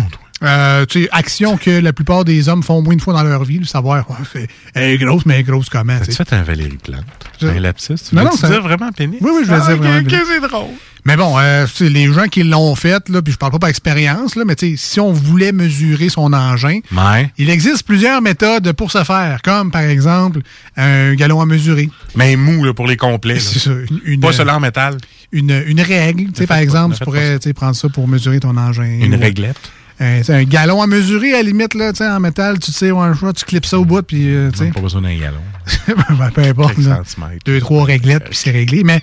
[0.90, 3.64] sais, action que la plupart des hommes font moins de fois dans leur vie, de
[3.66, 5.96] savoir, ouais, elle est grosse, mais elle est grosse comment.
[5.96, 6.24] tu As-tu sais?
[6.24, 7.04] fait un Valérie Plante?
[7.40, 7.94] Je- Un lapsus?
[8.08, 9.18] Tu Non, veux non, ça- dire vraiment pénis?
[9.20, 10.22] Oui, oui, je vais Ah, dire vraiment ok, pénis.
[10.28, 10.66] c'est drôle.
[11.04, 13.68] Mais bon, euh, c'est les gens qui l'ont fait, là, puis je parle pas par
[13.70, 17.32] expérience, là, mais tu sais, si on voulait mesurer son engin, Ouais.
[17.38, 20.40] il existe plusieurs méthodes pour ce faire, comme par exemple
[20.76, 21.90] un galon à mesurer.
[22.14, 23.34] Mais mou, là, pour les complets.
[23.34, 23.40] là.
[23.42, 23.70] C'est ça.
[23.72, 24.96] Une, une- Pas celui en métal.
[25.32, 28.56] Une, une règle, tu par exemple, tu pourrais tu sais, prendre ça pour mesurer ton
[28.56, 28.84] engin.
[28.84, 29.56] Une Ou- réglette?
[30.02, 33.14] Euh, c'est un galon à mesurer, à la limite, là, en métal, tu sais, un
[33.14, 34.50] choix, tu clips ça au bout, puis, euh.
[34.74, 35.40] Pas besoin d'un galon.
[36.18, 36.78] Ben, peu importe.
[36.78, 37.02] Là.
[37.44, 38.82] Deux, trois réglettes, puis c'est réglé.
[38.82, 39.00] Mais,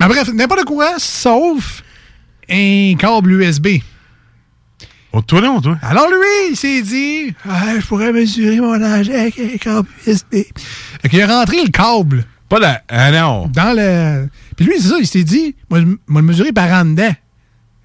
[0.00, 1.82] mais bref, n'importe quoi, sauf
[2.50, 3.68] un câble USB.
[5.12, 5.78] Oh, toi, non, toi.
[5.80, 10.42] Alors lui, il s'est dit, Ah, je pourrais mesurer mon engin avec un câble USB.
[11.02, 12.24] Fait qu'il a rentré le câble.
[12.48, 12.82] Pas la.
[12.88, 13.46] Ah non.
[13.46, 14.28] Dans le.
[14.56, 17.14] Puis lui, c'est ça, il s'est dit, moi, je vais le mesurer par en dedans.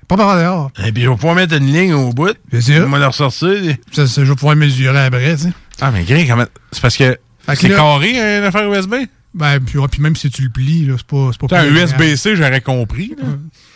[0.09, 0.71] Pas par dehors.
[0.85, 2.35] Et puis, on va pouvoir mettre une ligne au bout.
[2.51, 2.83] Bien sûr.
[2.85, 3.75] On va le ressortir.
[3.93, 5.49] Ça, ça, je vais pouvoir mesurer après, tu sais.
[5.79, 6.45] Ah, mais Greg, comment.
[6.71, 7.17] C'est parce que.
[7.55, 8.09] C'est carré,
[8.39, 8.95] une affaire USB?
[9.35, 11.67] Ben, puis, ouais, puis même si tu le plies, là, c'est pas, pas T'as un.
[11.67, 13.13] USB-C, j'aurais compris.
[13.17, 13.25] là.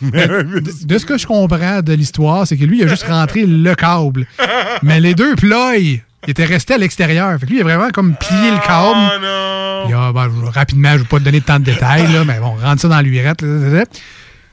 [0.12, 2.88] Mais un de, de ce que je comprends de l'histoire, c'est que lui, il a
[2.88, 4.26] juste rentré le câble.
[4.82, 7.38] Mais les deux ploys, ils étaient restés à l'extérieur.
[7.38, 9.22] Fait que lui, il a vraiment comme plié le câble.
[9.22, 9.84] non!
[9.86, 12.40] Puis, ah, ben, je- rapidement, je vais pas te donner tant de détails, là, mais
[12.40, 13.42] bon, rentre ça dans l'urette.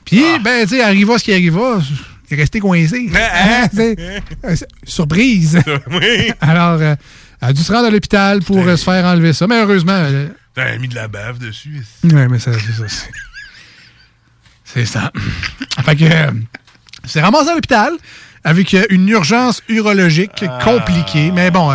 [0.04, 1.78] Puis, ben, tu sais, arriva ce qui arriva.
[2.30, 3.10] est resté coincé.
[3.14, 3.96] Hein, c'est-
[4.44, 5.58] euh, surprise.
[6.40, 6.94] Alors, euh,
[7.40, 9.46] elle a dû se rendre à l'hôpital pour euh, se faire enlever ça.
[9.46, 9.92] Mais heureusement.
[9.92, 11.82] euh, T'as mis de la bave dessus.
[12.04, 13.06] Ouais, mais ça, c'est ça.
[14.64, 15.10] c'est- ça.
[15.84, 16.04] fait que.
[17.04, 17.92] c'est ramassé à l'hôpital
[18.44, 21.30] avec une urgence urologique compliquée.
[21.32, 21.70] Mais bon,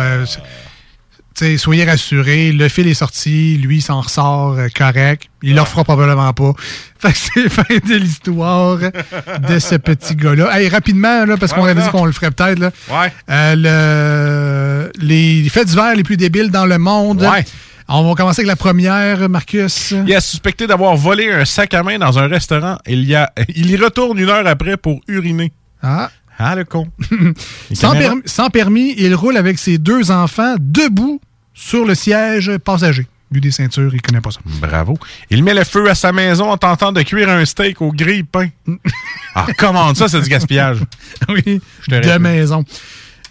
[1.58, 5.24] soyez rassurés, le fil est sorti, lui s'en ressort euh, correct.
[5.42, 6.52] Il le refera probablement pas.
[6.98, 10.58] Fait que c'est fin de l'histoire de ce petit gars-là.
[10.58, 12.58] Hey, rapidement, là, parce qu'on Ouais, avait dit qu'on le ferait peut-être.
[12.58, 12.70] Là.
[12.90, 13.12] Ouais.
[13.30, 17.22] Euh, le- les faits divers les plus débiles dans le monde.
[17.22, 17.44] Ouais.
[17.88, 19.92] On va commencer avec la première, Marcus.
[19.92, 22.76] Il est suspecté d'avoir volé un sac à main dans un restaurant.
[22.86, 25.52] Il y, a, il y retourne une heure après pour uriner.
[25.82, 26.10] Ah.
[26.40, 26.86] Ah, le con.
[27.80, 31.20] Permis- sans permis, il roule avec ses deux enfants debout
[31.60, 33.06] sur le siège passager.
[33.30, 34.40] Vu des ceintures, il connaît pas ça.
[34.44, 34.96] Bravo.
[35.28, 38.48] Il met le feu à sa maison en tentant de cuire un steak au grille-pain.
[39.34, 40.78] ah, comment ça, c'est du gaspillage?
[41.28, 42.20] oui, Je te de réponds.
[42.20, 42.64] maison.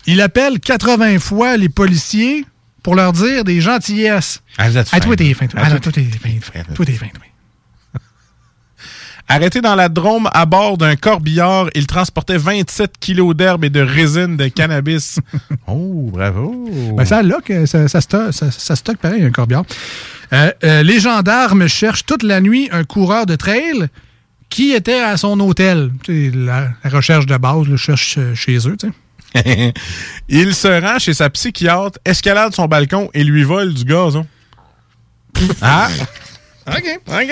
[0.06, 2.46] Il appelle 80 fois les policiers
[2.84, 4.44] pour leur dire des gentillesses.
[4.58, 5.16] Ah, vous êtes Ah, toi, fin.
[5.16, 5.48] t'es fin.
[5.48, 6.64] Toi, Ah, Ah, toi, toi, t'es fin.
[6.76, 7.08] Toi, t'es fin.
[9.30, 13.82] Arrêté dans la Drôme à bord d'un corbillard, il transportait 27 kilos d'herbe et de
[13.82, 15.20] résine de cannabis.
[15.68, 16.70] oh, bravo.
[16.96, 19.66] Ben, ça lock, euh, ça, ça, stocke, ça, ça stocke pareil, un corbillard.
[20.34, 23.88] Euh, euh, les gendarmes cherchent toute la nuit un coureur de trail
[24.50, 25.92] qui était à son hôtel.
[26.08, 28.78] La, la recherche de base, le cherche euh, chez eux.
[28.78, 29.74] tu sais.
[30.30, 34.26] il se rend chez sa psychiatre, escalade son balcon et lui vole du gazon.
[35.62, 35.90] ah!
[36.68, 37.00] OK.
[37.08, 37.32] OK.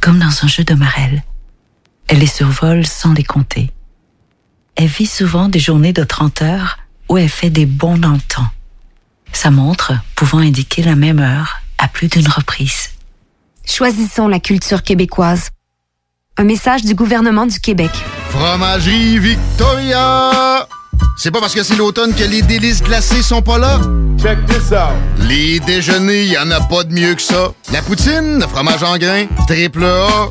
[0.01, 1.23] comme dans un jeu de marelle.
[2.09, 3.73] Elle les survole sans les compter.
[4.77, 6.79] Elle vit souvent des journées de 30 heures
[7.09, 8.49] où elle fait des bonds dans le temps.
[9.33, 12.91] Sa montre pouvant indiquer la même heure à plus d'une reprise.
[13.67, 15.51] Choisissons la culture québécoise.
[16.37, 17.91] Un message du gouvernement du Québec.
[18.31, 20.67] Fromagerie Victoria!
[21.17, 23.81] C'est pas parce que c'est l'automne que les délices glacées sont pas là?
[24.21, 24.95] Check this out!
[25.21, 27.53] Les déjeuners, y en a pas de mieux que ça.
[27.73, 30.31] La poutine, le fromage en grains, triple A.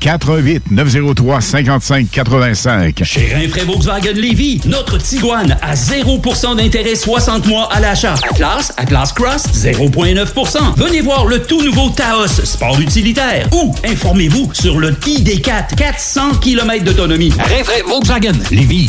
[0.00, 3.02] 88 903 55 85.
[3.04, 8.14] Chez Rinfraie Volkswagen Lévy, notre Tiguan à 0% d'intérêt 60 mois à l'achat.
[8.30, 10.58] Atlas, Atlas Cross, 0,9%.
[10.76, 13.48] Venez voir le tout nouveau Taos, sport utilitaire.
[13.52, 17.32] Ou informez-vous sur le ID4, 400 km d'autonomie.
[17.38, 18.88] Rinfraie Volkswagen Lévy.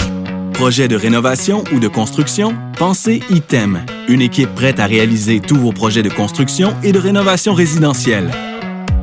[0.54, 2.56] Projet de rénovation ou de construction?
[2.78, 3.84] Pensez ITEM.
[4.08, 8.30] Une équipe prête à réaliser tous vos projets de construction et de rénovation résidentielle.